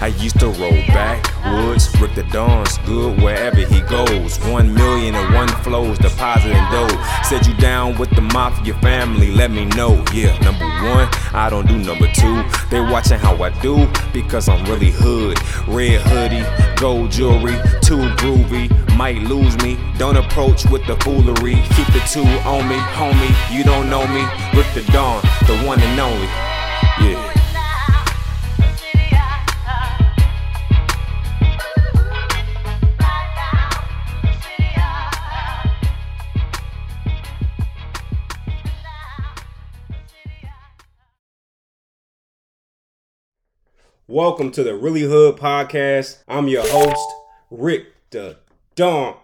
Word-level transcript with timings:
I 0.00 0.06
used 0.18 0.40
to 0.40 0.46
roll 0.46 0.72
backwoods, 0.88 1.94
Rick 2.00 2.14
Da 2.14 2.22
Don's 2.32 2.78
good 2.78 3.20
wherever 3.20 3.58
he 3.58 3.82
goes. 3.82 4.38
One 4.46 4.72
million 4.72 5.14
and 5.14 5.34
one 5.34 5.48
flows, 5.62 5.98
depositing 5.98 6.64
dough. 6.70 6.88
Said 7.22 7.46
you 7.46 7.54
down 7.58 7.98
with 7.98 8.08
the 8.10 8.22
mafia 8.22 8.72
family, 8.80 9.30
let 9.30 9.50
me 9.50 9.66
know. 9.66 10.02
Yeah, 10.14 10.38
number 10.38 10.64
one, 10.64 11.06
I 11.34 11.48
don't 11.50 11.68
do 11.68 11.76
number 11.76 12.10
two. 12.14 12.42
They 12.70 12.80
watching 12.80 13.18
how 13.18 13.42
I 13.42 13.50
do 13.60 13.86
because 14.10 14.48
I'm 14.48 14.64
really 14.64 14.90
hood. 14.90 15.38
Red 15.68 16.00
hoodie, 16.00 16.80
gold 16.80 17.10
jewelry, 17.10 17.60
too 17.82 18.08
groovy. 18.16 18.70
Might 18.96 19.18
lose 19.18 19.54
me, 19.58 19.78
don't 19.98 20.16
approach 20.16 20.64
with 20.70 20.86
the 20.86 20.96
foolery. 20.96 21.56
Keep 21.76 21.88
the 21.88 22.02
two 22.10 22.24
on 22.48 22.66
me, 22.68 22.76
homie. 22.96 23.54
You 23.54 23.64
don't 23.64 23.90
know 23.90 24.06
me, 24.06 24.22
Rick 24.54 24.72
Da 24.74 24.92
Don, 24.92 25.22
the 25.46 25.62
one 25.66 25.78
and 25.78 26.00
only. 26.00 26.49
Welcome 44.10 44.50
to 44.52 44.64
the 44.64 44.74
Really 44.74 45.02
Hood 45.02 45.36
Podcast. 45.36 46.24
I'm 46.26 46.48
your 46.48 46.68
host, 46.68 47.08
Rick 47.48 47.94
Da 48.10 48.32
Don. 48.74 49.14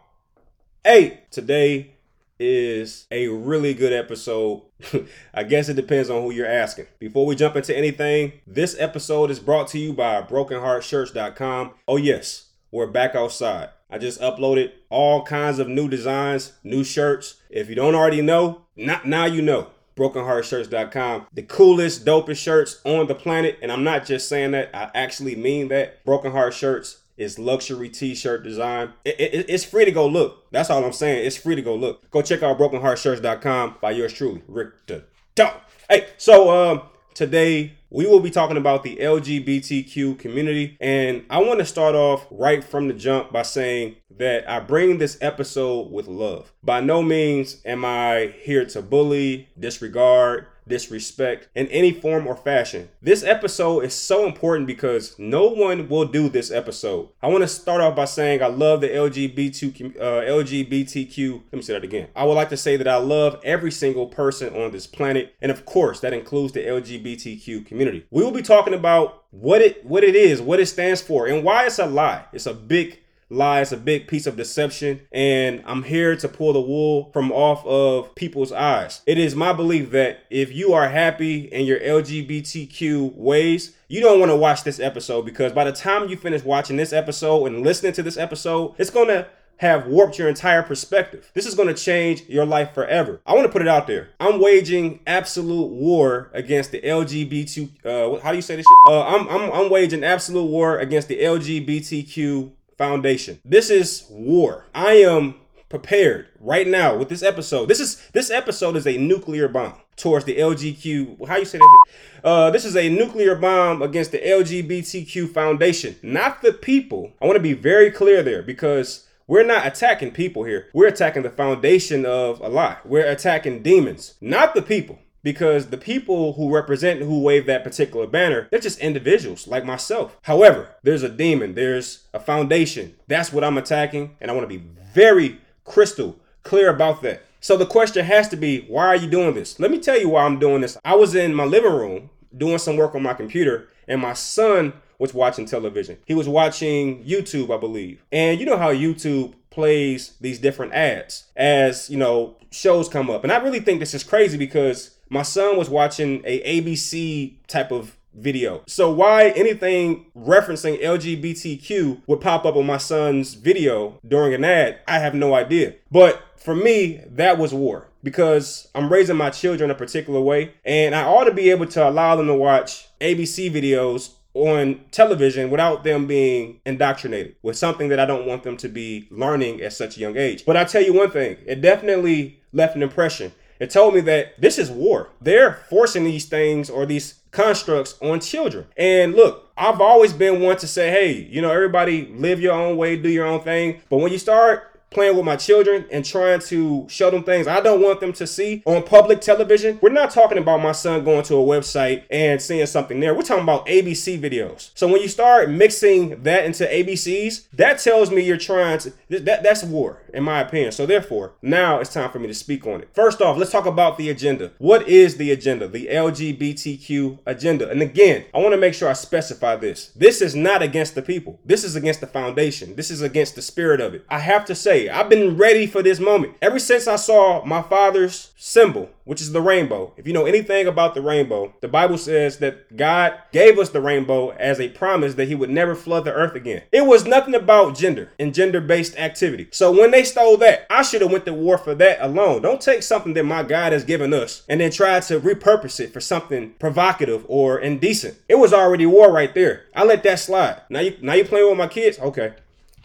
Hey, 0.84 1.22
today 1.32 1.96
is 2.38 3.08
a 3.10 3.26
really 3.26 3.74
good 3.74 3.92
episode. 3.92 4.62
I 5.34 5.42
guess 5.42 5.68
it 5.68 5.74
depends 5.74 6.08
on 6.08 6.22
who 6.22 6.30
you're 6.30 6.46
asking. 6.46 6.86
Before 7.00 7.26
we 7.26 7.34
jump 7.34 7.56
into 7.56 7.76
anything, 7.76 8.34
this 8.46 8.76
episode 8.78 9.28
is 9.32 9.40
brought 9.40 9.66
to 9.70 9.78
you 9.80 9.92
by 9.92 10.22
BrokenHeartShirts.com. 10.22 11.72
Oh, 11.88 11.96
yes, 11.96 12.50
we're 12.70 12.86
back 12.86 13.16
outside. 13.16 13.70
I 13.90 13.98
just 13.98 14.20
uploaded 14.20 14.70
all 14.88 15.24
kinds 15.24 15.58
of 15.58 15.66
new 15.66 15.88
designs, 15.88 16.52
new 16.62 16.84
shirts. 16.84 17.42
If 17.50 17.68
you 17.68 17.74
don't 17.74 17.96
already 17.96 18.22
know, 18.22 18.62
not 18.76 19.04
now 19.04 19.24
you 19.24 19.42
know 19.42 19.66
brokenheartshirts.com. 19.96 21.26
The 21.32 21.42
coolest, 21.42 22.04
dopest 22.04 22.38
shirts 22.38 22.80
on 22.84 23.06
the 23.06 23.14
planet. 23.14 23.58
And 23.62 23.72
I'm 23.72 23.84
not 23.84 24.04
just 24.04 24.28
saying 24.28 24.52
that, 24.52 24.70
I 24.74 24.90
actually 24.94 25.34
mean 25.34 25.68
that. 25.68 26.04
Broken 26.04 26.32
Heart 26.32 26.54
Shirts 26.54 27.00
is 27.16 27.38
luxury 27.38 27.88
t-shirt 27.88 28.44
design. 28.44 28.92
It, 29.04 29.18
it, 29.18 29.46
it's 29.48 29.64
free 29.64 29.84
to 29.86 29.90
go 29.90 30.06
look. 30.06 30.50
That's 30.52 30.70
all 30.70 30.84
I'm 30.84 30.92
saying. 30.92 31.26
It's 31.26 31.36
free 31.36 31.56
to 31.56 31.62
go 31.62 31.74
look. 31.74 32.10
Go 32.10 32.22
check 32.22 32.42
out 32.42 32.58
brokenheartshirts.com 32.58 33.76
by 33.80 33.92
yours 33.92 34.12
truly, 34.12 34.42
Rick 34.46 34.86
Da 34.86 35.00
Don. 35.34 35.52
Hey, 35.88 36.08
so 36.18 36.50
um, 36.50 36.82
today 37.16 37.72
we 37.88 38.06
will 38.06 38.20
be 38.20 38.30
talking 38.30 38.58
about 38.58 38.82
the 38.82 38.96
LGBTQ 38.96 40.18
community. 40.18 40.76
And 40.80 41.24
I 41.30 41.38
want 41.38 41.60
to 41.60 41.64
start 41.64 41.94
off 41.94 42.26
right 42.30 42.62
from 42.62 42.88
the 42.88 42.94
jump 42.94 43.32
by 43.32 43.42
saying 43.42 43.96
that 44.18 44.48
I 44.48 44.60
bring 44.60 44.98
this 44.98 45.16
episode 45.22 45.90
with 45.90 46.08
love. 46.08 46.52
By 46.62 46.80
no 46.80 47.02
means 47.02 47.62
am 47.64 47.86
I 47.86 48.34
here 48.42 48.66
to 48.66 48.82
bully, 48.82 49.48
disregard, 49.58 50.46
disrespect 50.66 51.48
in 51.54 51.68
any 51.68 51.92
form 51.92 52.26
or 52.26 52.36
fashion. 52.36 52.88
This 53.00 53.22
episode 53.22 53.84
is 53.84 53.94
so 53.94 54.26
important 54.26 54.66
because 54.66 55.18
no 55.18 55.48
one 55.48 55.88
will 55.88 56.04
do 56.04 56.28
this 56.28 56.50
episode. 56.50 57.08
I 57.22 57.28
want 57.28 57.42
to 57.42 57.48
start 57.48 57.80
off 57.80 57.96
by 57.96 58.04
saying 58.04 58.42
I 58.42 58.46
love 58.46 58.80
the 58.80 58.88
LGBT, 58.88 59.96
uh, 59.96 60.22
LGBTQ. 60.22 61.42
Let 61.44 61.52
me 61.52 61.62
say 61.62 61.72
that 61.74 61.84
again. 61.84 62.08
I 62.14 62.24
would 62.24 62.34
like 62.34 62.50
to 62.50 62.56
say 62.56 62.76
that 62.76 62.88
I 62.88 62.96
love 62.96 63.40
every 63.44 63.70
single 63.70 64.06
person 64.06 64.54
on 64.54 64.72
this 64.72 64.86
planet, 64.86 65.34
and 65.40 65.50
of 65.50 65.64
course, 65.64 66.00
that 66.00 66.12
includes 66.12 66.52
the 66.52 66.60
LGBTQ 66.60 67.66
community. 67.66 68.06
We 68.10 68.22
will 68.22 68.32
be 68.32 68.42
talking 68.42 68.74
about 68.74 69.24
what 69.30 69.60
it 69.60 69.84
what 69.84 70.04
it 70.04 70.16
is, 70.16 70.40
what 70.40 70.60
it 70.60 70.66
stands 70.66 71.00
for, 71.00 71.26
and 71.26 71.44
why 71.44 71.66
it's 71.66 71.78
a 71.78 71.86
lie. 71.86 72.24
It's 72.32 72.46
a 72.46 72.54
big 72.54 73.00
lie. 73.30 73.60
It's 73.60 73.72
a 73.72 73.76
big 73.76 74.08
piece 74.08 74.26
of 74.26 74.36
deception. 74.36 75.00
And 75.12 75.62
I'm 75.66 75.82
here 75.82 76.16
to 76.16 76.28
pull 76.28 76.52
the 76.52 76.60
wool 76.60 77.10
from 77.12 77.32
off 77.32 77.64
of 77.66 78.14
people's 78.14 78.52
eyes. 78.52 79.02
It 79.06 79.18
is 79.18 79.34
my 79.34 79.52
belief 79.52 79.90
that 79.90 80.20
if 80.30 80.52
you 80.52 80.72
are 80.72 80.88
happy 80.88 81.40
in 81.40 81.66
your 81.66 81.80
LGBTQ 81.80 83.14
ways, 83.16 83.74
you 83.88 84.00
don't 84.00 84.20
want 84.20 84.30
to 84.30 84.36
watch 84.36 84.64
this 84.64 84.80
episode 84.80 85.22
because 85.22 85.52
by 85.52 85.64
the 85.64 85.72
time 85.72 86.08
you 86.08 86.16
finish 86.16 86.42
watching 86.42 86.76
this 86.76 86.92
episode 86.92 87.46
and 87.46 87.62
listening 87.62 87.92
to 87.94 88.02
this 88.02 88.16
episode, 88.16 88.74
it's 88.78 88.90
going 88.90 89.08
to 89.08 89.26
have 89.58 89.86
warped 89.86 90.18
your 90.18 90.28
entire 90.28 90.62
perspective. 90.62 91.30
This 91.34 91.46
is 91.46 91.54
going 91.54 91.68
to 91.68 91.74
change 91.74 92.24
your 92.28 92.44
life 92.44 92.74
forever. 92.74 93.20
I 93.26 93.32
want 93.34 93.46
to 93.46 93.52
put 93.52 93.62
it 93.62 93.68
out 93.68 93.86
there. 93.86 94.10
I'm 94.20 94.40
waging 94.40 95.00
absolute 95.06 95.68
war 95.68 96.30
against 96.34 96.72
the 96.72 96.80
LGBT. 96.80 97.70
Uh, 97.84 98.20
how 98.20 98.32
do 98.32 98.36
you 98.36 98.42
say 98.42 98.56
this? 98.56 98.66
Uh, 98.86 99.02
I'm, 99.02 99.28
I'm 99.28 99.52
I'm 99.52 99.70
waging 99.70 100.04
absolute 100.04 100.44
war 100.44 100.78
against 100.78 101.08
the 101.08 101.18
LGBTQ 101.18 102.50
foundation. 102.76 103.40
This 103.44 103.70
is 103.70 104.06
war. 104.10 104.66
I 104.74 104.94
am 104.94 105.36
prepared 105.68 106.28
right 106.40 106.66
now 106.66 106.96
with 106.96 107.08
this 107.08 107.22
episode. 107.22 107.66
This 107.68 107.80
is 107.80 108.02
this 108.12 108.30
episode 108.30 108.76
is 108.76 108.86
a 108.86 108.96
nuclear 108.96 109.48
bomb 109.48 109.74
towards 109.96 110.24
the 110.24 110.36
LGQ. 110.36 111.26
How 111.26 111.36
you 111.36 111.44
say 111.44 111.58
that? 111.58 111.86
Uh, 112.22 112.50
this 112.50 112.64
is 112.64 112.76
a 112.76 112.88
nuclear 112.88 113.34
bomb 113.34 113.82
against 113.82 114.12
the 114.12 114.18
LGBTQ 114.18 115.32
foundation, 115.32 115.96
not 116.02 116.42
the 116.42 116.52
people. 116.52 117.12
I 117.20 117.26
want 117.26 117.36
to 117.36 117.42
be 117.42 117.54
very 117.54 117.90
clear 117.90 118.22
there 118.22 118.42
because 118.42 119.06
we're 119.26 119.46
not 119.46 119.66
attacking 119.66 120.12
people 120.12 120.44
here. 120.44 120.68
We're 120.72 120.88
attacking 120.88 121.22
the 121.22 121.30
foundation 121.30 122.06
of 122.06 122.40
a 122.40 122.48
lie. 122.48 122.78
We're 122.84 123.10
attacking 123.10 123.62
demons, 123.62 124.14
not 124.20 124.54
the 124.54 124.62
people 124.62 124.98
because 125.26 125.70
the 125.70 125.76
people 125.76 126.34
who 126.34 126.54
represent 126.54 127.02
who 127.02 127.20
wave 127.20 127.46
that 127.46 127.64
particular 127.64 128.06
banner, 128.06 128.46
they're 128.48 128.60
just 128.60 128.78
individuals 128.78 129.48
like 129.48 129.64
myself. 129.64 130.16
However, 130.22 130.68
there's 130.84 131.02
a 131.02 131.08
demon, 131.08 131.56
there's 131.56 132.04
a 132.14 132.20
foundation. 132.20 132.94
That's 133.08 133.32
what 133.32 133.42
I'm 133.42 133.58
attacking, 133.58 134.14
and 134.20 134.30
I 134.30 134.34
want 134.34 134.48
to 134.48 134.58
be 134.58 134.64
very 134.94 135.40
crystal 135.64 136.16
clear 136.44 136.70
about 136.70 137.02
that. 137.02 137.24
So 137.40 137.56
the 137.56 137.66
question 137.66 138.04
has 138.04 138.28
to 138.28 138.36
be, 138.36 138.66
why 138.68 138.86
are 138.86 138.94
you 138.94 139.10
doing 139.10 139.34
this? 139.34 139.58
Let 139.58 139.72
me 139.72 139.80
tell 139.80 139.98
you 139.98 140.10
why 140.10 140.22
I'm 140.22 140.38
doing 140.38 140.60
this. 140.60 140.78
I 140.84 140.94
was 140.94 141.16
in 141.16 141.34
my 141.34 141.44
living 141.44 141.72
room 141.72 142.10
doing 142.36 142.58
some 142.58 142.76
work 142.76 142.94
on 142.94 143.02
my 143.02 143.14
computer, 143.14 143.66
and 143.88 144.00
my 144.00 144.12
son 144.12 144.74
was 145.00 145.12
watching 145.12 145.44
television. 145.44 145.98
He 146.06 146.14
was 146.14 146.28
watching 146.28 147.02
YouTube, 147.02 147.52
I 147.52 147.58
believe. 147.58 148.00
And 148.12 148.38
you 148.38 148.46
know 148.46 148.58
how 148.58 148.72
YouTube 148.72 149.34
plays 149.50 150.12
these 150.20 150.38
different 150.38 150.72
ads 150.72 151.24
as, 151.34 151.90
you 151.90 151.96
know, 151.96 152.36
shows 152.52 152.88
come 152.88 153.10
up. 153.10 153.24
And 153.24 153.32
I 153.32 153.38
really 153.38 153.60
think 153.60 153.80
this 153.80 153.94
is 153.94 154.04
crazy 154.04 154.38
because 154.38 154.95
my 155.08 155.22
son 155.22 155.56
was 155.56 155.70
watching 155.70 156.22
a 156.24 156.60
ABC 156.60 157.34
type 157.46 157.70
of 157.70 157.96
video. 158.16 158.62
So 158.66 158.90
why 158.90 159.30
anything 159.30 160.06
referencing 160.16 160.82
LGBTQ 160.82 162.02
would 162.06 162.20
pop 162.20 162.44
up 162.44 162.56
on 162.56 162.66
my 162.66 162.78
son's 162.78 163.34
video 163.34 163.98
during 164.06 164.34
an 164.34 164.44
ad, 164.44 164.80
I 164.88 164.98
have 164.98 165.14
no 165.14 165.34
idea. 165.34 165.74
But 165.90 166.22
for 166.36 166.54
me, 166.54 167.02
that 167.08 167.38
was 167.38 167.52
war 167.52 167.88
because 168.02 168.68
I'm 168.74 168.90
raising 168.90 169.16
my 169.16 169.30
children 169.30 169.70
a 169.70 169.74
particular 169.74 170.20
way 170.20 170.54
and 170.64 170.94
I 170.94 171.04
ought 171.04 171.24
to 171.24 171.32
be 171.32 171.50
able 171.50 171.66
to 171.66 171.88
allow 171.88 172.16
them 172.16 172.28
to 172.28 172.34
watch 172.34 172.88
ABC 173.00 173.50
videos 173.50 174.12
on 174.34 174.80
television 174.90 175.50
without 175.50 175.82
them 175.82 176.06
being 176.06 176.60
indoctrinated 176.66 177.36
with 177.42 177.56
something 177.56 177.88
that 177.88 177.98
I 177.98 178.04
don't 178.04 178.26
want 178.26 178.42
them 178.42 178.56
to 178.58 178.68
be 178.68 179.08
learning 179.10 179.62
at 179.62 179.72
such 179.72 179.96
a 179.96 180.00
young 180.00 180.16
age. 180.16 180.44
But 180.44 180.58
I 180.58 180.64
tell 180.64 180.82
you 180.82 180.92
one 180.92 181.10
thing, 181.10 181.38
it 181.46 181.62
definitely 181.62 182.38
left 182.52 182.76
an 182.76 182.82
impression. 182.82 183.32
It 183.58 183.70
told 183.70 183.94
me 183.94 184.00
that 184.02 184.40
this 184.40 184.58
is 184.58 184.70
war. 184.70 185.10
They're 185.20 185.54
forcing 185.68 186.04
these 186.04 186.26
things 186.26 186.68
or 186.68 186.86
these 186.86 187.14
constructs 187.30 187.96
on 188.00 188.20
children. 188.20 188.66
And 188.76 189.14
look, 189.14 189.50
I've 189.56 189.80
always 189.80 190.12
been 190.12 190.40
one 190.40 190.56
to 190.58 190.66
say, 190.66 190.90
hey, 190.90 191.12
you 191.12 191.40
know, 191.40 191.50
everybody 191.50 192.06
live 192.06 192.40
your 192.40 192.54
own 192.54 192.76
way, 192.76 192.96
do 192.96 193.08
your 193.08 193.26
own 193.26 193.40
thing. 193.40 193.80
But 193.88 193.98
when 193.98 194.12
you 194.12 194.18
start 194.18 194.75
playing 194.96 195.14
with 195.14 195.26
my 195.26 195.36
children 195.36 195.84
and 195.92 196.06
trying 196.06 196.40
to 196.40 196.86
show 196.88 197.10
them 197.10 197.22
things 197.22 197.46
I 197.46 197.60
don't 197.60 197.82
want 197.82 198.00
them 198.00 198.14
to 198.14 198.26
see 198.26 198.62
on 198.64 198.82
public 198.82 199.20
television. 199.20 199.78
We're 199.82 199.90
not 199.90 200.10
talking 200.10 200.38
about 200.38 200.62
my 200.62 200.72
son 200.72 201.04
going 201.04 201.22
to 201.24 201.34
a 201.34 201.44
website 201.44 202.04
and 202.10 202.40
seeing 202.40 202.64
something 202.64 202.98
there. 202.98 203.14
We're 203.14 203.20
talking 203.20 203.42
about 203.42 203.66
ABC 203.66 204.18
videos. 204.18 204.70
So 204.74 204.88
when 204.88 205.02
you 205.02 205.08
start 205.08 205.50
mixing 205.50 206.22
that 206.22 206.46
into 206.46 206.64
ABCs, 206.64 207.48
that 207.52 207.78
tells 207.78 208.10
me 208.10 208.22
you're 208.22 208.38
trying 208.38 208.78
to 208.78 208.94
that 209.10 209.42
that's 209.42 209.62
war 209.64 210.00
in 210.16 210.24
my 210.24 210.40
opinion. 210.40 210.72
So 210.72 210.86
therefore, 210.86 211.34
now 211.42 211.78
it's 211.78 211.92
time 211.92 212.10
for 212.10 212.18
me 212.18 212.26
to 212.26 212.34
speak 212.34 212.66
on 212.66 212.80
it. 212.80 212.88
First 212.94 213.20
off, 213.20 213.36
let's 213.36 213.52
talk 213.52 213.66
about 213.66 213.98
the 213.98 214.08
agenda. 214.08 214.52
What 214.56 214.88
is 214.88 215.18
the 215.18 215.30
agenda? 215.30 215.68
The 215.68 215.88
LGBTQ 215.88 217.18
agenda. 217.26 217.68
And 217.68 217.82
again, 217.82 218.24
I 218.34 218.38
want 218.38 218.54
to 218.54 218.60
make 218.60 218.72
sure 218.72 218.88
I 218.88 218.94
specify 218.94 219.56
this. 219.56 219.92
This 219.94 220.22
is 220.22 220.34
not 220.34 220.62
against 220.62 220.94
the 220.94 221.02
people. 221.02 221.38
This 221.44 221.64
is 221.64 221.76
against 221.76 222.00
the 222.00 222.06
foundation. 222.06 222.76
This 222.76 222.90
is 222.90 223.02
against 223.02 223.34
the 223.34 223.42
spirit 223.42 223.80
of 223.80 223.92
it. 223.92 224.06
I 224.08 224.20
have 224.20 224.46
to 224.46 224.54
say 224.54 224.85
I've 224.90 225.08
been 225.08 225.36
ready 225.36 225.66
for 225.66 225.82
this 225.82 226.00
moment. 226.00 226.36
Ever 226.40 226.58
since 226.58 226.86
I 226.86 226.96
saw 226.96 227.44
my 227.44 227.62
father's 227.62 228.32
symbol, 228.36 228.90
which 229.04 229.20
is 229.20 229.32
the 229.32 229.40
rainbow. 229.40 229.92
If 229.96 230.06
you 230.06 230.12
know 230.12 230.26
anything 230.26 230.66
about 230.66 230.94
the 230.94 231.00
rainbow, 231.00 231.54
the 231.60 231.68
Bible 231.68 231.96
says 231.96 232.38
that 232.38 232.76
God 232.76 233.14
gave 233.32 233.58
us 233.58 233.70
the 233.70 233.80
rainbow 233.80 234.30
as 234.30 234.60
a 234.60 234.68
promise 234.68 235.14
that 235.14 235.28
he 235.28 235.34
would 235.34 235.48
never 235.48 235.74
flood 235.74 236.04
the 236.04 236.12
earth 236.12 236.34
again. 236.34 236.62
It 236.72 236.86
was 236.86 237.06
nothing 237.06 237.34
about 237.34 237.76
gender 237.76 238.10
and 238.18 238.34
gender-based 238.34 238.98
activity. 238.98 239.48
So 239.52 239.70
when 239.70 239.92
they 239.92 240.04
stole 240.04 240.36
that, 240.38 240.66
I 240.68 240.82
should 240.82 241.02
have 241.02 241.12
went 241.12 241.24
to 241.26 241.32
war 241.32 241.56
for 241.56 241.74
that 241.76 241.98
alone. 242.00 242.42
Don't 242.42 242.60
take 242.60 242.82
something 242.82 243.14
that 243.14 243.24
my 243.24 243.42
God 243.42 243.72
has 243.72 243.84
given 243.84 244.12
us 244.12 244.42
and 244.48 244.60
then 244.60 244.70
try 244.70 244.98
to 245.00 245.20
repurpose 245.20 245.78
it 245.80 245.92
for 245.92 246.00
something 246.00 246.54
provocative 246.58 247.24
or 247.28 247.58
indecent. 247.60 248.18
It 248.28 248.36
was 248.36 248.52
already 248.52 248.86
war 248.86 249.12
right 249.12 249.34
there. 249.34 249.66
I 249.74 249.84
let 249.84 250.02
that 250.02 250.18
slide. 250.18 250.62
Now 250.68 250.80
you 250.80 250.96
now 251.00 251.14
you 251.14 251.24
playing 251.24 251.48
with 251.48 251.58
my 251.58 251.68
kids? 251.68 251.98
Okay. 251.98 252.34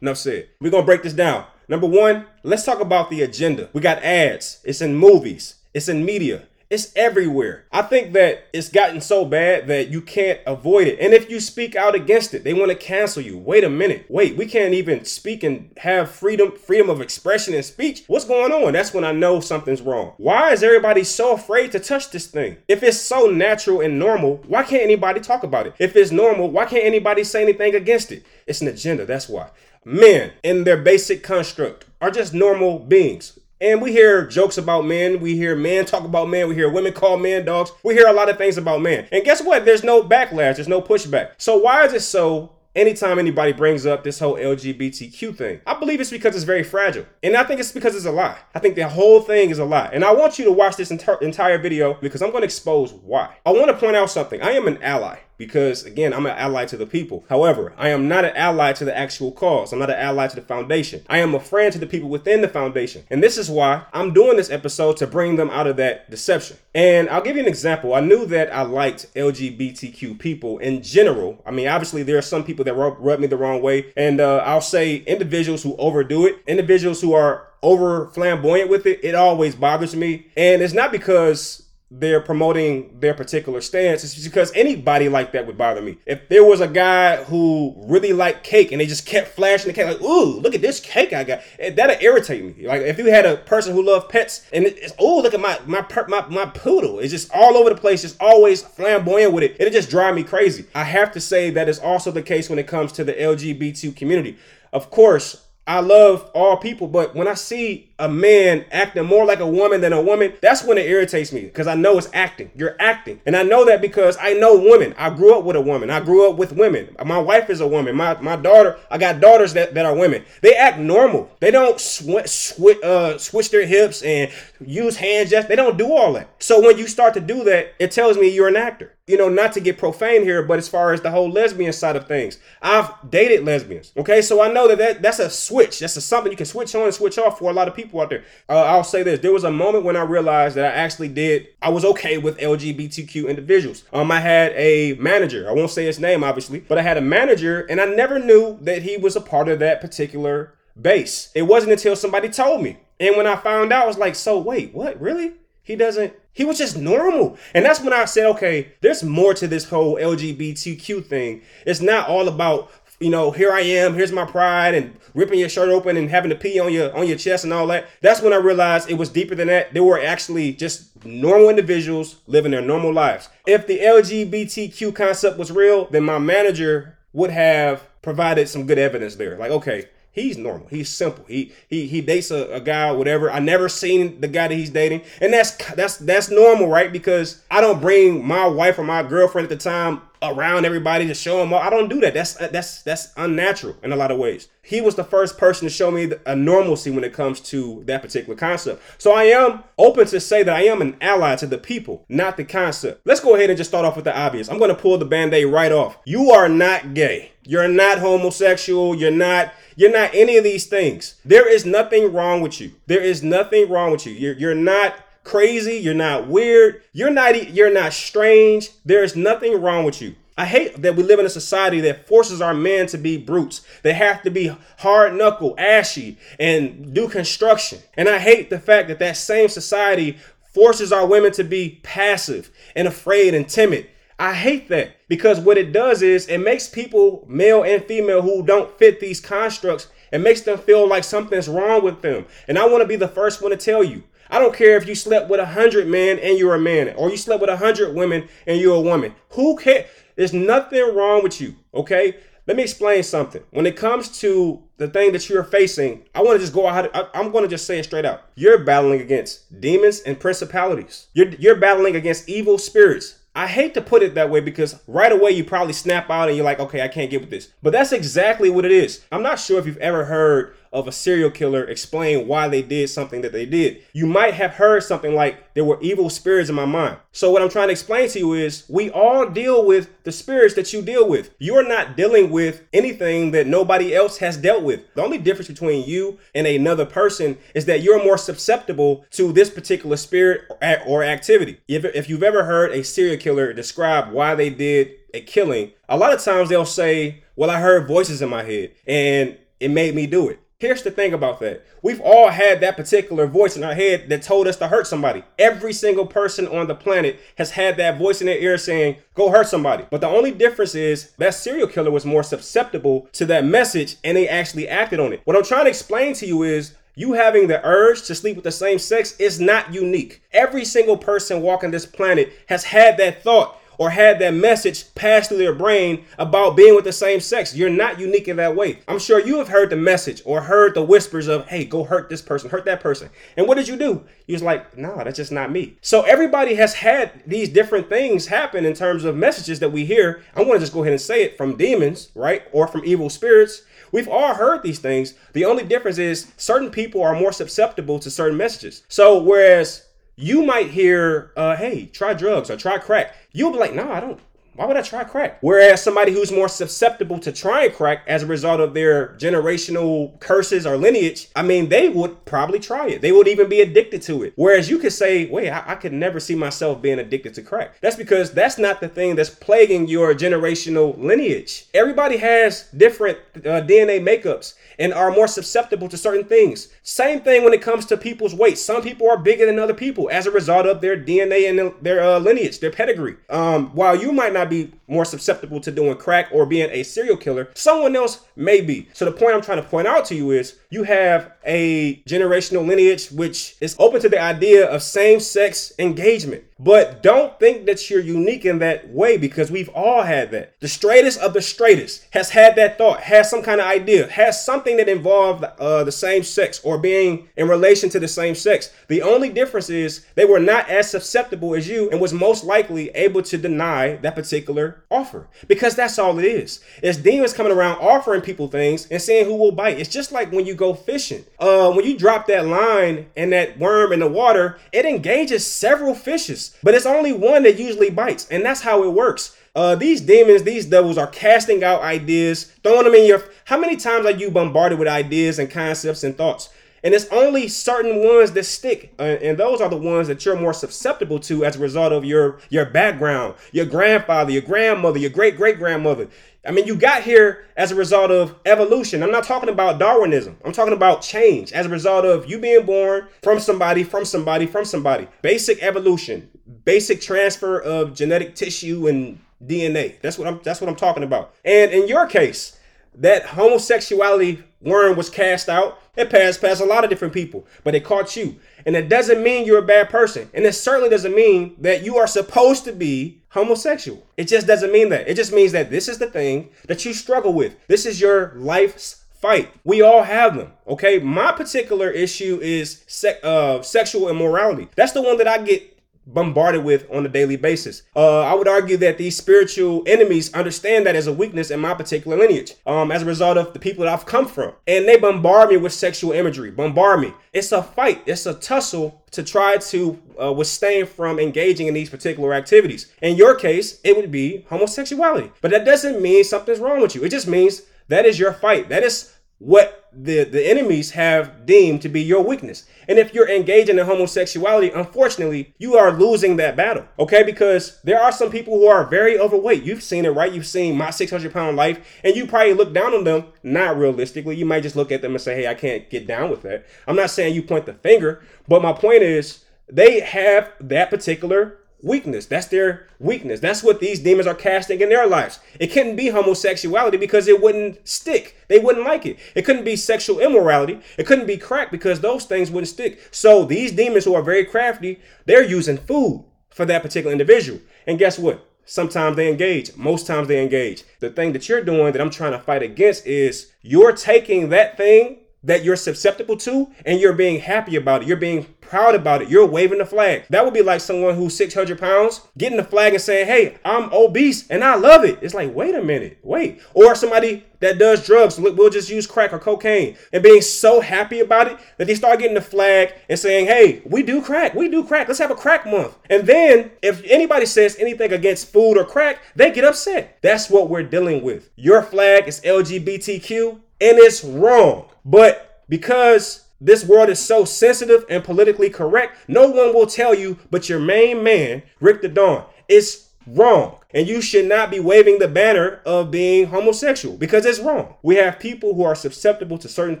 Enough 0.00 0.18
said. 0.18 0.48
We're 0.60 0.70
gonna 0.70 0.84
break 0.84 1.02
this 1.02 1.12
down. 1.12 1.46
Number 1.72 1.86
one, 1.86 2.26
let's 2.42 2.66
talk 2.66 2.80
about 2.80 3.08
the 3.08 3.22
agenda. 3.22 3.70
We 3.72 3.80
got 3.80 4.04
ads, 4.04 4.60
it's 4.62 4.82
in 4.82 4.94
movies, 4.94 5.54
it's 5.72 5.88
in 5.88 6.04
media. 6.04 6.42
It's 6.68 6.92
everywhere. 6.96 7.64
I 7.70 7.82
think 7.82 8.14
that 8.14 8.46
it's 8.54 8.70
gotten 8.70 9.02
so 9.02 9.26
bad 9.26 9.66
that 9.68 9.88
you 9.88 10.00
can't 10.00 10.40
avoid 10.46 10.86
it. 10.86 10.98
And 11.00 11.12
if 11.12 11.30
you 11.30 11.38
speak 11.38 11.76
out 11.76 11.94
against 11.94 12.32
it, 12.32 12.44
they 12.44 12.54
want 12.54 12.70
to 12.70 12.74
cancel 12.74 13.22
you. 13.22 13.36
Wait 13.36 13.62
a 13.62 13.68
minute. 13.68 14.06
Wait, 14.08 14.36
we 14.36 14.46
can't 14.46 14.72
even 14.72 15.04
speak 15.04 15.42
and 15.42 15.70
have 15.78 16.10
freedom 16.10 16.52
freedom 16.56 16.88
of 16.88 17.02
expression 17.02 17.52
and 17.52 17.64
speech. 17.64 18.04
What's 18.06 18.24
going 18.24 18.52
on? 18.52 18.72
That's 18.72 18.94
when 18.94 19.04
I 19.04 19.12
know 19.12 19.40
something's 19.40 19.82
wrong. 19.82 20.14
Why 20.16 20.52
is 20.52 20.62
everybody 20.62 21.04
so 21.04 21.34
afraid 21.34 21.72
to 21.72 21.80
touch 21.80 22.10
this 22.10 22.26
thing? 22.26 22.56
If 22.68 22.82
it's 22.82 23.00
so 23.00 23.26
natural 23.26 23.82
and 23.82 23.98
normal, 23.98 24.42
why 24.46 24.62
can't 24.62 24.82
anybody 24.82 25.20
talk 25.20 25.42
about 25.42 25.66
it? 25.66 25.74
If 25.78 25.94
it's 25.94 26.10
normal, 26.10 26.50
why 26.50 26.64
can't 26.64 26.84
anybody 26.84 27.24
say 27.24 27.42
anything 27.42 27.74
against 27.74 28.12
it? 28.12 28.24
It's 28.46 28.62
an 28.62 28.68
agenda, 28.68 29.04
that's 29.04 29.28
why. 29.28 29.50
Men 29.84 30.32
in 30.42 30.64
their 30.64 30.76
basic 30.76 31.22
construct 31.22 31.86
are 32.00 32.10
just 32.10 32.32
normal 32.32 32.78
beings. 32.78 33.38
And 33.60 33.80
we 33.80 33.92
hear 33.92 34.26
jokes 34.26 34.58
about 34.58 34.84
men. 34.84 35.20
We 35.20 35.36
hear 35.36 35.54
men 35.54 35.84
talk 35.84 36.04
about 36.04 36.28
men. 36.28 36.48
We 36.48 36.54
hear 36.54 36.70
women 36.70 36.92
call 36.92 37.16
men 37.16 37.44
dogs. 37.44 37.72
We 37.82 37.94
hear 37.94 38.08
a 38.08 38.12
lot 38.12 38.28
of 38.28 38.36
things 38.36 38.58
about 38.58 38.82
men. 38.82 39.06
And 39.12 39.24
guess 39.24 39.42
what? 39.42 39.64
There's 39.64 39.84
no 39.84 40.02
backlash. 40.02 40.56
There's 40.56 40.68
no 40.68 40.82
pushback. 40.82 41.32
So 41.38 41.58
why 41.58 41.84
is 41.84 41.92
it 41.92 42.02
so 42.02 42.52
anytime 42.74 43.18
anybody 43.18 43.52
brings 43.52 43.86
up 43.86 44.02
this 44.04 44.18
whole 44.18 44.36
LGBTQ 44.36 45.36
thing. 45.36 45.60
I 45.66 45.78
believe 45.78 46.00
it's 46.00 46.10
because 46.10 46.34
it's 46.34 46.44
very 46.44 46.62
fragile. 46.62 47.06
And 47.22 47.36
I 47.36 47.44
think 47.44 47.60
it's 47.60 47.72
because 47.72 47.94
it's 47.94 48.06
a 48.06 48.12
lie. 48.12 48.38
I 48.54 48.58
think 48.58 48.76
the 48.76 48.88
whole 48.88 49.20
thing 49.20 49.50
is 49.50 49.58
a 49.58 49.64
lie. 49.64 49.90
And 49.92 50.04
I 50.04 50.12
want 50.12 50.38
you 50.38 50.44
to 50.46 50.52
watch 50.52 50.76
this 50.76 50.90
entire 50.90 51.58
video 51.58 51.94
because 51.94 52.22
I'm 52.22 52.30
going 52.30 52.42
to 52.42 52.46
expose 52.46 52.92
why. 52.92 53.36
I 53.44 53.52
want 53.52 53.68
to 53.68 53.76
point 53.76 53.96
out 53.96 54.10
something. 54.10 54.40
I 54.42 54.52
am 54.52 54.66
an 54.66 54.82
ally 54.82 55.18
because 55.42 55.84
again, 55.84 56.14
I'm 56.14 56.24
an 56.24 56.38
ally 56.38 56.66
to 56.66 56.76
the 56.76 56.86
people. 56.86 57.24
However, 57.28 57.72
I 57.76 57.88
am 57.88 58.06
not 58.06 58.24
an 58.24 58.36
ally 58.36 58.72
to 58.74 58.84
the 58.84 58.96
actual 58.96 59.32
cause. 59.32 59.72
I'm 59.72 59.80
not 59.80 59.90
an 59.90 59.98
ally 59.98 60.28
to 60.28 60.36
the 60.36 60.42
foundation. 60.42 61.02
I 61.08 61.18
am 61.18 61.34
a 61.34 61.40
friend 61.40 61.72
to 61.72 61.80
the 61.80 61.86
people 61.86 62.08
within 62.08 62.42
the 62.42 62.48
foundation. 62.48 63.02
And 63.10 63.20
this 63.20 63.36
is 63.36 63.50
why 63.50 63.82
I'm 63.92 64.14
doing 64.14 64.36
this 64.36 64.50
episode 64.50 64.98
to 64.98 65.06
bring 65.08 65.34
them 65.34 65.50
out 65.50 65.66
of 65.66 65.76
that 65.78 66.08
deception. 66.08 66.58
And 66.76 67.10
I'll 67.10 67.22
give 67.22 67.34
you 67.34 67.42
an 67.42 67.48
example. 67.48 67.92
I 67.92 67.98
knew 67.98 68.24
that 68.26 68.54
I 68.54 68.62
liked 68.62 69.12
LGBTQ 69.16 70.16
people 70.20 70.58
in 70.58 70.80
general. 70.80 71.42
I 71.44 71.50
mean, 71.50 71.66
obviously, 71.66 72.04
there 72.04 72.18
are 72.18 72.22
some 72.22 72.44
people 72.44 72.64
that 72.66 72.74
rub, 72.74 72.94
rub 73.00 73.18
me 73.18 73.26
the 73.26 73.36
wrong 73.36 73.62
way. 73.62 73.92
And 73.96 74.20
uh, 74.20 74.44
I'll 74.46 74.60
say 74.60 74.98
individuals 74.98 75.64
who 75.64 75.74
overdo 75.76 76.24
it, 76.24 76.36
individuals 76.46 77.00
who 77.00 77.14
are 77.14 77.48
over 77.64 78.10
flamboyant 78.10 78.70
with 78.70 78.86
it, 78.86 79.00
it 79.02 79.16
always 79.16 79.56
bothers 79.56 79.96
me. 79.96 80.26
And 80.36 80.62
it's 80.62 80.72
not 80.72 80.92
because 80.92 81.64
they're 81.94 82.20
promoting 82.20 82.98
their 83.00 83.12
particular 83.12 83.60
stance. 83.60 84.02
It's 84.02 84.24
because 84.24 84.50
anybody 84.54 85.10
like 85.10 85.32
that 85.32 85.46
would 85.46 85.58
bother 85.58 85.82
me. 85.82 85.98
If 86.06 86.28
there 86.28 86.42
was 86.42 86.62
a 86.62 86.66
guy 86.66 87.22
who 87.24 87.74
really 87.86 88.14
liked 88.14 88.44
cake 88.44 88.72
and 88.72 88.80
they 88.80 88.86
just 88.86 89.04
kept 89.04 89.28
flashing 89.28 89.68
the 89.68 89.74
cake, 89.74 89.86
like, 89.86 90.00
ooh, 90.00 90.40
look 90.40 90.54
at 90.54 90.62
this 90.62 90.80
cake 90.80 91.12
I 91.12 91.24
got, 91.24 91.42
eh, 91.58 91.70
that'd 91.70 92.02
irritate 92.02 92.44
me. 92.44 92.66
Like 92.66 92.82
if 92.82 92.96
you 92.98 93.06
had 93.06 93.26
a 93.26 93.36
person 93.36 93.74
who 93.74 93.82
loved 93.82 94.08
pets 94.08 94.46
and 94.52 94.64
it's, 94.64 94.94
ooh, 95.02 95.20
look 95.20 95.34
at 95.34 95.40
my 95.40 95.60
my 95.66 95.84
my 96.08 96.26
my 96.28 96.46
poodle, 96.46 96.98
it's 96.98 97.12
just 97.12 97.30
all 97.32 97.56
over 97.58 97.68
the 97.68 97.80
place, 97.80 98.02
just 98.02 98.20
always 98.20 98.62
flamboyant 98.62 99.34
with 99.34 99.44
it, 99.44 99.56
it 99.60 99.70
just 99.72 99.90
drive 99.90 100.14
me 100.14 100.22
crazy. 100.22 100.64
I 100.74 100.84
have 100.84 101.12
to 101.12 101.20
say 101.20 101.50
that 101.50 101.68
is 101.68 101.78
also 101.78 102.10
the 102.10 102.22
case 102.22 102.48
when 102.48 102.58
it 102.58 102.66
comes 102.66 102.92
to 102.92 103.04
the 103.04 103.12
LGBT 103.12 103.94
community. 103.94 104.38
Of 104.72 104.90
course, 104.90 105.46
I 105.66 105.80
love 105.80 106.30
all 106.34 106.56
people, 106.56 106.88
but 106.88 107.14
when 107.14 107.28
I 107.28 107.34
see 107.34 107.91
a 108.02 108.08
man 108.08 108.64
acting 108.72 109.06
more 109.06 109.24
like 109.24 109.38
a 109.38 109.46
woman 109.46 109.80
than 109.80 109.92
a 109.92 110.02
woman, 110.02 110.32
that's 110.42 110.64
when 110.64 110.76
it 110.76 110.86
irritates 110.86 111.32
me 111.32 111.42
because 111.42 111.68
I 111.68 111.76
know 111.76 111.96
it's 111.96 112.10
acting. 112.12 112.50
You're 112.56 112.74
acting. 112.80 113.20
And 113.24 113.36
I 113.36 113.44
know 113.44 113.64
that 113.66 113.80
because 113.80 114.18
I 114.20 114.32
know 114.32 114.58
women. 114.58 114.92
I 114.98 115.08
grew 115.10 115.38
up 115.38 115.44
with 115.44 115.54
a 115.54 115.60
woman. 115.60 115.88
I 115.88 116.00
grew 116.00 116.28
up 116.28 116.36
with 116.36 116.52
women. 116.52 116.96
My 117.06 117.18
wife 117.18 117.48
is 117.48 117.60
a 117.60 117.66
woman. 117.68 117.94
My, 117.94 118.20
my 118.20 118.34
daughter, 118.34 118.76
I 118.90 118.98
got 118.98 119.20
daughters 119.20 119.52
that, 119.52 119.74
that 119.74 119.86
are 119.86 119.94
women. 119.94 120.24
They 120.40 120.56
act 120.56 120.80
normal. 120.80 121.30
They 121.38 121.52
don't 121.52 121.78
sw- 121.78 122.26
sw- 122.26 122.82
uh, 122.82 123.18
switch 123.18 123.50
their 123.52 123.66
hips 123.66 124.02
and 124.02 124.32
use 124.60 124.96
hand 124.96 125.28
gestures. 125.28 125.48
They 125.48 125.56
don't 125.56 125.78
do 125.78 125.92
all 125.92 126.12
that. 126.14 126.42
So 126.42 126.60
when 126.60 126.78
you 126.78 126.88
start 126.88 127.14
to 127.14 127.20
do 127.20 127.44
that, 127.44 127.74
it 127.78 127.92
tells 127.92 128.18
me 128.18 128.34
you're 128.34 128.48
an 128.48 128.56
actor 128.56 128.96
you 129.06 129.16
know, 129.18 129.28
not 129.28 129.52
to 129.52 129.60
get 129.60 129.78
profane 129.78 130.22
here, 130.22 130.42
but 130.42 130.58
as 130.58 130.68
far 130.68 130.92
as 130.92 131.00
the 131.00 131.10
whole 131.10 131.28
lesbian 131.28 131.72
side 131.72 131.96
of 131.96 132.06
things, 132.06 132.38
I've 132.60 132.90
dated 133.10 133.44
lesbians. 133.44 133.92
Okay, 133.96 134.22
so 134.22 134.40
I 134.40 134.52
know 134.52 134.68
that, 134.68 134.78
that 134.78 135.02
that's 135.02 135.18
a 135.18 135.28
switch. 135.28 135.80
That's 135.80 135.96
a, 135.96 136.00
something 136.00 136.30
you 136.30 136.36
can 136.36 136.46
switch 136.46 136.74
on 136.74 136.84
and 136.84 136.94
switch 136.94 137.18
off 137.18 137.38
for 137.38 137.50
a 137.50 137.52
lot 137.52 137.66
of 137.66 137.74
people 137.74 137.91
out 138.00 138.10
there. 138.10 138.24
Uh, 138.48 138.62
I'll 138.62 138.84
say 138.84 139.02
this: 139.02 139.20
there 139.20 139.32
was 139.32 139.44
a 139.44 139.50
moment 139.50 139.84
when 139.84 139.96
I 139.96 140.02
realized 140.02 140.56
that 140.56 140.64
I 140.64 140.76
actually 140.76 141.08
did. 141.08 141.48
I 141.60 141.68
was 141.68 141.84
okay 141.84 142.18
with 142.18 142.38
LGBTQ 142.38 143.28
individuals. 143.28 143.84
Um, 143.92 144.10
I 144.10 144.20
had 144.20 144.52
a 144.56 144.94
manager. 144.94 145.48
I 145.48 145.52
won't 145.52 145.70
say 145.70 145.84
his 145.84 146.00
name, 146.00 146.24
obviously, 146.24 146.60
but 146.60 146.78
I 146.78 146.82
had 146.82 146.96
a 146.96 147.02
manager, 147.02 147.60
and 147.60 147.80
I 147.80 147.86
never 147.86 148.18
knew 148.18 148.58
that 148.62 148.82
he 148.82 148.96
was 148.96 149.16
a 149.16 149.20
part 149.20 149.48
of 149.48 149.58
that 149.58 149.80
particular 149.80 150.54
base. 150.80 151.30
It 151.34 151.42
wasn't 151.42 151.72
until 151.72 151.96
somebody 151.96 152.28
told 152.28 152.62
me. 152.62 152.78
And 152.98 153.16
when 153.16 153.26
I 153.26 153.36
found 153.36 153.72
out, 153.72 153.84
I 153.84 153.86
was 153.86 153.98
like, 153.98 154.14
so 154.14 154.38
wait, 154.38 154.72
what? 154.72 155.00
Really? 155.00 155.34
He 155.62 155.76
doesn't 155.76 156.14
he 156.32 156.44
was 156.44 156.58
just 156.58 156.78
normal. 156.78 157.36
And 157.54 157.64
that's 157.64 157.80
when 157.80 157.92
I 157.92 158.06
said, 158.06 158.26
okay, 158.32 158.72
there's 158.80 159.02
more 159.02 159.34
to 159.34 159.46
this 159.46 159.68
whole 159.68 159.96
LGBTQ 159.96 161.04
thing. 161.04 161.42
It's 161.66 161.80
not 161.80 162.08
all 162.08 162.26
about, 162.26 162.70
you 163.02 163.10
know, 163.10 163.30
here 163.30 163.52
I 163.52 163.60
am, 163.60 163.94
here's 163.94 164.12
my 164.12 164.24
pride 164.24 164.74
and 164.74 164.96
ripping 165.14 165.38
your 165.38 165.48
shirt 165.48 165.68
open 165.68 165.96
and 165.96 166.08
having 166.08 166.30
to 166.30 166.36
pee 166.36 166.58
on 166.60 166.72
your 166.72 166.96
on 166.96 167.06
your 167.06 167.18
chest 167.18 167.44
and 167.44 167.52
all 167.52 167.66
that. 167.68 167.88
That's 168.00 168.22
when 168.22 168.32
I 168.32 168.36
realized 168.36 168.90
it 168.90 168.94
was 168.94 169.08
deeper 169.08 169.34
than 169.34 169.48
that. 169.48 169.74
They 169.74 169.80
were 169.80 170.00
actually 170.00 170.52
just 170.52 171.04
normal 171.04 171.50
individuals 171.50 172.16
living 172.26 172.52
their 172.52 172.62
normal 172.62 172.92
lives. 172.92 173.28
If 173.46 173.66
the 173.66 173.78
LGBTQ 173.78 174.94
concept 174.94 175.38
was 175.38 175.50
real, 175.50 175.86
then 175.86 176.04
my 176.04 176.18
manager 176.18 176.98
would 177.12 177.30
have 177.30 177.86
provided 178.02 178.48
some 178.48 178.66
good 178.66 178.78
evidence 178.78 179.16
there. 179.16 179.36
Like, 179.36 179.50
okay, 179.50 179.88
He's 180.14 180.36
normal. 180.36 180.66
He's 180.68 180.90
simple. 180.90 181.24
He 181.26 181.52
he 181.68 181.86
he 181.86 182.02
dates 182.02 182.30
a, 182.30 182.52
a 182.52 182.60
guy, 182.60 182.92
whatever. 182.92 183.30
I 183.30 183.38
never 183.38 183.70
seen 183.70 184.20
the 184.20 184.28
guy 184.28 184.48
that 184.48 184.54
he's 184.54 184.68
dating, 184.68 185.00
and 185.22 185.32
that's 185.32 185.52
that's 185.74 185.96
that's 185.96 186.30
normal, 186.30 186.68
right? 186.68 186.92
Because 186.92 187.42
I 187.50 187.62
don't 187.62 187.80
bring 187.80 188.22
my 188.22 188.46
wife 188.46 188.78
or 188.78 188.84
my 188.84 189.02
girlfriend 189.02 189.50
at 189.50 189.58
the 189.58 189.70
time 189.70 190.02
around 190.22 190.64
everybody 190.64 191.06
to 191.08 191.14
show 191.14 191.38
them. 191.38 191.52
I 191.52 191.68
don't 191.68 191.88
do 191.88 192.00
that. 192.00 192.14
That's 192.14 192.34
that's 192.34 192.82
that's 192.82 193.12
unnatural 193.16 193.76
in 193.82 193.92
a 193.92 193.96
lot 193.96 194.10
of 194.10 194.18
ways. 194.18 194.48
He 194.62 194.80
was 194.80 194.94
the 194.94 195.04
first 195.04 195.38
person 195.38 195.66
to 195.66 195.74
show 195.74 195.90
me 195.90 196.12
a 196.24 196.36
normalcy 196.36 196.90
when 196.90 197.02
it 197.02 197.12
comes 197.12 197.40
to 197.40 197.82
that 197.86 198.00
particular 198.00 198.36
concept. 198.36 198.82
So 198.98 199.12
I 199.12 199.24
am 199.24 199.64
open 199.76 200.06
to 200.06 200.20
say 200.20 200.44
that 200.44 200.54
I 200.54 200.62
am 200.62 200.80
an 200.80 200.96
ally 201.00 201.34
to 201.36 201.46
the 201.46 201.58
people, 201.58 202.04
not 202.08 202.36
the 202.36 202.44
concept. 202.44 203.04
Let's 203.04 203.20
go 203.20 203.34
ahead 203.34 203.50
and 203.50 203.56
just 203.56 203.70
start 203.70 203.84
off 203.84 203.96
with 203.96 204.04
the 204.04 204.16
obvious. 204.16 204.48
I'm 204.48 204.58
going 204.58 204.74
to 204.74 204.80
pull 204.80 204.98
the 204.98 205.04
band-aid 205.04 205.46
right 205.46 205.72
off. 205.72 205.98
You 206.04 206.30
are 206.30 206.48
not 206.48 206.94
gay. 206.94 207.32
You're 207.44 207.66
not 207.66 207.98
homosexual. 207.98 208.94
You're 208.94 209.10
not 209.10 209.52
you're 209.74 209.90
not 209.90 210.14
any 210.14 210.36
of 210.36 210.44
these 210.44 210.66
things. 210.66 211.16
There 211.24 211.48
is 211.48 211.64
nothing 211.66 212.12
wrong 212.12 212.40
with 212.40 212.60
you. 212.60 212.72
There 212.86 213.02
is 213.02 213.22
nothing 213.22 213.68
wrong 213.68 213.90
with 213.90 214.06
you. 214.06 214.12
You're, 214.12 214.34
you're 214.34 214.54
not 214.54 214.94
crazy. 215.24 215.74
You're 215.74 215.94
not 215.94 216.28
weird. 216.28 216.82
You're 216.92 217.10
not 217.10 217.52
you're 217.52 217.72
not 217.72 217.92
strange. 217.92 218.70
There's 218.84 219.16
nothing 219.16 219.60
wrong 219.60 219.84
with 219.84 220.02
you. 220.02 220.16
I 220.36 220.46
hate 220.46 220.80
that 220.80 220.96
we 220.96 221.02
live 221.02 221.18
in 221.18 221.26
a 221.26 221.30
society 221.30 221.80
that 221.82 222.08
forces 222.08 222.40
our 222.40 222.54
men 222.54 222.86
to 222.88 222.98
be 222.98 223.18
brutes. 223.18 223.60
They 223.82 223.92
have 223.92 224.22
to 224.22 224.30
be 224.30 224.56
hard 224.78 225.14
knuckle, 225.14 225.54
ashy, 225.58 226.16
and 226.40 226.94
do 226.94 227.06
construction. 227.06 227.80
And 227.96 228.08
I 228.08 228.18
hate 228.18 228.48
the 228.48 228.58
fact 228.58 228.88
that 228.88 228.98
that 229.00 229.18
same 229.18 229.48
society 229.48 230.18
forces 230.52 230.92
our 230.92 231.06
women 231.06 231.32
to 231.32 231.44
be 231.44 231.80
passive 231.82 232.50
and 232.74 232.88
afraid 232.88 233.34
and 233.34 233.48
timid. 233.48 233.88
I 234.18 234.34
hate 234.34 234.68
that 234.68 234.96
because 235.08 235.40
what 235.40 235.58
it 235.58 235.72
does 235.72 236.00
is 236.00 236.28
it 236.28 236.38
makes 236.38 236.68
people, 236.68 237.24
male 237.28 237.64
and 237.64 237.84
female, 237.84 238.22
who 238.22 238.42
don't 238.44 238.70
fit 238.78 239.00
these 239.00 239.20
constructs, 239.20 239.88
it 240.12 240.20
makes 240.20 240.42
them 240.42 240.58
feel 240.58 240.86
like 240.86 241.04
something's 241.04 241.48
wrong 241.48 241.82
with 241.82 242.02
them. 242.02 242.26
And 242.46 242.58
I 242.58 242.66
want 242.66 242.82
to 242.82 242.88
be 242.88 242.96
the 242.96 243.08
first 243.08 243.42
one 243.42 243.50
to 243.50 243.56
tell 243.56 243.82
you. 243.82 244.02
I 244.32 244.38
don't 244.38 244.54
care 244.54 244.78
if 244.78 244.88
you 244.88 244.94
slept 244.94 245.28
with 245.28 245.40
a 245.40 245.44
hundred 245.44 245.86
men 245.86 246.18
and 246.18 246.38
you're 246.38 246.54
a 246.54 246.58
man, 246.58 246.94
or 246.96 247.10
you 247.10 247.18
slept 247.18 247.42
with 247.42 247.50
a 247.50 247.56
hundred 247.58 247.94
women 247.94 248.28
and 248.46 248.58
you're 248.58 248.76
a 248.76 248.80
woman. 248.80 249.14
Who 249.32 249.58
cares? 249.58 249.86
There's 250.16 250.32
nothing 250.32 250.94
wrong 250.94 251.22
with 251.22 251.38
you. 251.38 251.56
Okay. 251.74 252.16
Let 252.46 252.56
me 252.56 252.64
explain 252.64 253.02
something. 253.02 253.42
When 253.50 253.66
it 253.66 253.76
comes 253.76 254.18
to 254.20 254.62
the 254.78 254.88
thing 254.88 255.12
that 255.12 255.28
you're 255.28 255.44
facing, 255.44 256.08
I 256.14 256.22
want 256.22 256.36
to 256.36 256.40
just 256.40 256.54
go 256.54 256.66
out. 256.66 256.90
I'm 257.14 257.30
going 257.30 257.44
to 257.44 257.48
just 257.48 257.66
say 257.66 257.78
it 257.78 257.84
straight 257.84 258.04
out. 258.04 258.22
You're 258.34 258.64
battling 258.64 259.00
against 259.00 259.60
demons 259.60 260.00
and 260.00 260.18
principalities. 260.18 261.06
You're, 261.12 261.28
you're 261.34 261.56
battling 261.56 261.94
against 261.94 262.28
evil 262.28 262.58
spirits. 262.58 263.18
I 263.34 263.46
hate 263.46 263.74
to 263.74 263.80
put 263.80 264.02
it 264.02 264.14
that 264.14 264.28
way 264.28 264.40
because 264.40 264.80
right 264.86 265.12
away 265.12 265.30
you 265.30 265.44
probably 265.44 265.72
snap 265.72 266.10
out 266.10 266.28
and 266.28 266.36
you're 266.36 266.44
like, 266.44 266.58
okay, 266.58 266.82
I 266.82 266.88
can't 266.88 267.10
get 267.10 267.20
with 267.20 267.30
this. 267.30 267.50
But 267.62 267.72
that's 267.72 267.92
exactly 267.92 268.50
what 268.50 268.64
it 268.64 268.72
is. 268.72 269.04
I'm 269.12 269.22
not 269.22 269.38
sure 269.38 269.58
if 269.58 269.66
you've 269.66 269.76
ever 269.78 270.04
heard 270.04 270.54
of 270.72 270.88
a 270.88 270.92
serial 270.92 271.30
killer 271.30 271.64
explain 271.64 272.26
why 272.26 272.48
they 272.48 272.62
did 272.62 272.88
something 272.88 273.20
that 273.20 273.32
they 273.32 273.44
did. 273.44 273.82
You 273.92 274.06
might 274.06 274.34
have 274.34 274.52
heard 274.52 274.82
something 274.82 275.14
like, 275.14 275.54
there 275.54 275.64
were 275.64 275.78
evil 275.80 276.08
spirits 276.08 276.48
in 276.48 276.54
my 276.54 276.64
mind. 276.64 276.96
So, 277.12 277.30
what 277.30 277.42
I'm 277.42 277.50
trying 277.50 277.68
to 277.68 277.72
explain 277.72 278.08
to 278.10 278.18
you 278.18 278.32
is 278.32 278.64
we 278.68 278.90
all 278.90 279.28
deal 279.28 279.64
with 279.66 279.90
the 280.04 280.12
spirits 280.12 280.54
that 280.54 280.72
you 280.72 280.80
deal 280.80 281.06
with. 281.06 281.34
You're 281.38 281.66
not 281.66 281.96
dealing 281.96 282.30
with 282.30 282.62
anything 282.72 283.32
that 283.32 283.46
nobody 283.46 283.94
else 283.94 284.18
has 284.18 284.36
dealt 284.36 284.62
with. 284.62 284.82
The 284.94 285.02
only 285.02 285.18
difference 285.18 285.48
between 285.48 285.86
you 285.86 286.18
and 286.34 286.46
another 286.46 286.86
person 286.86 287.36
is 287.54 287.66
that 287.66 287.82
you're 287.82 288.02
more 288.02 288.16
susceptible 288.18 289.04
to 289.10 289.32
this 289.32 289.50
particular 289.50 289.96
spirit 289.96 290.42
or 290.86 291.04
activity. 291.04 291.60
If, 291.68 292.08
you've 292.08 292.22
ever 292.22 292.44
heard 292.44 292.72
a 292.72 292.82
serial 292.82 293.18
killer 293.18 293.52
describe 293.52 294.12
why 294.12 294.34
they 294.34 294.50
did 294.50 294.92
a 295.14 295.20
killing, 295.20 295.72
a 295.88 295.96
lot 295.96 296.14
of 296.14 296.22
times 296.22 296.48
they'll 296.48 296.64
say, 296.64 297.22
Well, 297.36 297.50
I 297.50 297.60
heard 297.60 297.86
voices 297.86 298.22
in 298.22 298.30
my 298.30 298.42
head 298.42 298.72
and 298.86 299.36
it 299.60 299.70
made 299.70 299.94
me 299.94 300.06
do 300.06 300.28
it. 300.28 300.40
Here's 300.62 300.84
the 300.84 300.92
thing 300.92 301.12
about 301.12 301.40
that. 301.40 301.66
We've 301.82 302.00
all 302.00 302.28
had 302.28 302.60
that 302.60 302.76
particular 302.76 303.26
voice 303.26 303.56
in 303.56 303.64
our 303.64 303.74
head 303.74 304.08
that 304.10 304.22
told 304.22 304.46
us 304.46 304.58
to 304.58 304.68
hurt 304.68 304.86
somebody. 304.86 305.24
Every 305.36 305.72
single 305.72 306.06
person 306.06 306.46
on 306.46 306.68
the 306.68 306.74
planet 306.76 307.18
has 307.36 307.50
had 307.50 307.76
that 307.78 307.98
voice 307.98 308.20
in 308.20 308.28
their 308.28 308.38
ear 308.38 308.56
saying, 308.56 308.98
go 309.16 309.28
hurt 309.28 309.48
somebody. 309.48 309.86
But 309.90 310.00
the 310.00 310.06
only 310.06 310.30
difference 310.30 310.76
is 310.76 311.10
that 311.18 311.34
serial 311.34 311.66
killer 311.66 311.90
was 311.90 312.06
more 312.06 312.22
susceptible 312.22 313.08
to 313.14 313.26
that 313.26 313.44
message 313.44 313.96
and 314.04 314.16
they 314.16 314.28
actually 314.28 314.68
acted 314.68 315.00
on 315.00 315.12
it. 315.12 315.22
What 315.24 315.34
I'm 315.34 315.42
trying 315.42 315.64
to 315.64 315.70
explain 315.70 316.14
to 316.14 316.26
you 316.26 316.44
is 316.44 316.74
you 316.94 317.14
having 317.14 317.48
the 317.48 317.60
urge 317.66 318.02
to 318.02 318.14
sleep 318.14 318.36
with 318.36 318.44
the 318.44 318.52
same 318.52 318.78
sex 318.78 319.16
is 319.18 319.40
not 319.40 319.74
unique. 319.74 320.22
Every 320.30 320.64
single 320.64 320.96
person 320.96 321.42
walking 321.42 321.72
this 321.72 321.86
planet 321.86 322.32
has 322.46 322.62
had 322.62 322.98
that 322.98 323.24
thought 323.24 323.58
or 323.78 323.90
had 323.90 324.18
that 324.18 324.34
message 324.34 324.94
pass 324.94 325.28
through 325.28 325.38
their 325.38 325.54
brain 325.54 326.04
about 326.18 326.56
being 326.56 326.74
with 326.74 326.84
the 326.84 326.92
same 326.92 327.20
sex. 327.20 327.54
You're 327.54 327.70
not 327.70 327.98
unique 327.98 328.28
in 328.28 328.36
that 328.36 328.56
way. 328.56 328.80
I'm 328.88 328.98
sure 328.98 329.20
you 329.20 329.38
have 329.38 329.48
heard 329.48 329.70
the 329.70 329.76
message 329.76 330.22
or 330.24 330.42
heard 330.42 330.74
the 330.74 330.82
whispers 330.82 331.28
of, 331.28 331.46
hey, 331.48 331.64
go 331.64 331.84
hurt 331.84 332.08
this 332.08 332.22
person, 332.22 332.50
hurt 332.50 332.64
that 332.66 332.80
person. 332.80 333.10
And 333.36 333.46
what 333.46 333.56
did 333.56 333.68
you 333.68 333.76
do? 333.76 334.04
You 334.26 334.34
was 334.34 334.42
like, 334.42 334.76
nah, 334.76 335.04
that's 335.04 335.16
just 335.16 335.32
not 335.32 335.50
me. 335.50 335.76
So 335.80 336.02
everybody 336.02 336.54
has 336.54 336.74
had 336.74 337.22
these 337.26 337.48
different 337.48 337.88
things 337.88 338.26
happen 338.26 338.64
in 338.64 338.74
terms 338.74 339.04
of 339.04 339.16
messages 339.16 339.60
that 339.60 339.72
we 339.72 339.84
hear. 339.84 340.22
I 340.34 340.40
want 340.40 340.54
to 340.54 340.60
just 340.60 340.72
go 340.72 340.82
ahead 340.82 340.92
and 340.92 341.00
say 341.00 341.22
it 341.22 341.36
from 341.36 341.56
demons, 341.56 342.10
right? 342.14 342.42
Or 342.52 342.66
from 342.66 342.84
evil 342.84 343.10
spirits. 343.10 343.62
We've 343.90 344.08
all 344.08 344.34
heard 344.34 344.62
these 344.62 344.78
things. 344.78 345.14
The 345.34 345.44
only 345.44 345.64
difference 345.64 345.98
is 345.98 346.32
certain 346.36 346.70
people 346.70 347.02
are 347.02 347.14
more 347.14 347.32
susceptible 347.32 347.98
to 347.98 348.10
certain 348.10 348.38
messages. 348.38 348.82
So 348.88 349.22
whereas 349.22 349.86
you 350.16 350.42
might 350.42 350.70
hear, 350.70 351.32
uh, 351.36 351.56
hey, 351.56 351.86
try 351.86 352.14
drugs 352.14 352.50
or 352.50 352.56
try 352.56 352.78
crack. 352.78 353.14
You'll 353.32 353.52
be 353.52 353.58
like, 353.58 353.74
no, 353.74 353.90
I 353.90 354.00
don't. 354.00 354.20
Why 354.54 354.66
would 354.66 354.76
I 354.76 354.82
try 354.82 355.02
crack? 355.04 355.38
Whereas 355.40 355.82
somebody 355.82 356.12
who's 356.12 356.30
more 356.30 356.48
susceptible 356.48 357.18
to 357.20 357.32
trying 357.32 357.72
crack 357.72 358.04
as 358.06 358.22
a 358.22 358.26
result 358.26 358.60
of 358.60 358.74
their 358.74 359.14
generational 359.16 360.20
curses 360.20 360.66
or 360.66 360.76
lineage, 360.76 361.28
I 361.34 361.40
mean, 361.40 361.70
they 361.70 361.88
would 361.88 362.26
probably 362.26 362.58
try 362.58 362.88
it. 362.88 363.00
They 363.00 363.12
would 363.12 363.28
even 363.28 363.48
be 363.48 363.62
addicted 363.62 364.02
to 364.02 364.22
it. 364.24 364.34
Whereas 364.36 364.68
you 364.68 364.78
could 364.78 364.92
say, 364.92 365.24
wait, 365.30 365.48
I, 365.48 365.62
I 365.68 365.74
could 365.76 365.94
never 365.94 366.20
see 366.20 366.34
myself 366.34 366.82
being 366.82 366.98
addicted 366.98 367.32
to 367.34 367.42
crack. 367.42 367.80
That's 367.80 367.96
because 367.96 368.32
that's 368.32 368.58
not 368.58 368.82
the 368.82 368.88
thing 368.88 369.16
that's 369.16 369.30
plaguing 369.30 369.88
your 369.88 370.12
generational 370.12 370.98
lineage. 370.98 371.64
Everybody 371.72 372.18
has 372.18 372.68
different 372.76 373.18
uh, 373.36 373.62
DNA 373.62 374.02
makeups 374.02 374.54
and 374.78 374.92
are 374.92 375.10
more 375.10 375.28
susceptible 375.28 375.88
to 375.88 375.96
certain 375.96 376.24
things. 376.24 376.68
Same 376.84 377.20
thing 377.20 377.44
when 377.44 377.52
it 377.52 377.62
comes 377.62 377.86
to 377.86 377.96
people's 377.96 378.34
weight. 378.34 378.58
Some 378.58 378.82
people 378.82 379.08
are 379.08 379.16
bigger 379.16 379.46
than 379.46 379.58
other 379.58 379.74
people 379.74 380.10
as 380.10 380.26
a 380.26 380.32
result 380.32 380.66
of 380.66 380.80
their 380.80 380.96
DNA 380.96 381.48
and 381.48 381.72
their 381.80 382.02
uh, 382.02 382.18
lineage, 382.18 382.58
their 382.58 382.72
pedigree. 382.72 383.16
Um, 383.30 383.68
while 383.68 383.94
you 383.94 384.10
might 384.10 384.32
not 384.32 384.50
be 384.50 384.72
more 384.92 385.04
susceptible 385.04 385.60
to 385.60 385.72
doing 385.72 385.96
crack 385.96 386.28
or 386.32 386.46
being 386.46 386.70
a 386.70 386.82
serial 386.82 387.16
killer, 387.16 387.50
someone 387.54 387.96
else 387.96 388.24
may 388.36 388.60
be. 388.60 388.88
So 388.92 389.04
the 389.04 389.12
point 389.12 389.34
I'm 389.34 389.42
trying 389.42 389.62
to 389.62 389.68
point 389.68 389.86
out 389.86 390.04
to 390.06 390.14
you 390.14 390.30
is 390.30 390.58
you 390.70 390.84
have 390.84 391.32
a 391.44 391.96
generational 392.08 392.66
lineage 392.66 393.10
which 393.10 393.56
is 393.60 393.74
open 393.78 394.00
to 394.00 394.08
the 394.08 394.20
idea 394.20 394.66
of 394.68 394.82
same-sex 394.82 395.72
engagement. 395.78 396.44
But 396.58 397.02
don't 397.02 397.38
think 397.40 397.66
that 397.66 397.90
you're 397.90 398.00
unique 398.00 398.44
in 398.44 398.60
that 398.60 398.88
way 398.88 399.16
because 399.16 399.50
we've 399.50 399.68
all 399.70 400.02
had 400.02 400.30
that. 400.30 400.54
The 400.60 400.68
straightest 400.68 401.18
of 401.18 401.34
the 401.34 401.42
straightest 401.42 402.06
has 402.10 402.30
had 402.30 402.54
that 402.54 402.78
thought, 402.78 403.00
has 403.00 403.28
some 403.28 403.42
kind 403.42 403.60
of 403.60 403.66
idea, 403.66 404.08
has 404.08 404.44
something 404.44 404.76
that 404.76 404.88
involved 404.88 405.42
uh, 405.42 405.82
the 405.82 405.90
same 405.90 406.22
sex 406.22 406.60
or 406.62 406.78
being 406.78 407.28
in 407.36 407.48
relation 407.48 407.90
to 407.90 407.98
the 407.98 408.06
same 408.06 408.36
sex. 408.36 408.70
The 408.86 409.02
only 409.02 409.30
difference 409.30 409.70
is 409.70 410.06
they 410.14 410.24
were 410.24 410.38
not 410.38 410.68
as 410.68 410.88
susceptible 410.88 411.54
as 411.56 411.68
you 411.68 411.90
and 411.90 412.00
was 412.00 412.12
most 412.12 412.44
likely 412.44 412.90
able 412.90 413.22
to 413.22 413.36
deny 413.36 413.96
that 413.96 414.14
particular 414.14 414.81
offer 414.90 415.28
because 415.48 415.74
that's 415.74 415.98
all 415.98 416.18
it 416.18 416.24
is. 416.24 416.60
It's 416.82 416.98
demons 416.98 417.32
coming 417.32 417.52
around 417.52 417.78
offering 417.78 418.22
people 418.22 418.48
things 418.48 418.86
and 418.90 419.00
seeing 419.00 419.24
who 419.24 419.36
will 419.36 419.52
bite. 419.52 419.78
It's 419.78 419.88
just 419.88 420.12
like 420.12 420.32
when 420.32 420.46
you 420.46 420.54
go 420.54 420.74
fishing. 420.74 421.24
Uh, 421.38 421.72
when 421.72 421.84
you 421.84 421.98
drop 421.98 422.26
that 422.26 422.46
line 422.46 423.06
and 423.16 423.32
that 423.32 423.58
worm 423.58 423.92
in 423.92 424.00
the 424.00 424.08
water, 424.08 424.58
it 424.72 424.84
engages 424.84 425.46
several 425.46 425.94
fishes 425.94 426.56
but 426.62 426.74
it's 426.74 426.86
only 426.86 427.12
one 427.12 427.42
that 427.42 427.58
usually 427.58 427.90
bites, 427.90 428.26
and 428.30 428.44
that's 428.44 428.60
how 428.60 428.84
it 428.84 428.92
works. 428.92 429.36
Uh, 429.54 429.74
these 429.74 430.00
demons, 430.00 430.44
these 430.44 430.66
devils 430.66 430.96
are 430.96 431.06
casting 431.08 431.62
out 431.62 431.82
ideas, 431.82 432.44
throwing 432.62 432.84
them 432.84 432.94
in 432.94 433.06
your. 433.06 433.22
How 433.44 433.58
many 433.58 433.76
times 433.76 434.06
are 434.06 434.12
you 434.12 434.30
bombarded 434.30 434.78
with 434.78 434.88
ideas 434.88 435.38
and 435.38 435.50
concepts 435.50 436.04
and 436.04 436.16
thoughts? 436.16 436.48
And 436.84 436.94
it's 436.94 437.06
only 437.12 437.46
certain 437.46 438.04
ones 438.04 438.32
that 438.32 438.44
stick, 438.44 438.92
uh, 438.98 439.02
and 439.02 439.38
those 439.38 439.60
are 439.60 439.68
the 439.68 439.76
ones 439.76 440.08
that 440.08 440.24
you're 440.24 440.38
more 440.38 440.52
susceptible 440.52 441.20
to 441.20 441.44
as 441.44 441.56
a 441.56 441.60
result 441.60 441.92
of 441.92 442.04
your 442.04 442.38
your 442.50 442.66
background, 442.66 443.34
your 443.52 443.66
grandfather, 443.66 444.32
your 444.32 444.42
grandmother, 444.42 444.98
your 444.98 445.10
great 445.10 445.36
great 445.36 445.58
grandmother. 445.58 446.08
I 446.44 446.50
mean, 446.50 446.66
you 446.66 446.74
got 446.74 447.04
here 447.04 447.44
as 447.56 447.70
a 447.70 447.76
result 447.76 448.10
of 448.10 448.34
evolution. 448.44 449.02
I'm 449.04 449.12
not 449.12 449.22
talking 449.22 449.48
about 449.48 449.78
Darwinism. 449.78 450.38
I'm 450.44 450.52
talking 450.52 450.72
about 450.72 451.00
change 451.00 451.52
as 451.52 451.66
a 451.66 451.68
result 451.68 452.04
of 452.04 452.28
you 452.28 452.40
being 452.40 452.66
born 452.66 453.06
from 453.22 453.38
somebody, 453.38 453.84
from 453.84 454.04
somebody, 454.04 454.46
from 454.46 454.64
somebody. 454.64 455.06
Basic 455.22 455.62
evolution, 455.62 456.28
basic 456.64 457.00
transfer 457.00 457.60
of 457.60 457.94
genetic 457.94 458.34
tissue 458.34 458.88
and 458.88 459.20
DNA. 459.44 460.00
That's 460.00 460.18
what 460.18 460.26
I'm 460.26 460.40
that's 460.42 460.60
what 460.60 460.68
I'm 460.68 460.76
talking 460.76 461.04
about. 461.04 461.34
And 461.44 461.70
in 461.70 461.86
your 461.86 462.06
case, 462.06 462.58
that 462.96 463.24
homosexuality 463.26 464.42
worm 464.60 464.96
was 464.96 465.10
cast 465.10 465.48
out. 465.48 465.78
It 465.94 466.08
passed 466.08 466.40
past 466.40 466.62
a 466.62 466.64
lot 466.64 466.84
of 466.84 466.90
different 466.90 467.12
people, 467.12 467.46
but 467.64 467.74
it 467.74 467.84
caught 467.84 468.16
you. 468.16 468.36
And 468.64 468.74
it 468.74 468.88
doesn't 468.88 469.22
mean 469.22 469.44
you're 469.44 469.58
a 469.58 469.66
bad 469.66 469.90
person. 469.90 470.30
And 470.32 470.46
it 470.46 470.54
certainly 470.54 470.88
doesn't 470.88 471.14
mean 471.14 471.54
that 471.58 471.82
you 471.82 471.98
are 471.98 472.06
supposed 472.06 472.64
to 472.64 472.72
be 472.72 473.20
homosexual. 473.28 474.02
It 474.16 474.26
just 474.26 474.46
doesn't 474.46 474.72
mean 474.72 474.88
that. 474.88 475.06
It 475.06 475.16
just 475.16 475.34
means 475.34 475.52
that 475.52 475.68
this 475.68 475.88
is 475.88 475.98
the 475.98 476.06
thing 476.06 476.48
that 476.66 476.86
you 476.86 476.94
struggle 476.94 477.34
with. 477.34 477.56
This 477.66 477.84
is 477.84 478.00
your 478.00 478.32
life's 478.36 479.04
fight. 479.20 479.52
We 479.64 479.82
all 479.82 480.02
have 480.02 480.34
them. 480.34 480.54
Okay. 480.66 480.98
My 480.98 481.30
particular 481.30 481.90
issue 481.90 482.38
is 482.40 482.84
se- 482.86 483.20
uh, 483.22 483.60
sexual 483.60 484.08
immorality. 484.08 484.68
That's 484.74 484.92
the 484.92 485.02
one 485.02 485.18
that 485.18 485.28
I 485.28 485.42
get 485.42 485.71
bombarded 486.06 486.64
with 486.64 486.86
on 486.90 487.06
a 487.06 487.08
daily 487.08 487.36
basis. 487.36 487.82
Uh, 487.94 488.20
I 488.20 488.34
would 488.34 488.48
argue 488.48 488.76
that 488.78 488.98
these 488.98 489.16
spiritual 489.16 489.82
enemies 489.86 490.32
understand 490.34 490.86
that 490.86 490.96
as 490.96 491.06
a 491.06 491.12
weakness 491.12 491.50
in 491.50 491.60
my 491.60 491.74
particular 491.74 492.16
lineage, 492.16 492.54
um, 492.66 492.90
as 492.90 493.02
a 493.02 493.06
result 493.06 493.38
of 493.38 493.52
the 493.52 493.58
people 493.58 493.84
that 493.84 493.92
I've 493.92 494.06
come 494.06 494.26
from, 494.26 494.52
and 494.66 494.88
they 494.88 494.98
bombard 494.98 495.50
me 495.50 495.56
with 495.56 495.72
sexual 495.72 496.12
imagery, 496.12 496.50
bombard 496.50 497.00
me. 497.00 497.12
It's 497.32 497.52
a 497.52 497.62
fight, 497.62 498.02
it's 498.06 498.26
a 498.26 498.34
tussle 498.34 499.02
to 499.12 499.22
try 499.22 499.56
to 499.56 500.02
uh, 500.22 500.32
withstand 500.32 500.88
from 500.88 501.18
engaging 501.18 501.66
in 501.66 501.74
these 501.74 501.90
particular 501.90 502.34
activities. 502.34 502.92
In 503.00 503.16
your 503.16 503.34
case, 503.34 503.80
it 503.84 503.96
would 503.96 504.10
be 504.10 504.44
homosexuality, 504.48 505.30
but 505.40 505.50
that 505.50 505.64
doesn't 505.64 506.02
mean 506.02 506.24
something's 506.24 506.58
wrong 506.58 506.80
with 506.80 506.94
you. 506.94 507.04
It 507.04 507.10
just 507.10 507.28
means 507.28 507.62
that 507.88 508.06
is 508.06 508.18
your 508.18 508.32
fight. 508.32 508.68
That 508.68 508.82
is 508.82 509.12
what 509.42 509.88
the, 509.92 510.22
the 510.22 510.48
enemies 510.48 510.92
have 510.92 511.44
deemed 511.44 511.82
to 511.82 511.88
be 511.88 512.00
your 512.00 512.22
weakness. 512.22 512.64
And 512.88 512.96
if 512.96 513.12
you're 513.12 513.28
engaging 513.28 513.76
in 513.76 513.84
homosexuality, 513.84 514.70
unfortunately, 514.70 515.52
you 515.58 515.76
are 515.76 515.90
losing 515.90 516.36
that 516.36 516.54
battle. 516.54 516.86
Okay, 516.98 517.24
because 517.24 517.80
there 517.82 518.00
are 518.00 518.12
some 518.12 518.30
people 518.30 518.54
who 518.54 518.66
are 518.66 518.86
very 518.86 519.18
overweight. 519.18 519.64
You've 519.64 519.82
seen 519.82 520.04
it, 520.04 520.10
right? 520.10 520.32
You've 520.32 520.46
seen 520.46 520.76
my 520.76 520.90
600 520.90 521.32
pound 521.32 521.56
life, 521.56 522.00
and 522.04 522.14
you 522.14 522.26
probably 522.26 522.54
look 522.54 522.72
down 522.72 522.94
on 522.94 523.02
them, 523.02 523.26
not 523.42 523.76
realistically. 523.76 524.36
You 524.36 524.46
might 524.46 524.62
just 524.62 524.76
look 524.76 524.92
at 524.92 525.02
them 525.02 525.12
and 525.12 525.20
say, 525.20 525.34
hey, 525.34 525.48
I 525.48 525.54
can't 525.54 525.90
get 525.90 526.06
down 526.06 526.30
with 526.30 526.42
that. 526.42 526.64
I'm 526.86 526.96
not 526.96 527.10
saying 527.10 527.34
you 527.34 527.42
point 527.42 527.66
the 527.66 527.74
finger, 527.74 528.22
but 528.46 528.62
my 528.62 528.72
point 528.72 529.02
is, 529.02 529.44
they 529.68 530.00
have 530.00 530.52
that 530.60 530.90
particular 530.90 531.58
weakness. 531.82 532.26
That's 532.26 532.46
their 532.46 532.86
weakness. 532.98 533.40
That's 533.40 533.62
what 533.62 533.80
these 533.80 534.00
demons 534.00 534.26
are 534.26 534.34
casting 534.34 534.80
in 534.80 534.88
their 534.88 535.06
lives. 535.06 535.40
It 535.58 535.68
couldn't 535.68 535.96
be 535.96 536.08
homosexuality 536.08 536.96
because 536.96 537.28
it 537.28 537.42
wouldn't 537.42 537.86
stick. 537.86 538.36
They 538.48 538.58
wouldn't 538.58 538.86
like 538.86 539.04
it. 539.04 539.18
It 539.34 539.42
couldn't 539.42 539.64
be 539.64 539.76
sexual 539.76 540.20
immorality. 540.20 540.80
It 540.96 541.06
couldn't 541.06 541.26
be 541.26 541.36
crack 541.36 541.70
because 541.70 542.00
those 542.00 542.24
things 542.24 542.50
wouldn't 542.50 542.68
stick. 542.68 543.08
So 543.10 543.44
these 543.44 543.72
demons 543.72 544.04
who 544.04 544.14
are 544.14 544.22
very 544.22 544.44
crafty, 544.44 545.00
they're 545.26 545.44
using 545.44 545.76
food 545.76 546.24
for 546.50 546.64
that 546.66 546.82
particular 546.82 547.12
individual. 547.12 547.60
And 547.86 547.98
guess 547.98 548.18
what? 548.18 548.46
Sometimes 548.64 549.16
they 549.16 549.28
engage. 549.28 549.76
Most 549.76 550.06
times 550.06 550.28
they 550.28 550.40
engage. 550.40 550.84
The 551.00 551.10
thing 551.10 551.32
that 551.32 551.48
you're 551.48 551.64
doing 551.64 551.92
that 551.92 552.00
I'm 552.00 552.10
trying 552.10 552.32
to 552.32 552.38
fight 552.38 552.62
against 552.62 553.06
is 553.06 553.52
you're 553.60 553.92
taking 553.92 554.50
that 554.50 554.76
thing 554.76 555.18
that 555.44 555.64
you're 555.64 555.76
susceptible 555.76 556.36
to 556.38 556.70
and 556.84 557.00
you're 557.00 557.12
being 557.12 557.40
happy 557.40 557.76
about 557.76 558.02
it. 558.02 558.08
You're 558.08 558.16
being 558.16 558.46
proud 558.60 558.94
about 558.94 559.20
it. 559.20 559.28
You're 559.28 559.46
waving 559.46 559.78
the 559.78 559.84
flag. 559.84 560.24
That 560.30 560.44
would 560.44 560.54
be 560.54 560.62
like 560.62 560.80
someone 560.80 561.14
who's 561.14 561.36
600 561.36 561.78
pounds 561.78 562.22
getting 562.38 562.56
the 562.56 562.64
flag 562.64 562.94
and 562.94 563.02
saying, 563.02 563.26
Hey, 563.26 563.58
I'm 563.64 563.92
obese 563.92 564.48
and 564.48 564.64
I 564.64 564.76
love 564.76 565.04
it. 565.04 565.18
It's 565.20 565.34
like, 565.34 565.54
wait 565.54 565.74
a 565.74 565.82
minute, 565.82 566.18
wait. 566.22 566.62
Or 566.72 566.94
somebody 566.94 567.44
that 567.60 567.78
does 567.78 568.04
drugs, 568.06 568.38
we'll 568.38 568.70
just 568.70 568.88
use 568.90 569.06
crack 569.06 569.32
or 569.32 569.38
cocaine 569.38 569.96
and 570.12 570.22
being 570.22 570.40
so 570.40 570.80
happy 570.80 571.20
about 571.20 571.48
it 571.48 571.58
that 571.76 571.86
they 571.86 571.94
start 571.94 572.18
getting 572.18 572.34
the 572.34 572.40
flag 572.40 572.94
and 573.08 573.18
saying, 573.18 573.46
Hey, 573.46 573.82
we 573.84 574.02
do 574.02 574.22
crack. 574.22 574.54
We 574.54 574.68
do 574.68 574.84
crack. 574.84 575.08
Let's 575.08 575.20
have 575.20 575.30
a 575.30 575.36
crack 575.36 575.66
month. 575.66 575.96
And 576.08 576.26
then 576.26 576.70
if 576.82 577.02
anybody 577.04 577.46
says 577.46 577.76
anything 577.78 578.12
against 578.12 578.52
food 578.52 578.78
or 578.78 578.84
crack, 578.84 579.18
they 579.36 579.50
get 579.50 579.64
upset. 579.64 580.18
That's 580.22 580.48
what 580.48 580.70
we're 580.70 580.82
dealing 580.82 581.22
with. 581.22 581.50
Your 581.56 581.82
flag 581.82 582.26
is 582.26 582.40
LGBTQ 582.40 583.50
and 583.52 583.98
it's 583.98 584.24
wrong. 584.24 584.88
But 585.04 585.62
because 585.68 586.44
this 586.60 586.84
world 586.84 587.08
is 587.08 587.18
so 587.18 587.44
sensitive 587.44 588.04
and 588.08 588.22
politically 588.22 588.70
correct, 588.70 589.28
no 589.28 589.48
one 589.48 589.74
will 589.74 589.86
tell 589.86 590.14
you 590.14 590.38
but 590.50 590.68
your 590.68 590.78
main 590.78 591.22
man, 591.22 591.62
Rick 591.80 592.02
Da 592.02 592.08
Don. 592.08 592.44
It's 592.68 593.08
wrong. 593.26 593.78
And 593.94 594.08
you 594.08 594.22
should 594.22 594.46
not 594.46 594.70
be 594.70 594.80
waving 594.80 595.18
the 595.18 595.28
banner 595.28 595.80
of 595.84 596.10
being 596.10 596.46
homosexual 596.46 597.16
because 597.16 597.44
it's 597.44 597.60
wrong. 597.60 597.94
We 598.02 598.16
have 598.16 598.38
people 598.38 598.74
who 598.74 598.84
are 598.84 598.94
susceptible 598.94 599.58
to 599.58 599.68
certain 599.68 600.00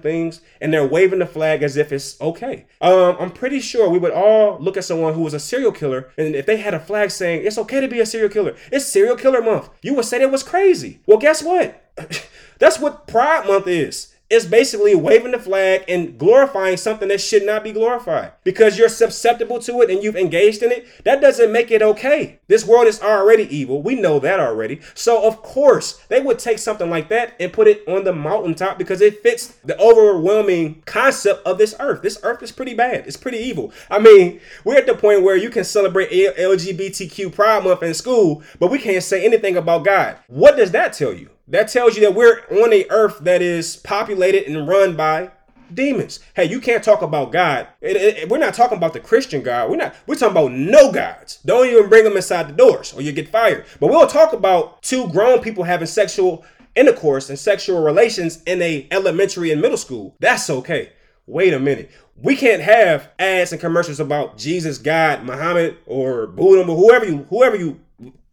things 0.00 0.40
and 0.60 0.72
they're 0.72 0.86
waving 0.86 1.18
the 1.18 1.26
flag 1.26 1.62
as 1.62 1.76
if 1.76 1.92
it's 1.92 2.18
okay. 2.20 2.64
Um, 2.80 3.16
I'm 3.20 3.30
pretty 3.30 3.60
sure 3.60 3.90
we 3.90 3.98
would 3.98 4.12
all 4.12 4.58
look 4.58 4.76
at 4.76 4.84
someone 4.84 5.14
who 5.14 5.20
was 5.20 5.34
a 5.34 5.40
serial 5.40 5.72
killer 5.72 6.10
and 6.16 6.34
if 6.34 6.46
they 6.46 6.56
had 6.56 6.74
a 6.74 6.80
flag 6.80 7.10
saying 7.10 7.44
it's 7.44 7.58
okay 7.58 7.80
to 7.80 7.88
be 7.88 8.00
a 8.00 8.06
serial 8.06 8.30
killer, 8.30 8.56
it's 8.70 8.86
serial 8.86 9.16
killer 9.16 9.42
month, 9.42 9.68
you 9.82 9.94
would 9.94 10.06
say 10.06 10.18
that 10.18 10.30
was 10.30 10.42
crazy. 10.42 11.00
Well, 11.06 11.18
guess 11.18 11.42
what? 11.42 11.84
That's 12.58 12.78
what 12.78 13.06
Pride 13.06 13.46
Month 13.46 13.66
is. 13.66 14.11
It's 14.32 14.46
basically 14.46 14.94
waving 14.94 15.32
the 15.32 15.38
flag 15.38 15.84
and 15.88 16.16
glorifying 16.16 16.78
something 16.78 17.08
that 17.08 17.20
should 17.20 17.44
not 17.44 17.62
be 17.62 17.70
glorified 17.70 18.32
because 18.44 18.78
you're 18.78 18.88
susceptible 18.88 19.58
to 19.58 19.82
it 19.82 19.90
and 19.90 20.02
you've 20.02 20.16
engaged 20.16 20.62
in 20.62 20.72
it. 20.72 20.86
That 21.04 21.20
doesn't 21.20 21.52
make 21.52 21.70
it 21.70 21.82
okay. 21.82 22.40
This 22.48 22.64
world 22.64 22.86
is 22.86 23.02
already 23.02 23.44
evil. 23.54 23.82
We 23.82 23.94
know 23.94 24.18
that 24.20 24.40
already. 24.40 24.80
So, 24.94 25.26
of 25.26 25.42
course, 25.42 25.98
they 26.08 26.22
would 26.22 26.38
take 26.38 26.58
something 26.58 26.88
like 26.88 27.10
that 27.10 27.34
and 27.38 27.52
put 27.52 27.68
it 27.68 27.86
on 27.86 28.04
the 28.04 28.14
mountaintop 28.14 28.78
because 28.78 29.02
it 29.02 29.22
fits 29.22 29.48
the 29.66 29.78
overwhelming 29.78 30.82
concept 30.86 31.46
of 31.46 31.58
this 31.58 31.74
earth. 31.78 32.00
This 32.00 32.18
earth 32.22 32.42
is 32.42 32.52
pretty 32.52 32.72
bad. 32.72 33.06
It's 33.06 33.18
pretty 33.18 33.36
evil. 33.36 33.70
I 33.90 33.98
mean, 33.98 34.40
we're 34.64 34.78
at 34.78 34.86
the 34.86 34.94
point 34.94 35.24
where 35.24 35.36
you 35.36 35.50
can 35.50 35.64
celebrate 35.64 36.10
LGBTQ 36.10 37.34
Pride 37.34 37.64
Month 37.64 37.82
in 37.82 37.92
school, 37.92 38.42
but 38.58 38.70
we 38.70 38.78
can't 38.78 39.04
say 39.04 39.26
anything 39.26 39.58
about 39.58 39.84
God. 39.84 40.16
What 40.28 40.56
does 40.56 40.70
that 40.70 40.94
tell 40.94 41.12
you? 41.12 41.28
That 41.48 41.68
tells 41.68 41.96
you 41.96 42.02
that 42.02 42.14
we're 42.14 42.40
on 42.50 42.72
a 42.72 42.86
earth 42.90 43.18
that 43.20 43.42
is 43.42 43.76
populated 43.76 44.44
and 44.44 44.68
run 44.68 44.96
by 44.96 45.30
demons. 45.74 46.20
Hey, 46.34 46.44
you 46.44 46.60
can't 46.60 46.84
talk 46.84 47.02
about 47.02 47.32
God. 47.32 47.68
It, 47.80 47.96
it, 47.96 48.28
we're 48.28 48.38
not 48.38 48.54
talking 48.54 48.78
about 48.78 48.92
the 48.92 49.00
Christian 49.00 49.42
God. 49.42 49.70
We're 49.70 49.76
not. 49.76 49.94
We're 50.06 50.14
talking 50.14 50.36
about 50.36 50.52
no 50.52 50.92
gods. 50.92 51.40
Don't 51.44 51.66
even 51.66 51.88
bring 51.88 52.04
them 52.04 52.16
inside 52.16 52.48
the 52.48 52.52
doors, 52.52 52.92
or 52.92 53.02
you 53.02 53.12
get 53.12 53.28
fired. 53.28 53.66
But 53.80 53.88
we'll 53.88 54.06
talk 54.06 54.32
about 54.32 54.82
two 54.82 55.08
grown 55.08 55.40
people 55.40 55.64
having 55.64 55.86
sexual 55.86 56.44
intercourse 56.74 57.28
and 57.28 57.38
sexual 57.38 57.82
relations 57.82 58.42
in 58.44 58.62
a 58.62 58.86
elementary 58.90 59.50
and 59.50 59.60
middle 59.60 59.76
school. 59.76 60.16
That's 60.20 60.48
okay. 60.48 60.92
Wait 61.26 61.52
a 61.52 61.60
minute. 61.60 61.90
We 62.16 62.36
can't 62.36 62.62
have 62.62 63.10
ads 63.18 63.52
and 63.52 63.60
commercials 63.60 64.00
about 64.00 64.36
Jesus, 64.36 64.78
God, 64.78 65.24
Muhammad, 65.24 65.76
or 65.86 66.26
Buddha, 66.26 66.70
or 66.70 66.76
whoever 66.76 67.04
you 67.04 67.26
whoever 67.30 67.56
you 67.56 67.80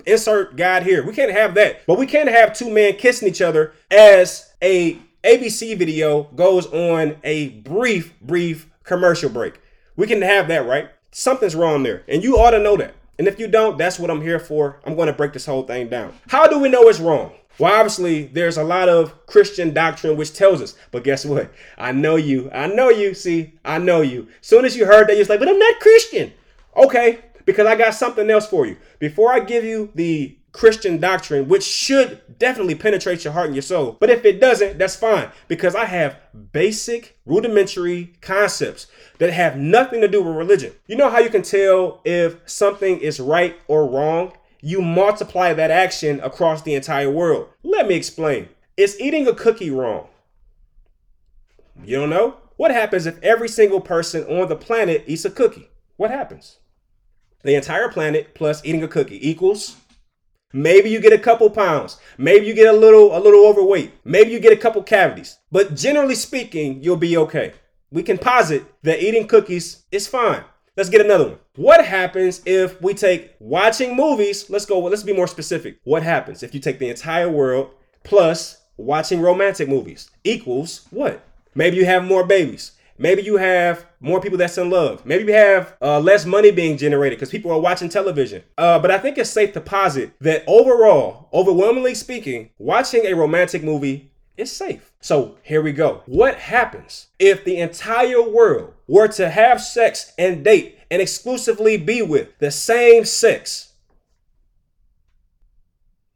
insert 0.10 0.56
God 0.56 0.84
here. 0.84 1.06
We 1.06 1.14
can't 1.14 1.32
have 1.32 1.54
that. 1.56 1.86
But 1.86 1.98
we 1.98 2.06
can't 2.06 2.30
have 2.30 2.54
two 2.54 2.70
men 2.70 2.96
kissing 2.98 3.28
each 3.28 3.42
other 3.42 3.74
as 3.92 4.54
a 4.62 4.98
ABC 5.24 5.78
video 5.78 6.24
goes 6.36 6.66
on 6.68 7.18
a 7.24 7.50
brief, 7.50 8.20
brief 8.22 8.70
commercial 8.84 9.30
break. 9.30 9.60
We 9.96 10.08
can 10.08 10.22
have 10.22 10.48
that, 10.48 10.66
right? 10.66 10.90
Something's 11.12 11.56
wrong 11.56 11.84
there. 11.84 12.04
And 12.08 12.24
you 12.24 12.38
ought 12.38 12.52
to 12.52 12.60
know 12.60 12.78
that. 12.78 12.96
And 13.18 13.28
if 13.28 13.38
you 13.38 13.48
don't, 13.50 13.78
that's 13.78 14.00
what 14.00 14.10
I'm 14.10 14.22
here 14.22 14.40
for. 14.40 14.80
I'm 14.86 14.96
going 14.96 15.08
to 15.08 15.14
break 15.14 15.34
this 15.34 15.46
whole 15.46 15.64
thing 15.64 15.90
down. 15.90 16.14
How 16.30 16.48
do 16.48 16.58
we 16.58 16.70
know 16.70 16.88
it's 16.88 17.02
wrong? 17.02 17.34
Well, 17.60 17.74
obviously, 17.74 18.28
there's 18.28 18.56
a 18.56 18.64
lot 18.64 18.88
of 18.88 19.26
Christian 19.26 19.74
doctrine 19.74 20.16
which 20.16 20.34
tells 20.34 20.62
us. 20.62 20.76
But 20.92 21.04
guess 21.04 21.26
what? 21.26 21.52
I 21.78 21.92
know 21.92 22.16
you. 22.16 22.50
I 22.52 22.68
know 22.68 22.88
you. 22.90 23.14
See, 23.14 23.60
I 23.66 23.78
know 23.78 24.00
you. 24.00 24.30
Soon 24.40 24.64
as 24.64 24.78
you 24.78 24.86
heard 24.86 25.10
that, 25.10 25.18
you're 25.18 25.26
like, 25.26 25.40
but 25.40 25.50
I'm 25.50 25.60
not 25.60 25.82
Christian. 25.82 26.32
Okay, 26.78 27.20
because 27.50 27.66
I 27.66 27.74
got 27.74 27.96
something 27.96 28.30
else 28.30 28.46
for 28.46 28.68
you. 28.68 28.78
Before 29.00 29.34
I 29.34 29.40
give 29.40 29.64
you 29.64 29.90
the 29.96 30.38
Christian 30.52 31.00
doctrine, 31.00 31.48
which 31.48 31.64
should 31.64 32.22
definitely 32.38 32.76
penetrate 32.76 33.24
your 33.24 33.34
heart 33.34 33.48
and 33.48 33.56
your 33.56 33.64
soul. 33.64 33.98
But 34.00 34.12
if 34.12 34.24
it 34.24 34.40
doesn't, 34.40 34.78
that's 34.78 34.96
fine 34.96 35.32
because 35.48 35.74
I 35.74 35.86
have 35.86 36.20
basic, 36.52 37.18
rudimentary 37.26 38.14
concepts 38.22 38.86
that 39.18 39.34
have 39.34 39.58
nothing 39.58 40.00
to 40.02 40.08
do 40.08 40.22
with 40.22 40.36
religion. 40.36 40.74
You 40.86 40.96
know 40.96 41.10
how 41.10 41.18
you 41.18 41.32
can 41.32 41.42
tell 41.42 42.02
if 42.06 42.38
something 42.46 43.00
is 43.00 43.20
right 43.20 43.56
or 43.68 43.90
wrong? 43.90 44.34
You 44.62 44.84
multiply 44.84 45.52
that 45.56 45.72
action 45.72 46.20
across 46.20 46.62
the 46.62 46.76
entire 46.76 47.10
world. 47.10 47.48
Let 47.64 47.88
me 47.88 47.96
explain. 47.96 48.50
Is 48.78 49.02
eating 49.02 49.28
a 49.28 49.34
cookie 49.34 49.72
wrong? 49.72 50.06
You 51.84 51.96
don't 51.96 52.12
know? 52.12 52.38
What 52.58 52.70
happens 52.70 53.08
if 53.08 53.20
every 53.24 53.50
single 53.50 53.82
person 53.82 54.24
on 54.26 54.50
the 54.50 54.56
planet 54.56 55.06
eats 55.08 55.26
a 55.26 55.32
cookie? 55.32 55.72
What 55.98 56.12
happens? 56.12 56.60
The 57.44 57.56
entire 57.56 57.90
planet 57.90 58.34
plus 58.34 58.64
eating 58.66 58.84
a 58.84 58.88
cookie 58.88 59.28
equals 59.28 59.78
maybe 60.52 60.90
you 60.90 61.00
get 61.00 61.14
a 61.14 61.18
couple 61.18 61.50
pounds 61.50 61.98
maybe 62.18 62.46
you 62.46 62.54
get 62.54 62.74
a 62.74 62.78
little 62.78 63.16
a 63.16 63.20
little 63.20 63.46
overweight 63.46 63.94
maybe 64.04 64.32
you 64.32 64.40
get 64.40 64.54
a 64.54 64.58
couple 64.58 64.82
cavities. 64.84 65.38
But 65.52 65.76
generally 65.76 66.16
speaking 66.16 66.84
you'll 66.84 66.98
be 66.98 67.18
okay. 67.18 67.54
We 67.92 68.04
can 68.04 68.18
posit 68.18 68.64
that 68.84 69.02
eating 69.02 69.28
cookies 69.28 69.84
is 69.92 70.08
fine. 70.08 70.44
Let's 70.78 70.90
get 70.90 71.02
another 71.02 71.30
one. 71.30 71.40
What 71.56 71.86
happens 71.86 72.42
if 72.46 72.82
we 72.82 72.94
take 72.94 73.36
watching 73.40 73.96
movies? 73.96 74.50
Let's 74.50 74.66
go 74.66 74.80
let's 74.80 75.04
be 75.04 75.14
more 75.14 75.28
specific. 75.28 75.80
What 75.84 76.04
happens 76.04 76.44
if 76.44 76.54
you 76.54 76.60
take 76.60 76.80
the 76.80 76.90
entire 76.90 77.30
world 77.30 77.72
plus 78.04 78.62
watching 78.78 79.22
romantic 79.22 79.68
movies 79.68 80.10
equals 80.24 80.88
what? 80.90 81.24
Maybe 81.56 81.78
you 81.78 81.86
have 81.86 82.04
more 82.04 82.26
babies 82.26 82.72
Maybe 83.02 83.22
you 83.22 83.38
have 83.38 83.86
more 84.02 84.20
people 84.20 84.38
that's 84.38 84.58
in 84.58 84.70
love. 84.70 85.06
Maybe 85.06 85.24
you 85.24 85.34
have 85.34 85.78
uh, 85.82 86.02
less 86.02 86.26
money 86.26 86.52
being 86.52 86.78
generated 86.78 87.18
because 87.18 87.32
people 87.32 87.50
are 87.50 87.60
watching 87.60 87.88
television. 87.88 88.44
Uh, 88.58 88.78
but 88.78 88.92
I 88.92 89.00
think 89.00 89.18
it's 89.18 89.30
safe 89.30 89.54
to 89.54 89.62
posit 89.62 90.12
that 90.20 90.44
overall, 90.48 91.30
overwhelmingly 91.32 91.96
speaking, 91.96 92.50
watching 92.58 93.06
a 93.06 93.14
romantic 93.14 93.64
movie 93.64 94.12
is 94.36 94.52
safe. 94.52 94.92
So 95.00 95.38
here 95.44 95.62
we 95.62 95.72
go. 95.72 96.04
What 96.08 96.36
happens 96.36 97.08
if 97.20 97.46
the 97.46 97.58
entire 97.58 98.22
world 98.22 98.74
were 98.86 99.08
to 99.08 99.30
have 99.30 99.62
sex 99.62 100.12
and 100.18 100.44
date 100.44 100.78
and 100.92 101.02
exclusively 101.02 101.78
be 101.78 102.02
with 102.02 102.38
the 102.40 102.52
same 102.52 103.06
sex? 103.06 103.72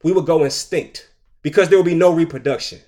We 0.04 0.12
would 0.12 0.26
go 0.26 0.44
extinct 0.44 1.10
because 1.44 1.70
there 1.70 1.78
will 1.78 1.86
be 1.86 1.96
no 1.96 2.12
reproduction. 2.12 2.82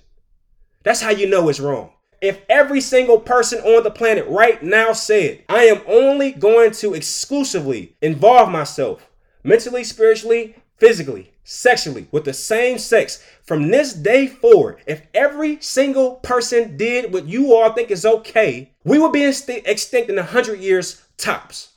That's 0.82 1.00
how 1.00 1.10
you 1.10 1.26
know 1.26 1.48
it's 1.48 1.60
wrong. 1.60 1.92
If 2.26 2.42
every 2.48 2.80
single 2.80 3.20
person 3.20 3.60
on 3.60 3.84
the 3.84 3.90
planet 3.92 4.26
right 4.26 4.60
now 4.60 4.92
said, 4.92 5.44
I 5.48 5.66
am 5.66 5.80
only 5.86 6.32
going 6.32 6.72
to 6.72 6.92
exclusively 6.92 7.94
involve 8.02 8.50
myself 8.50 9.08
mentally, 9.44 9.84
spiritually, 9.84 10.56
physically, 10.76 11.30
sexually 11.44 12.08
with 12.10 12.24
the 12.24 12.34
same 12.34 12.78
sex 12.78 13.22
from 13.44 13.68
this 13.68 13.92
day 13.92 14.26
forward, 14.26 14.78
if 14.88 15.02
every 15.14 15.60
single 15.60 16.16
person 16.16 16.76
did 16.76 17.12
what 17.12 17.26
you 17.26 17.54
all 17.54 17.72
think 17.72 17.92
is 17.92 18.04
okay, 18.04 18.72
we 18.82 18.98
would 18.98 19.12
be 19.12 19.22
extinct 19.22 20.10
in 20.10 20.16
100 20.16 20.58
years 20.58 21.02
tops. 21.16 21.74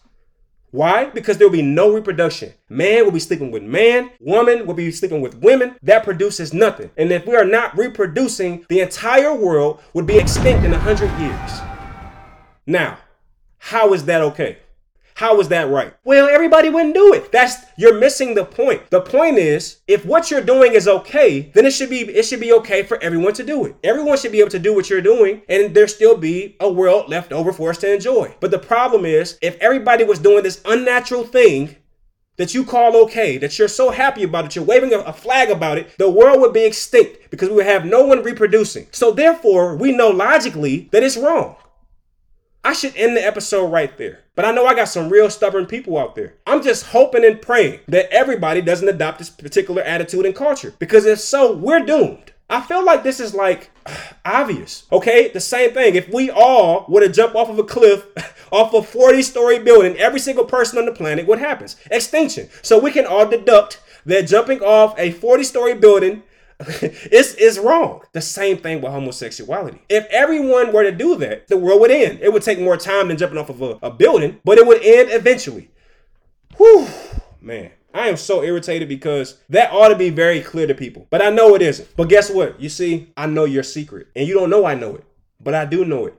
Why? 0.72 1.06
Because 1.06 1.38
there 1.38 1.48
will 1.48 1.54
be 1.54 1.62
no 1.64 1.92
reproduction. 1.92 2.54
Man 2.70 3.04
will 3.04 3.12
be 3.12 3.20
sleeping 3.20 3.52
with 3.52 3.64
man, 3.64 4.12
woman 4.20 4.68
will 4.68 4.76
be 4.76 4.92
sleeping 4.92 5.22
with 5.22 5.36
women. 5.36 5.76
That 5.82 6.04
produces 6.04 6.54
nothing. 6.54 6.92
And 6.96 7.12
if 7.12 7.26
we 7.26 7.36
are 7.36 7.46
not 7.46 7.78
reproducing, 7.78 8.66
the 8.70 8.82
entire 8.82 9.34
world 9.34 9.82
would 9.94 10.06
be 10.06 10.18
extinct 10.18 10.64
in 10.64 10.72
100 10.72 11.20
years. 11.20 11.52
Now, 12.68 13.00
how 13.58 13.94
is 13.94 14.06
that 14.06 14.22
okay? 14.22 14.60
How 15.20 15.38
is 15.42 15.50
that 15.50 15.68
right? 15.68 15.94
Well, 16.06 16.30
everybody 16.30 16.70
wouldn't 16.70 16.94
do 16.94 17.14
it. 17.14 17.30
That's 17.34 17.66
you're 17.76 18.00
missing 18.00 18.36
the 18.36 18.46
point. 18.46 18.90
The 18.90 19.02
point 19.02 19.38
is, 19.38 19.82
if 19.86 20.06
what 20.06 20.32
you're 20.32 20.40
doing 20.40 20.72
is 20.72 20.88
okay, 20.88 21.52
then 21.54 21.66
it 21.66 21.74
should 21.74 21.90
be 21.90 22.04
it 22.04 22.24
should 22.24 22.40
be 22.40 22.54
okay 22.54 22.84
for 22.84 22.98
everyone 23.04 23.34
to 23.34 23.44
do 23.44 23.66
it. 23.66 23.76
Everyone 23.84 24.18
should 24.18 24.32
be 24.32 24.40
able 24.40 24.52
to 24.52 24.60
do 24.60 24.74
what 24.74 24.90
you're 24.90 25.02
doing, 25.02 25.42
and 25.50 25.76
there 25.76 25.90
still 25.90 26.16
be 26.16 26.56
a 26.62 26.72
world 26.72 27.10
left 27.10 27.34
over 27.34 27.52
for 27.52 27.70
us 27.70 27.80
to 27.80 27.94
enjoy. 27.94 28.34
But 28.40 28.52
the 28.52 28.60
problem 28.60 29.04
is, 29.04 29.38
if 29.42 29.58
everybody 29.58 30.06
was 30.06 30.20
doing 30.20 30.42
this 30.42 30.62
unnatural 30.64 31.26
thing 31.26 31.76
that 32.38 32.54
you 32.54 32.64
call 32.64 32.96
okay, 33.04 33.38
that 33.40 33.60
you're 33.60 33.68
so 33.68 33.92
happy 33.92 34.24
about 34.24 34.46
it, 34.46 34.56
you're 34.56 34.64
waving 34.64 34.94
a, 34.94 35.00
a, 35.00 35.12
flag 35.12 35.50
about 35.50 35.78
it, 35.78 35.98
the 35.98 36.10
world 36.10 36.40
would 36.40 36.54
be 36.54 36.64
extinct 36.64 37.30
because 37.30 37.50
we 37.50 37.56
would 37.56 37.66
have 37.66 37.84
no 37.84 38.06
one 38.06 38.24
reproducing. 38.24 38.88
So 38.94 39.12
therefore, 39.12 39.76
we 39.76 39.92
know 39.92 40.12
logically 40.12 40.88
that 40.94 41.04
it's 41.04 41.18
wrong. 41.18 41.58
I 42.64 42.74
should 42.74 42.96
end 42.96 43.16
the 43.16 43.26
episode 43.26 43.68
right 43.68 43.98
there. 43.98 44.20
But 44.36 44.46
I 44.46 44.52
know 44.52 44.66
I 44.66 44.76
got 44.76 44.90
some 44.90 45.10
real 45.10 45.30
stubborn 45.30 45.66
people 45.66 45.98
out 45.98 46.16
there. 46.16 46.36
I'm 46.46 46.62
just 46.62 46.88
hoping 46.88 47.26
and 47.26 47.42
praying 47.42 47.80
that 47.88 48.12
everybody 48.12 48.62
doesn't 48.62 48.88
adopt 48.88 49.20
this 49.20 49.30
particular 49.30 49.82
attitude 49.82 50.26
and 50.26 50.36
culture. 50.36 50.74
Because 50.80 51.06
if 51.06 51.20
so, 51.20 51.54
we're 51.54 51.86
doomed. 51.86 52.34
I 52.50 52.62
feel 52.62 52.84
like 52.84 53.04
this 53.04 53.20
is 53.20 53.34
like 53.34 53.70
obvious. 54.26 54.86
Okay, 54.92 55.30
the 55.30 55.40
same 55.40 55.74
thing. 55.74 55.96
If 55.96 56.10
we 56.10 56.30
all 56.30 56.86
were 56.90 57.02
to 57.02 57.10
jump 57.10 57.36
off 57.36 57.50
of 57.50 57.60
a 57.60 57.64
cliff, 57.64 58.06
off 58.52 58.74
a 58.74 58.82
40 58.82 59.22
story 59.22 59.60
building, 59.60 59.96
every 59.98 60.20
single 60.20 60.46
person 60.46 60.80
on 60.80 60.86
the 60.86 60.92
planet, 60.92 61.28
what 61.28 61.40
happens? 61.40 61.76
Extinction. 61.92 62.50
So 62.62 62.80
we 62.80 62.92
can 62.92 63.06
all 63.06 63.28
deduct 63.28 63.82
that 64.06 64.28
jumping 64.28 64.62
off 64.62 64.98
a 64.98 65.12
40 65.12 65.44
story 65.44 65.76
building 65.76 66.24
it's, 66.82 67.36
it's 67.36 67.58
wrong. 67.58 68.02
The 68.12 68.22
same 68.22 68.58
thing 68.58 68.82
with 68.82 68.92
homosexuality. 68.92 69.82
If 69.88 70.06
everyone 70.08 70.74
were 70.74 70.84
to 70.84 70.92
do 70.92 71.16
that, 71.18 71.48
the 71.48 71.58
world 71.58 71.80
would 71.82 71.92
end. 71.92 72.20
It 72.22 72.34
would 72.34 72.44
take 72.44 72.60
more 72.60 72.76
time 72.76 73.08
than 73.08 73.18
jumping 73.18 73.38
off 73.38 73.50
of 73.50 73.62
a, 73.62 73.80
a 73.82 73.92
building, 73.92 74.40
but 74.44 74.58
it 74.58 74.68
would 74.68 74.84
end 74.84 75.10
eventually. 75.12 75.70
Whew, 76.58 76.88
man. 77.40 77.72
I 77.94 78.08
am 78.08 78.18
so 78.18 78.44
irritated 78.44 78.88
because 78.88 79.38
that 79.50 79.72
ought 79.72 79.88
to 79.88 79.96
be 79.96 80.10
very 80.10 80.42
clear 80.42 80.68
to 80.68 80.76
people. 80.76 81.08
But 81.10 81.22
I 81.22 81.30
know 81.30 81.56
it 81.56 81.62
isn't. 81.62 81.96
But 81.96 82.10
guess 82.10 82.30
what? 82.30 82.60
You 82.60 82.70
see, 82.70 83.12
I 83.18 83.26
know 83.26 83.46
your 83.46 83.64
secret. 83.64 84.08
And 84.16 84.28
you 84.28 84.36
don't 84.36 84.50
know 84.50 84.66
I 84.66 84.76
know 84.76 84.96
it. 84.96 85.06
But 85.40 85.56
I 85.56 85.66
do 85.66 85.86
know 85.86 86.06
it. 86.06 86.16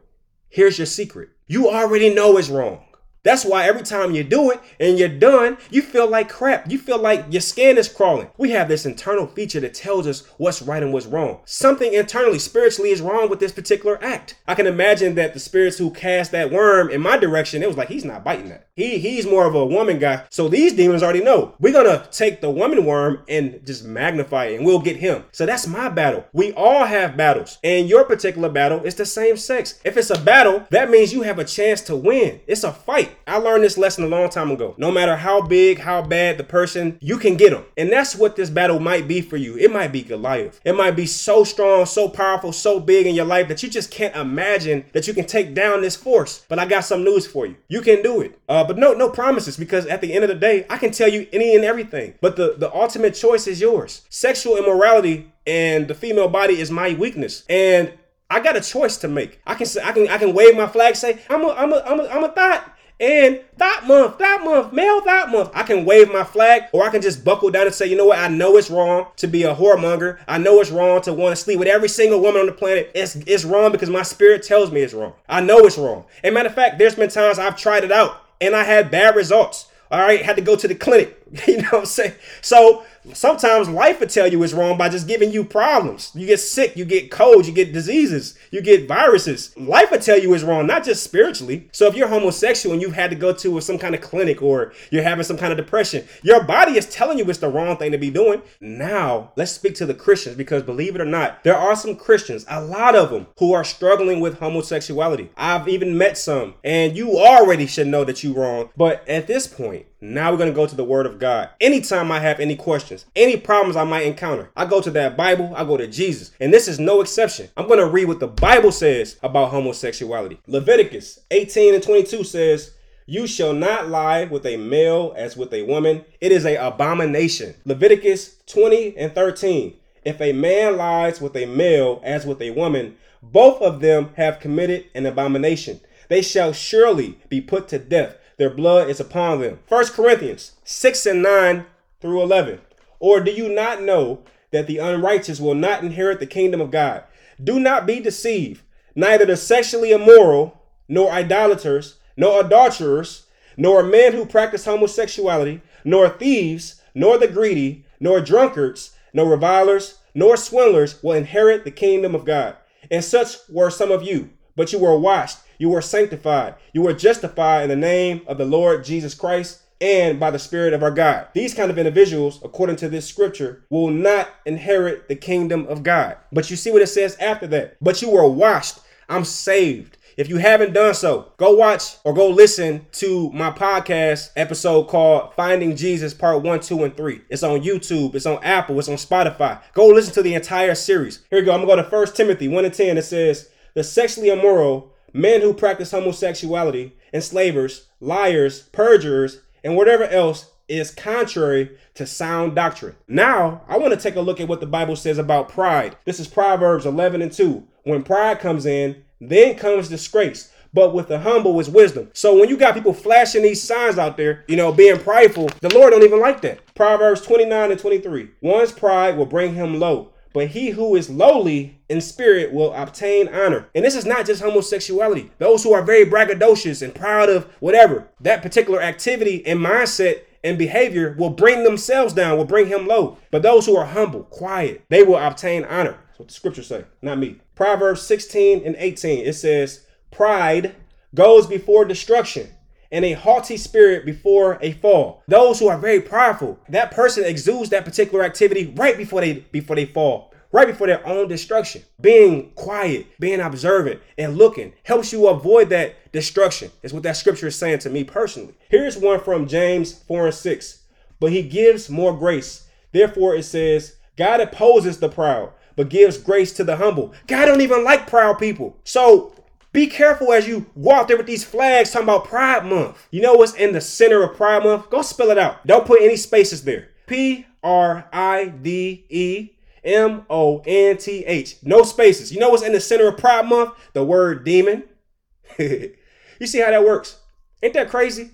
Here's 0.49 0.79
your 0.79 0.87
secret. 0.87 1.29
You 1.47 1.69
already 1.71 2.13
know 2.13 2.37
it's 2.39 2.49
wrong. 2.49 2.85
That's 3.23 3.45
why 3.45 3.65
every 3.65 3.83
time 3.83 4.15
you 4.15 4.25
do 4.25 4.51
it 4.51 4.61
and 4.79 4.99
you're 4.99 5.09
done, 5.09 5.59
you 5.71 5.83
feel 5.83 6.09
like 6.09 6.29
crap. 6.29 6.71
You 6.71 6.79
feel 6.79 6.99
like 6.99 7.27
your 7.31 7.41
skin 7.41 7.77
is 7.77 7.89
crawling. 7.89 8.31
We 8.39 8.51
have 8.51 8.69
this 8.69 8.87
internal 8.87 9.27
feature 9.27 9.61
that 9.61 9.75
tells 9.75 10.07
us 10.07 10.27
what's 10.39 10.63
right 10.63 10.83
and 10.83 10.93
what's 10.93 11.07
wrong. 11.07 11.41
Something 11.45 11.93
internally, 11.93 12.39
spiritually, 12.39 12.91
is 12.91 13.01
wrong 13.01 13.29
with 13.29 13.41
this 13.41 13.53
particular 13.53 14.03
act. 14.03 14.37
I 14.47 14.55
can 14.55 14.67
imagine 14.67 15.15
that 15.17 15.35
the 15.35 15.41
spirits 15.41 15.79
who 15.79 15.91
cast 15.91 16.33
that 16.33 16.51
worm 16.51 16.91
in 16.91 17.01
my 17.01 17.17
direction, 17.17 17.63
it 17.63 17.69
was 17.69 17.77
like, 17.77 17.89
he's 17.89 18.05
not 18.05 18.25
biting 18.25 18.49
that. 18.49 18.69
He 18.75 18.99
he's 18.99 19.27
more 19.27 19.47
of 19.47 19.55
a 19.55 19.67
woman 19.67 19.99
guy. 19.99 20.25
So 20.31 20.49
these 20.49 20.73
demons 20.73 21.03
already 21.03 21.23
know. 21.23 21.55
We're 21.61 21.73
gonna 21.73 22.09
take 22.11 22.41
the 22.41 22.51
woman 22.51 22.85
worm 22.87 23.23
and 23.29 23.61
just 23.67 23.85
magnify 23.85 24.47
it 24.47 24.57
and 24.57 24.65
we'll 24.65 24.81
get 24.81 24.97
him. 24.97 25.25
So 25.33 25.45
that's 25.45 25.67
my 25.67 25.91
battle. 25.91 26.25
We 26.33 26.53
all 26.55 26.87
have 26.87 27.17
battles. 27.17 27.59
And 27.63 27.89
your 27.89 28.05
particular 28.05 28.49
battle 28.49 28.83
is 28.83 28.95
the 28.95 29.05
same 29.05 29.37
sex. 29.37 29.79
If 29.85 29.99
it's 29.99 30.11
a 30.11 30.19
battle, 30.19 30.67
that 30.71 30.91
means 30.91 31.13
you 31.13 31.23
have 31.23 31.39
a 31.39 31.45
chance 31.45 31.83
to 31.83 31.97
win. 31.97 32.41
It's 32.47 32.65
a 32.65 32.73
fight. 32.73 33.10
I 33.27 33.39
learned 33.39 33.65
this 33.65 33.79
lesson 33.79 34.05
a 34.05 34.09
long 34.09 34.29
time 34.29 34.51
ago. 34.51 34.75
No 34.79 34.91
matter 34.91 35.17
how 35.17 35.43
big, 35.43 35.79
how 35.79 36.03
bad 36.03 36.39
the 36.39 36.45
person, 36.45 36.99
you 37.01 37.19
can 37.19 37.37
get 37.37 37.51
them. 37.51 37.65
And 37.77 37.91
that's 37.91 38.17
what 38.17 38.37
this 38.37 38.51
battle 38.51 38.79
might 38.79 39.09
be 39.09 39.21
for 39.21 39.37
you. 39.37 39.57
It 39.57 39.73
might 39.73 39.93
be 39.93 40.03
Goliath. 40.03 40.61
It 40.65 40.75
might 40.75 40.97
be 40.97 41.07
so 41.07 41.45
strong, 41.45 41.87
so 41.87 42.09
powerful, 42.09 42.53
so 42.53 42.81
big 42.81 43.07
in 43.07 43.15
your 43.15 43.25
life 43.25 43.49
that 43.49 43.63
you 43.63 43.69
just 43.69 43.91
can't 43.91 44.17
imagine 44.17 44.85
that 44.93 45.07
you 45.07 45.15
can 45.15 45.27
take 45.27 45.55
down 45.55 45.81
this 45.81 45.97
force. 45.97 46.45
But 46.49 46.59
I 46.59 46.67
got 46.67 46.85
some 46.85 47.05
news 47.05 47.27
for 47.27 47.47
you. 47.47 47.57
You 47.69 47.81
can 47.81 48.03
do 48.03 48.21
it. 48.21 48.39
Uh, 48.49 48.65
but 48.65 48.79
no, 48.79 48.93
no 48.93 49.11
promises 49.11 49.57
because 49.57 49.87
at 49.87 50.01
the 50.01 50.13
end 50.13 50.25
of 50.25 50.29
the 50.29 50.35
day, 50.35 50.67
I 50.69 50.79
can 50.79 50.91
tell 50.91 51.09
you 51.09 51.27
any 51.33 51.55
and 51.55 51.65
everything. 51.65 52.15
But 52.21 52.37
the, 52.37 52.55
the 52.57 52.73
ultimate 52.75 53.15
choice 53.15 53.47
is 53.47 53.61
yours. 53.61 54.03
Sexual 54.09 54.57
immorality 54.57 55.33
and 55.47 55.89
the 55.89 55.95
female 55.95 56.29
body 56.29 56.61
is 56.61 56.71
my 56.71 56.95
weakness. 56.95 57.45
And 57.49 57.93
I 58.31 58.39
got 58.39 58.57
a 58.57 58.61
choice 58.61 58.97
to 58.99 59.09
make. 59.09 59.41
I 59.45 59.55
can 59.55 59.67
say 59.67 59.83
I 59.83 59.91
can 59.91 60.09
I 60.09 60.17
can 60.17 60.33
wave 60.33 60.57
my 60.57 60.69
flag, 60.69 60.95
say 60.95 61.21
I'm 61.29 61.45
a 61.45 61.49
I'm 61.49 61.73
a 61.73 61.83
I'm 61.85 62.01
a, 62.01 62.05
I'm 62.05 62.25
a 62.25 62.29
thought, 62.29 62.73
and 63.01 63.41
that 63.57 63.85
month, 63.87 64.19
that 64.19 64.45
month, 64.45 64.75
male 64.75 65.01
that 65.07 65.31
month, 65.31 65.51
I 65.55 65.63
can 65.63 65.87
wave 65.87 66.13
my 66.13 66.23
flag 66.23 66.65
or 66.73 66.85
I 66.85 66.91
can 66.91 67.01
just 67.01 67.25
buckle 67.25 67.51
down 67.51 67.65
and 67.65 67.75
say, 67.75 67.87
you 67.87 67.97
know 67.97 68.05
what? 68.05 68.19
I 68.19 68.29
know 68.29 68.59
it's 68.59 68.71
wrong 68.71 69.07
to 69.17 69.27
be 69.27 69.43
a 69.45 69.55
whoremonger. 69.55 70.19
I 70.29 70.37
know 70.37 70.61
it's 70.61 70.71
wrong 70.71 71.01
to 71.03 71.15
want 71.15 71.35
to 71.35 71.43
sleep 71.43 71.59
with 71.59 71.67
every 71.67 71.89
single 71.89 72.21
woman 72.21 72.43
on 72.43 72.47
the 72.47 72.53
planet. 72.53 72.91
It's, 72.95 73.17
it's 73.17 73.45
wrong 73.45 73.73
because 73.73 73.89
my 73.89 74.03
spirit 74.03 74.43
tells 74.43 74.71
me 74.71 74.83
it's 74.83 74.93
wrong. 74.93 75.15
I 75.31 75.41
know 75.41 75.61
it's 75.61 75.79
wrong. 75.79 76.05
And 76.23 76.35
matter 76.35 76.51
of 76.51 76.55
fact, 76.55 76.79
there's 76.79 76.95
been 76.95 77.09
times 77.09 77.39
I've 77.39 77.57
tried 77.57 77.85
it 77.85 77.93
out 77.93 78.23
and 78.39 78.55
I 78.55 78.65
had 78.65 78.91
bad 78.91 79.17
results. 79.17 79.69
All 79.91 80.01
right, 80.01 80.23
had 80.23 80.37
to 80.37 80.43
go 80.43 80.55
to 80.55 80.69
the 80.69 80.75
clinic. 80.75 81.20
You 81.47 81.59
know 81.59 81.69
what 81.71 81.81
I'm 81.81 81.87
saying? 81.87 82.15
So 82.41 82.85
sometimes 83.13 83.69
life 83.69 84.01
will 84.01 84.07
tell 84.07 84.27
you 84.27 84.43
it's 84.43 84.53
wrong 84.53 84.77
by 84.77 84.89
just 84.89 85.07
giving 85.07 85.31
you 85.31 85.45
problems. 85.45 86.11
You 86.15 86.27
get 86.27 86.41
sick, 86.41 86.77
you 86.77 86.85
get 86.85 87.11
cold, 87.11 87.47
you 87.47 87.53
get 87.53 87.73
diseases, 87.73 88.37
you 88.51 88.61
get 88.61 88.89
viruses. 88.89 89.57
Life 89.57 89.91
will 89.91 90.01
tell 90.01 90.19
you 90.19 90.35
it's 90.35 90.45
wrong, 90.45 90.67
not 90.67 90.85
just 90.85 91.03
spiritually. 91.03 91.69
So 91.73 91.87
if 91.87 91.95
you're 91.95 92.09
homosexual 92.09 92.73
and 92.73 92.83
you've 92.83 92.95
had 92.95 93.11
to 93.11 93.17
go 93.17 93.33
to 93.33 93.61
some 93.61 93.79
kind 93.79 93.95
of 93.95 94.01
clinic 94.01 94.43
or 94.43 94.73
you're 94.91 95.03
having 95.03 95.25
some 95.25 95.39
kind 95.39 95.53
of 95.53 95.57
depression, 95.57 96.07
your 96.23 96.43
body 96.45 96.77
is 96.77 96.87
telling 96.87 97.19
you 97.19 97.29
it's 97.29 97.39
the 97.39 97.49
wrong 97.49 97.77
thing 97.77 97.93
to 97.93 97.99
be 97.99 98.11
doing. 98.11 98.43
Now, 98.61 99.33
let's 99.37 99.53
speak 99.53 99.75
to 99.77 99.87
the 99.87 99.95
Christians 99.95 100.37
because 100.37 100.63
believe 100.63 100.95
it 100.95 101.01
or 101.01 101.07
not, 101.07 101.45
there 101.45 101.57
are 101.57 101.77
some 101.77 101.97
Christians, 101.97 102.45
a 102.49 102.63
lot 102.63 102.97
of 102.97 103.11
them, 103.11 103.29
who 103.39 103.53
are 103.53 103.65
struggling 103.65 104.21
with 104.21 104.39
homosexuality. 104.39 105.31
I've 105.37 105.69
even 105.69 105.97
met 105.97 106.19
some, 106.19 106.55
and 106.65 106.97
you 106.97 107.19
already 107.19 107.67
should 107.67 107.87
know 107.87 108.05
that 108.05 108.23
you're 108.23 108.35
wrong. 108.35 108.71
But 108.77 109.09
at 109.09 109.27
this 109.27 109.47
point, 109.47 109.87
now 110.01 110.31
we're 110.31 110.39
going 110.39 110.51
to 110.51 110.55
go 110.55 110.67
to 110.67 110.77
the 110.77 110.85
Word 110.85 111.07
of 111.07 111.19
God. 111.19 111.51
Anytime 111.61 112.11
I 112.11 112.21
have 112.21 112.41
any 112.41 112.57
questions, 112.57 113.05
any 113.15 113.37
problems 113.37 113.77
I 113.77 113.85
might 113.85 114.07
encounter, 114.07 114.51
I 114.57 114.65
go 114.65 114.81
to 114.81 114.91
that 114.93 115.17
Bible, 115.17 115.53
I 115.55 115.65
go 115.65 115.77
to 115.77 115.87
Jesus. 115.87 116.33
And 116.41 116.53
this 116.53 116.69
is 116.69 116.79
no 116.79 117.01
exception. 117.01 117.51
I'm 117.57 117.67
going 117.67 117.81
to 117.81 117.87
read 117.87 118.07
what 118.07 118.21
the 118.21 118.27
Bible 118.27 118.73
says 118.73 119.19
about 119.23 119.51
homosexuality. 119.51 120.41
Leviticus 120.47 121.21
18 121.31 121.75
and 121.75 121.83
22 121.83 122.25
says, 122.25 122.75
you 123.11 123.27
shall 123.27 123.53
not 123.53 123.89
lie 123.89 124.25
with 124.25 124.47
a 124.47 124.57
male 124.57 125.13
as 125.17 125.37
with 125.37 125.53
a 125.53 125.65
woman. 125.65 126.05
It 126.21 126.31
is 126.31 126.47
a 126.47 126.55
abomination. 126.55 127.57
Leviticus 127.65 128.37
20 128.47 128.97
and 128.97 129.13
13. 129.13 129.75
If 130.05 130.21
a 130.21 130.33
man 130.33 130.77
lies 130.77 131.21
with 131.21 131.37
a 131.37 131.45
male 131.45 132.01
as 132.05 132.25
with 132.25 132.41
a 132.41 132.53
woman, 132.53 132.97
both 133.21 133.61
of 133.61 133.81
them 133.81 134.11
have 134.17 134.39
committed 134.39 134.87
an 134.95 135.07
abomination. 135.07 135.81
They 136.09 136.23
shall 136.23 136.53
surely 136.53 137.19
be 137.29 137.41
put 137.41 137.69
to 137.69 137.79
death 137.81 138.17
their 138.41 138.49
blood 138.49 138.89
is 138.89 138.99
upon 138.99 139.39
them. 139.43 139.59
1 139.69 139.89
Corinthians 139.89 140.53
6 140.65 141.05
and 141.05 141.23
9 141.23 141.67
through 142.01 142.23
11. 142.23 142.59
Or 142.99 143.21
do 143.21 143.31
you 143.31 143.55
not 143.55 143.83
know 143.83 144.23
that 144.51 144.67
the 144.67 144.79
unrighteous 144.79 145.39
will 145.39 145.55
not 145.55 145.85
inherit 145.85 146.21
the 146.21 146.27
kingdom 146.27 146.59
of 146.59 146.71
God? 146.71 147.05
Do 147.43 147.61
not 147.61 147.85
be 147.85 148.01
deceived. 148.01 148.63
Neither 148.95 149.27
the 149.27 149.37
sexually 149.37 149.91
immoral, 149.91 150.59
nor 150.89 151.13
idolaters, 151.13 151.99
nor 152.17 152.41
adulterers, 152.41 153.27
nor 153.59 153.83
men 153.83 154.15
who 154.15 154.25
practice 154.25 154.65
homosexuality, 154.65 155.61
nor 155.85 156.09
thieves, 156.09 156.81
nor 156.95 157.19
the 157.19 157.29
greedy, 157.29 157.85
nor 158.01 158.23
drunkards, 158.23 158.97
nor 159.13 159.29
revilers, 159.29 159.99
nor 160.15 160.39
swindlers 160.39 161.03
will 161.03 161.13
inherit 161.13 161.65
the 161.65 161.71
kingdom 161.71 162.15
of 162.15 162.25
God. 162.25 162.57
And 162.91 163.05
such 163.05 163.37
were 163.51 163.69
some 163.69 163.91
of 163.91 164.03
you, 164.03 164.31
but 164.57 164.73
you 164.73 164.79
were 164.79 164.99
washed 164.99 165.41
you 165.61 165.69
were 165.69 165.83
sanctified. 165.83 166.55
You 166.73 166.81
were 166.81 166.95
justified 166.95 167.65
in 167.65 167.69
the 167.69 167.77
name 167.77 168.23
of 168.27 168.39
the 168.39 168.47
Lord 168.47 168.83
Jesus 168.83 169.13
Christ 169.15 169.61
and 169.79 170.19
by 170.19 170.31
the 170.31 170.39
Spirit 170.39 170.73
of 170.73 170.83
our 170.83 170.91
God. 170.91 171.29
These 171.35 171.53
kind 171.53 171.71
of 171.71 171.77
individuals, 171.77 172.41
according 172.43 172.77
to 172.77 172.89
this 172.89 173.07
scripture, 173.07 173.63
will 173.69 173.91
not 173.91 174.31
inherit 174.47 175.07
the 175.07 175.17
kingdom 175.17 175.67
of 175.67 175.83
God. 175.83 176.17
But 176.33 176.51
you 176.51 176.57
see 176.57 176.71
what 176.71 176.81
it 176.81 176.87
says 176.87 177.15
after 177.21 177.47
that. 177.49 177.77
But 177.79 178.01
you 178.01 178.09
were 178.09 178.27
washed. 178.27 178.79
I'm 179.07 179.27
saved. 179.27 179.99
If 180.17 180.31
you 180.31 180.39
haven't 180.39 180.73
done 180.73 180.95
so, 180.95 181.33
go 181.37 181.55
watch 181.55 181.97
or 182.05 182.15
go 182.15 182.31
listen 182.31 182.87
to 182.93 183.31
my 183.33 183.51
podcast 183.51 184.31
episode 184.37 184.85
called 184.85 185.35
Finding 185.35 185.77
Jesus 185.77 186.15
Part 186.15 186.43
1, 186.43 186.61
2, 186.61 186.85
and 186.85 186.97
3. 186.97 187.21
It's 187.29 187.43
on 187.43 187.61
YouTube, 187.61 188.15
it's 188.15 188.27
on 188.27 188.43
Apple, 188.43 188.79
it's 188.79 188.89
on 188.89 188.97
Spotify. 188.97 189.61
Go 189.75 189.89
listen 189.89 190.15
to 190.15 190.23
the 190.23 190.35
entire 190.35 190.75
series. 190.75 191.23
Here 191.29 191.41
we 191.41 191.45
go. 191.45 191.53
I'm 191.53 191.67
going 191.67 191.77
to 191.77 191.83
go 191.83 191.91
to 191.91 191.97
1 191.97 192.15
Timothy 192.15 192.49
1 192.49 192.65
and 192.65 192.73
10. 192.73 192.97
It 192.97 193.03
says, 193.03 193.51
The 193.75 193.85
sexually 193.85 194.31
immoral 194.31 194.95
men 195.13 195.41
who 195.41 195.53
practice 195.55 195.91
homosexuality, 195.91 196.97
enslavers, 197.13 197.89
liars, 198.01 198.63
perjurers, 198.73 199.41
and 199.65 199.77
whatever 199.77 200.05
else 200.05 200.51
is 200.69 200.93
contrary 200.93 201.77
to 201.95 202.07
sound 202.07 202.55
doctrine. 202.55 202.95
Now, 203.09 203.63
I 203.69 203.77
want 203.77 203.93
to 203.93 204.01
take 204.01 204.17
a 204.17 204.21
look 204.21 204.41
at 204.41 204.49
what 204.49 204.61
the 204.61 204.67
Bible 204.67 204.97
says 204.97 205.19
about 205.19 205.49
pride. 205.49 205.97
This 206.05 206.21
is 206.21 206.29
Proverbs 206.29 206.87
11 206.87 207.21
and 207.21 207.33
2. 207.33 207.67
When 207.83 208.03
pride 208.03 208.39
comes 208.39 208.67
in, 208.67 209.03
then 209.21 209.57
comes 209.57 209.89
disgrace. 209.89 210.53
But 210.73 210.95
with 210.95 211.09
the 211.09 211.19
humble 211.19 211.59
is 211.59 211.69
wisdom. 211.69 212.11
So 212.13 212.39
when 212.39 212.49
you 212.49 212.57
got 212.57 212.75
people 212.75 212.95
flashing 212.95 213.43
these 213.43 213.61
signs 213.61 213.99
out 213.99 214.17
there, 214.17 214.45
you 214.47 214.57
know, 214.57 214.71
being 214.71 215.01
prideful, 215.01 215.51
the 215.61 215.75
Lord 215.75 215.91
don't 215.91 216.05
even 216.05 216.21
like 216.21 216.41
that. 216.43 216.61
Proverbs 216.77 217.23
29 217.23 217.73
and 217.73 217.81
23. 217.81 218.31
One's 218.41 218.71
pride 218.71 219.17
will 219.17 219.27
bring 219.27 219.55
him 219.55 219.81
low, 219.81 220.13
but 220.33 220.49
he 220.49 220.71
who 220.71 220.97
is 220.97 221.11
lowly 221.11 221.81
in 221.89 222.01
spirit 222.01 222.53
will 222.53 222.73
obtain 222.75 223.29
honor. 223.29 223.69
And 223.75 223.85
this 223.85 223.97
is 223.97 224.07
not 224.07 224.27
just 224.27 224.43
homosexuality. 224.43 225.31
Those 225.39 225.63
who 225.63 225.73
are 225.73 225.83
very 225.83 226.05
braggadocious 226.05 226.83
and 226.83 226.95
proud 226.95 227.29
of 227.29 227.45
whatever, 227.61 228.09
that 228.21 228.43
particular 228.43 228.81
activity 228.81 229.45
and 229.47 229.61
mindset 229.61 230.23
and 230.43 230.57
behavior 230.57 231.15
will 231.19 231.31
bring 231.31 231.65
themselves 231.65 232.15
down, 232.15 232.39
will 232.39 232.45
bring 232.45 232.67
him 232.67 232.87
low. 232.87 233.19
But 233.31 233.43
those 233.43 233.67
who 233.67 233.77
are 233.77 233.87
humble, 233.87 234.25
quiet, 234.25 234.85
they 234.89 235.03
will 235.03 235.19
obtain 235.19 235.65
honor. 235.65 235.99
That's 236.07 236.19
what 236.19 236.29
the 236.29 236.35
scriptures 236.35 236.69
say, 236.69 236.85
not 237.03 237.19
me. 237.19 237.41
Proverbs 237.55 238.03
16 238.03 238.63
and 238.65 238.77
18, 238.79 239.27
it 239.27 239.35
says, 239.35 239.87
Pride 240.11 240.75
goes 241.15 241.47
before 241.47 241.85
destruction 241.85 242.49
and 242.93 243.05
a 243.05 243.13
haughty 243.13 243.57
spirit 243.57 244.05
before 244.05 244.59
a 244.61 244.73
fall. 244.73 245.23
Those 245.29 245.59
who 245.59 245.69
are 245.69 245.79
very 245.79 246.01
prideful, 246.01 246.59
that 246.69 246.91
person 246.91 247.25
exudes 247.25 247.71
that 247.71 247.85
particular 247.85 248.25
activity 248.25 248.73
right 248.77 248.97
before 248.97 249.21
they 249.21 249.35
before 249.53 249.77
they 249.77 249.87
fall, 249.87 250.33
right 250.53 250.67
before 250.67 250.87
their 250.87 251.07
own 251.07 251.29
destruction. 251.29 251.83
Being 252.01 252.51
quiet, 252.53 253.07
being 253.21 253.41
observant, 253.41 254.01
and 254.19 254.37
looking 254.37 254.73
helps 254.83 255.13
you 255.13 255.29
avoid 255.29 255.69
that 255.71 256.13
destruction. 256.13 256.71
Is 256.83 256.93
what 256.93 257.03
that 257.05 257.17
scripture 257.17 257.49
is 257.49 257.57
saying 257.57 257.81
to 257.81 257.91
me 257.91 258.05
personally. 258.05 258.55
Here's 258.69 258.97
one 258.97 259.21
from 259.21 259.47
James 259.47 259.93
4 259.93 260.27
and 260.27 260.35
6. 260.35 260.77
But 261.21 261.33
he 261.33 261.43
gives 261.43 261.91
more 261.91 262.17
grace. 262.17 262.67
Therefore, 262.93 263.37
it 263.37 263.45
says, 263.45 263.97
God 264.17 264.41
opposes 264.41 264.99
the 264.99 265.09
proud, 265.09 265.53
but 265.77 265.91
gives 265.91 266.19
grace 266.19 266.53
to 266.55 266.65
the 266.65 266.77
humble. 266.77 267.13
God 267.27 267.47
don't 267.47 267.61
even 267.61 267.85
like 267.85 268.07
proud 268.07 268.39
people. 268.39 268.77
So 268.85 269.35
be 269.73 269.87
careful 269.87 270.33
as 270.33 270.49
you 270.49 270.67
walk 270.75 271.09
there 271.09 271.17
with 271.17 271.27
these 271.27 271.45
flags 271.45 271.91
talking 271.91 272.09
about 272.09 272.25
Pride 272.25 272.65
Month. 272.67 273.07
You 273.11 273.23
know 273.23 273.35
what's 273.35 273.55
in 273.55 273.73
the 273.73 273.81
center 273.81 274.23
of 274.23 274.37
Pride 274.37 274.65
Month? 274.65 274.91
Go 274.91 275.03
spell 275.03 275.31
it 275.31 275.39
out. 275.39 275.65
Don't 275.67 275.87
put 275.87 276.03
any 276.03 276.17
spaces 276.17 276.65
there. 276.65 276.89
P 277.07 277.47
R 277.63 278.09
I 278.13 278.47
D 278.47 279.05
E 279.09 279.51
M 279.85 280.27
O 280.29 280.63
N 280.67 280.97
T 280.97 281.25
H. 281.25 281.57
No 281.63 281.85
spaces. 281.85 282.33
You 282.33 282.41
know 282.41 282.49
what's 282.51 282.65
in 282.65 282.73
the 282.73 282.81
center 282.81 283.09
of 283.09 283.17
Pride 283.19 283.47
Month? 283.47 283.75
The 283.93 284.05
word 284.05 284.45
demon. 284.45 284.85
you 285.59 286.47
see 286.47 286.61
how 286.61 286.71
that 286.71 286.85
works? 286.85 287.21
Ain't 287.63 287.75
that 287.75 287.91
crazy? 287.91 288.33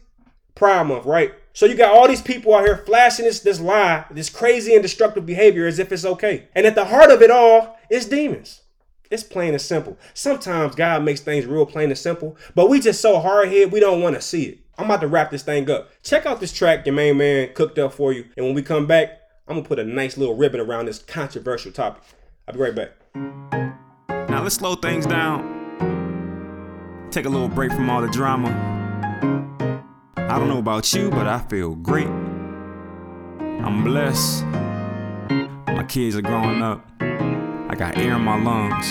Pride 0.54 0.84
Month, 0.84 1.04
right? 1.04 1.34
So 1.52 1.66
you 1.66 1.74
got 1.74 1.94
all 1.94 2.08
these 2.08 2.22
people 2.22 2.54
out 2.54 2.64
here 2.64 2.78
flashing 2.78 3.26
this, 3.26 3.40
this 3.40 3.60
lie, 3.60 4.06
this 4.10 4.30
crazy 4.30 4.74
and 4.74 4.82
destructive 4.82 5.26
behavior 5.26 5.66
as 5.66 5.78
if 5.78 5.92
it's 5.92 6.04
okay. 6.04 6.48
And 6.54 6.66
at 6.66 6.74
the 6.74 6.84
heart 6.86 7.10
of 7.10 7.22
it 7.22 7.30
all 7.30 7.78
is 7.90 8.06
demons. 8.06 8.62
It's 9.10 9.22
plain 9.22 9.52
and 9.54 9.60
simple. 9.60 9.96
Sometimes 10.14 10.74
God 10.74 11.04
makes 11.04 11.20
things 11.20 11.46
real 11.46 11.66
plain 11.66 11.90
and 11.90 11.98
simple, 11.98 12.36
but 12.54 12.68
we 12.68 12.80
just 12.80 13.00
so 13.00 13.18
hard 13.20 13.48
head 13.48 13.72
we 13.72 13.80
don't 13.80 14.02
want 14.02 14.16
to 14.16 14.20
see 14.20 14.44
it. 14.44 14.58
I'm 14.78 14.86
about 14.86 15.00
to 15.00 15.08
wrap 15.08 15.30
this 15.30 15.42
thing 15.42 15.70
up. 15.70 15.90
Check 16.02 16.26
out 16.26 16.40
this 16.40 16.52
track 16.52 16.84
your 16.84 16.94
main 16.94 17.16
man 17.16 17.54
cooked 17.54 17.78
up 17.78 17.92
for 17.94 18.12
you. 18.12 18.26
And 18.36 18.44
when 18.44 18.54
we 18.54 18.62
come 18.62 18.86
back, 18.86 19.20
I'm 19.48 19.56
gonna 19.56 19.68
put 19.68 19.78
a 19.78 19.84
nice 19.84 20.16
little 20.16 20.36
ribbon 20.36 20.60
around 20.60 20.86
this 20.86 20.98
controversial 20.98 21.72
topic. 21.72 22.02
I'll 22.46 22.54
be 22.54 22.60
right 22.60 22.74
back. 22.74 22.90
Now 24.28 24.42
let's 24.42 24.56
slow 24.56 24.74
things 24.74 25.06
down. 25.06 25.54
Take 27.10 27.24
a 27.24 27.30
little 27.30 27.48
break 27.48 27.72
from 27.72 27.88
all 27.88 28.02
the 28.02 28.08
drama. 28.08 28.48
I 30.16 30.38
don't 30.38 30.48
know 30.48 30.58
about 30.58 30.92
you, 30.92 31.08
but 31.08 31.26
I 31.26 31.38
feel 31.38 31.74
great. 31.76 32.08
I'm 32.08 33.84
blessed. 33.84 34.44
My 35.66 35.84
kids 35.88 36.16
are 36.16 36.22
growing 36.22 36.62
up. 36.62 36.84
Got 37.78 37.98
air 37.98 38.14
in 38.14 38.22
my 38.22 38.42
lungs. 38.42 38.88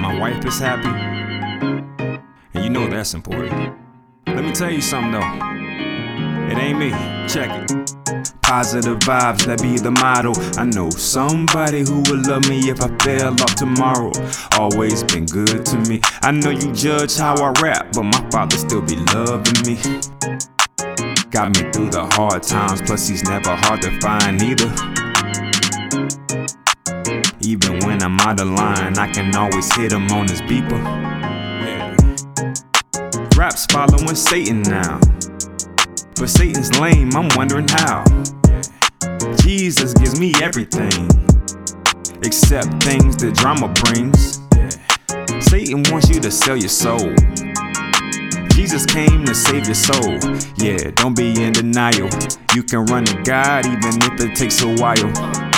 My 0.00 0.18
wife 0.18 0.42
is 0.46 0.58
happy. 0.58 0.88
And 2.54 2.64
you 2.64 2.70
know 2.70 2.88
that's 2.88 3.12
important. 3.12 3.74
Let 4.26 4.42
me 4.42 4.52
tell 4.52 4.70
you 4.70 4.80
something 4.80 5.12
though. 5.12 5.38
It 6.50 6.56
ain't 6.56 6.78
me. 6.78 6.90
Check 7.28 7.50
it. 7.50 7.94
Positive 8.40 8.98
vibes, 9.00 9.44
that 9.44 9.60
be 9.60 9.76
the 9.76 9.90
motto. 9.90 10.32
I 10.58 10.64
know 10.64 10.88
somebody 10.88 11.80
who 11.80 12.02
will 12.08 12.22
love 12.26 12.48
me 12.48 12.70
if 12.70 12.80
I 12.80 12.88
fell 13.04 13.34
off 13.34 13.54
tomorrow. 13.54 14.12
Always 14.58 15.04
been 15.04 15.26
good 15.26 15.66
to 15.66 15.76
me. 15.80 16.00
I 16.22 16.30
know 16.30 16.50
you 16.50 16.72
judge 16.72 17.18
how 17.18 17.34
I 17.34 17.52
rap, 17.60 17.92
but 17.92 18.04
my 18.04 18.30
father 18.30 18.56
still 18.56 18.80
be 18.80 18.96
loving 19.12 19.60
me. 19.66 19.76
Got 21.30 21.54
me 21.54 21.70
through 21.70 21.90
the 21.90 22.08
hard 22.12 22.42
times, 22.44 22.80
plus 22.80 23.08
he's 23.08 23.24
never 23.24 23.54
hard 23.56 23.82
to 23.82 24.00
find 24.00 24.40
either. 24.42 25.09
Even 27.50 27.80
when 27.80 28.00
I'm 28.00 28.16
out 28.20 28.38
of 28.38 28.46
line, 28.46 28.96
I 28.96 29.10
can 29.10 29.34
always 29.34 29.74
hit 29.74 29.90
him 29.90 30.06
on 30.12 30.28
his 30.28 30.40
beeper. 30.42 30.78
Yeah. 31.66 31.96
Raps 33.36 33.66
following 33.66 34.14
Satan 34.14 34.62
now. 34.62 35.00
But 36.14 36.28
Satan's 36.28 36.78
lame, 36.78 37.10
I'm 37.16 37.28
wondering 37.34 37.66
how. 37.66 38.04
Jesus 39.38 39.94
gives 39.94 40.20
me 40.20 40.32
everything, 40.40 41.08
except 42.22 42.84
things 42.84 43.16
that 43.16 43.34
drama 43.34 43.66
brings. 43.82 44.38
Satan 45.44 45.82
wants 45.90 46.08
you 46.08 46.20
to 46.20 46.30
sell 46.30 46.56
your 46.56 46.68
soul. 46.68 47.12
Jesus 48.54 48.86
came 48.86 49.24
to 49.24 49.34
save 49.34 49.66
your 49.66 49.74
soul. 49.74 50.20
Yeah, 50.56 50.92
don't 50.94 51.16
be 51.16 51.42
in 51.42 51.52
denial. 51.52 52.10
You 52.54 52.62
can 52.62 52.84
run 52.84 53.06
to 53.06 53.20
God 53.24 53.66
even 53.66 54.00
if 54.02 54.20
it 54.20 54.36
takes 54.36 54.62
a 54.62 54.72
while. 54.76 55.49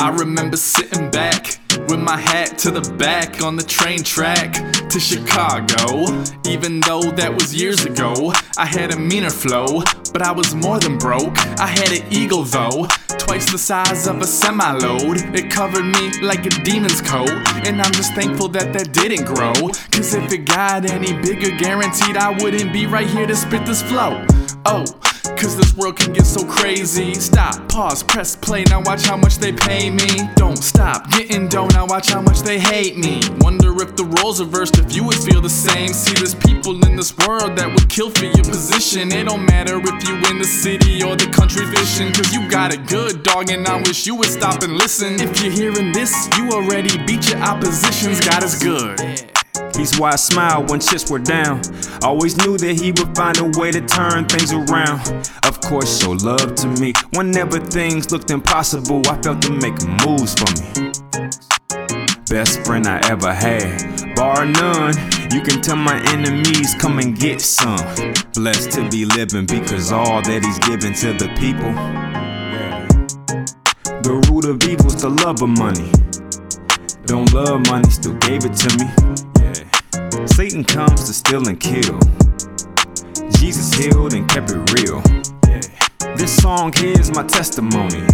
I 0.00 0.08
remember 0.08 0.56
sitting 0.56 1.10
back 1.10 1.60
with 1.90 2.00
my 2.00 2.16
hat 2.16 2.56
to 2.60 2.70
the 2.70 2.80
back 2.94 3.42
on 3.42 3.56
the 3.56 3.62
train 3.62 4.02
track 4.02 4.54
to 4.88 4.98
Chicago. 4.98 6.24
Even 6.48 6.80
though 6.80 7.02
that 7.02 7.30
was 7.34 7.54
years 7.54 7.84
ago, 7.84 8.32
I 8.56 8.64
had 8.64 8.94
a 8.94 8.98
meaner 8.98 9.28
flow, 9.28 9.82
but 10.14 10.22
I 10.22 10.32
was 10.32 10.54
more 10.54 10.78
than 10.78 10.96
broke. 10.96 11.36
I 11.60 11.66
had 11.66 11.92
an 11.92 12.10
eagle 12.10 12.44
though, 12.44 12.86
twice 13.18 13.52
the 13.52 13.58
size 13.58 14.06
of 14.06 14.22
a 14.22 14.26
semi 14.26 14.72
load. 14.78 15.18
It 15.36 15.50
covered 15.50 15.84
me 15.84 16.18
like 16.22 16.46
a 16.46 16.50
demon's 16.64 17.02
coat, 17.02 17.28
and 17.68 17.82
I'm 17.82 17.92
just 17.92 18.14
thankful 18.14 18.48
that 18.56 18.72
that 18.72 18.94
didn't 18.94 19.26
grow. 19.26 19.52
Cause 19.92 20.14
if 20.14 20.32
it 20.32 20.46
got 20.46 20.90
any 20.90 21.12
bigger, 21.12 21.54
guaranteed 21.58 22.16
I 22.16 22.30
wouldn't 22.42 22.72
be 22.72 22.86
right 22.86 23.06
here 23.06 23.26
to 23.26 23.36
spit 23.36 23.66
this 23.66 23.82
flow. 23.82 24.24
Oh. 24.64 24.86
Cause 25.22 25.56
this 25.56 25.76
world 25.76 25.96
can 25.96 26.12
get 26.12 26.26
so 26.26 26.46
crazy. 26.46 27.14
Stop, 27.14 27.68
pause, 27.68 28.02
press 28.02 28.36
play, 28.36 28.64
now 28.64 28.80
watch 28.82 29.04
how 29.06 29.16
much 29.16 29.38
they 29.38 29.52
pay 29.52 29.90
me. 29.90 30.28
Don't 30.36 30.56
stop 30.56 31.10
getting 31.10 31.48
dough, 31.48 31.68
now 31.68 31.86
watch 31.86 32.10
how 32.10 32.20
much 32.20 32.40
they 32.40 32.58
hate 32.58 32.96
me. 32.96 33.20
Wonder 33.40 33.80
if 33.82 33.96
the 33.96 34.04
roles 34.04 34.40
reversed, 34.40 34.78
if 34.78 34.94
you 34.94 35.04
would 35.04 35.16
feel 35.16 35.40
the 35.40 35.50
same. 35.50 35.88
See, 35.88 36.14
there's 36.14 36.34
people 36.34 36.84
in 36.86 36.96
this 36.96 37.16
world 37.26 37.56
that 37.56 37.68
would 37.68 37.88
kill 37.88 38.10
for 38.10 38.24
your 38.24 38.44
position. 38.44 39.12
It 39.12 39.24
don't 39.24 39.44
matter 39.46 39.78
if 39.78 40.08
you 40.08 40.16
in 40.30 40.38
the 40.38 40.44
city 40.44 41.02
or 41.02 41.16
the 41.16 41.26
country 41.26 41.66
fishing. 41.66 42.12
Cause 42.12 42.32
you 42.32 42.48
got 42.48 42.72
it 42.72 42.86
good, 42.86 43.22
dog, 43.22 43.50
and 43.50 43.66
I 43.66 43.76
wish 43.82 44.06
you 44.06 44.14
would 44.16 44.28
stop 44.28 44.62
and 44.62 44.74
listen. 44.76 45.20
If 45.20 45.42
you're 45.42 45.52
hearing 45.52 45.92
this, 45.92 46.28
you 46.36 46.50
already 46.50 46.96
beat 47.06 47.30
your 47.30 47.40
oppositions. 47.40 48.20
God 48.20 48.42
is 48.42 48.58
good. 48.58 49.29
He's 49.80 49.98
why 49.98 50.10
I 50.10 50.16
smile 50.16 50.66
when 50.66 50.78
chips 50.78 51.10
were 51.10 51.18
down. 51.18 51.62
Always 52.02 52.36
knew 52.36 52.58
that 52.58 52.78
he 52.78 52.92
would 52.92 53.16
find 53.16 53.38
a 53.38 53.44
way 53.58 53.72
to 53.72 53.80
turn 53.80 54.26
things 54.26 54.52
around. 54.52 55.00
Of 55.44 55.58
course, 55.62 56.02
show 56.02 56.10
love 56.10 56.54
to 56.56 56.66
me. 56.68 56.92
Whenever 57.14 57.58
things 57.58 58.12
looked 58.12 58.30
impossible, 58.30 59.00
I 59.08 59.16
felt 59.22 59.42
him 59.42 59.58
making 59.58 59.96
moves 60.04 60.34
for 60.34 60.52
me. 60.60 60.92
Best 62.28 62.60
friend 62.66 62.86
I 62.86 63.00
ever 63.08 63.32
had, 63.32 64.14
bar 64.14 64.44
none. 64.44 64.92
You 65.32 65.40
can 65.40 65.62
tell 65.62 65.76
my 65.76 65.98
enemies, 66.12 66.74
come 66.78 66.98
and 66.98 67.18
get 67.18 67.40
some. 67.40 67.80
Blessed 68.34 68.72
to 68.72 68.86
be 68.90 69.06
living 69.06 69.46
because 69.46 69.92
all 69.92 70.20
that 70.20 70.44
he's 70.44 70.58
given 70.68 70.92
to 70.92 71.14
the 71.14 71.32
people. 71.40 71.72
The 74.02 74.12
root 74.28 74.44
of 74.44 74.62
evil's 74.68 75.00
the 75.00 75.08
love 75.08 75.40
of 75.40 75.48
money. 75.48 75.90
Don't 77.10 77.32
love 77.32 77.66
money, 77.66 77.90
still 77.90 78.14
gave 78.18 78.44
it 78.44 78.54
to 78.54 78.78
me. 78.78 78.86
Yeah. 79.40 80.26
Satan 80.26 80.62
comes 80.62 81.08
to 81.08 81.12
steal 81.12 81.48
and 81.48 81.58
kill. 81.58 81.98
Jesus 83.32 83.74
healed 83.74 84.14
and 84.14 84.30
kept 84.30 84.52
it 84.52 84.62
real. 84.78 85.02
Yeah. 85.48 86.14
This 86.14 86.40
song 86.40 86.72
here's 86.72 87.10
my 87.10 87.24
testimony. 87.24 88.06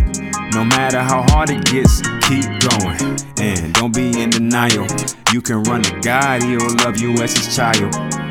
No 0.54 0.64
matter 0.64 1.02
how 1.02 1.20
hard 1.28 1.50
it 1.50 1.66
gets, 1.66 2.00
keep 2.26 2.46
going. 2.70 3.18
And 3.38 3.74
don't 3.74 3.94
be 3.94 4.18
in 4.18 4.30
denial. 4.30 4.86
You 5.30 5.42
can 5.42 5.62
run 5.64 5.82
to 5.82 6.00
God, 6.00 6.42
He'll 6.42 6.74
love 6.76 6.98
you 6.98 7.12
as 7.22 7.36
His 7.36 7.54
child. 7.54 8.25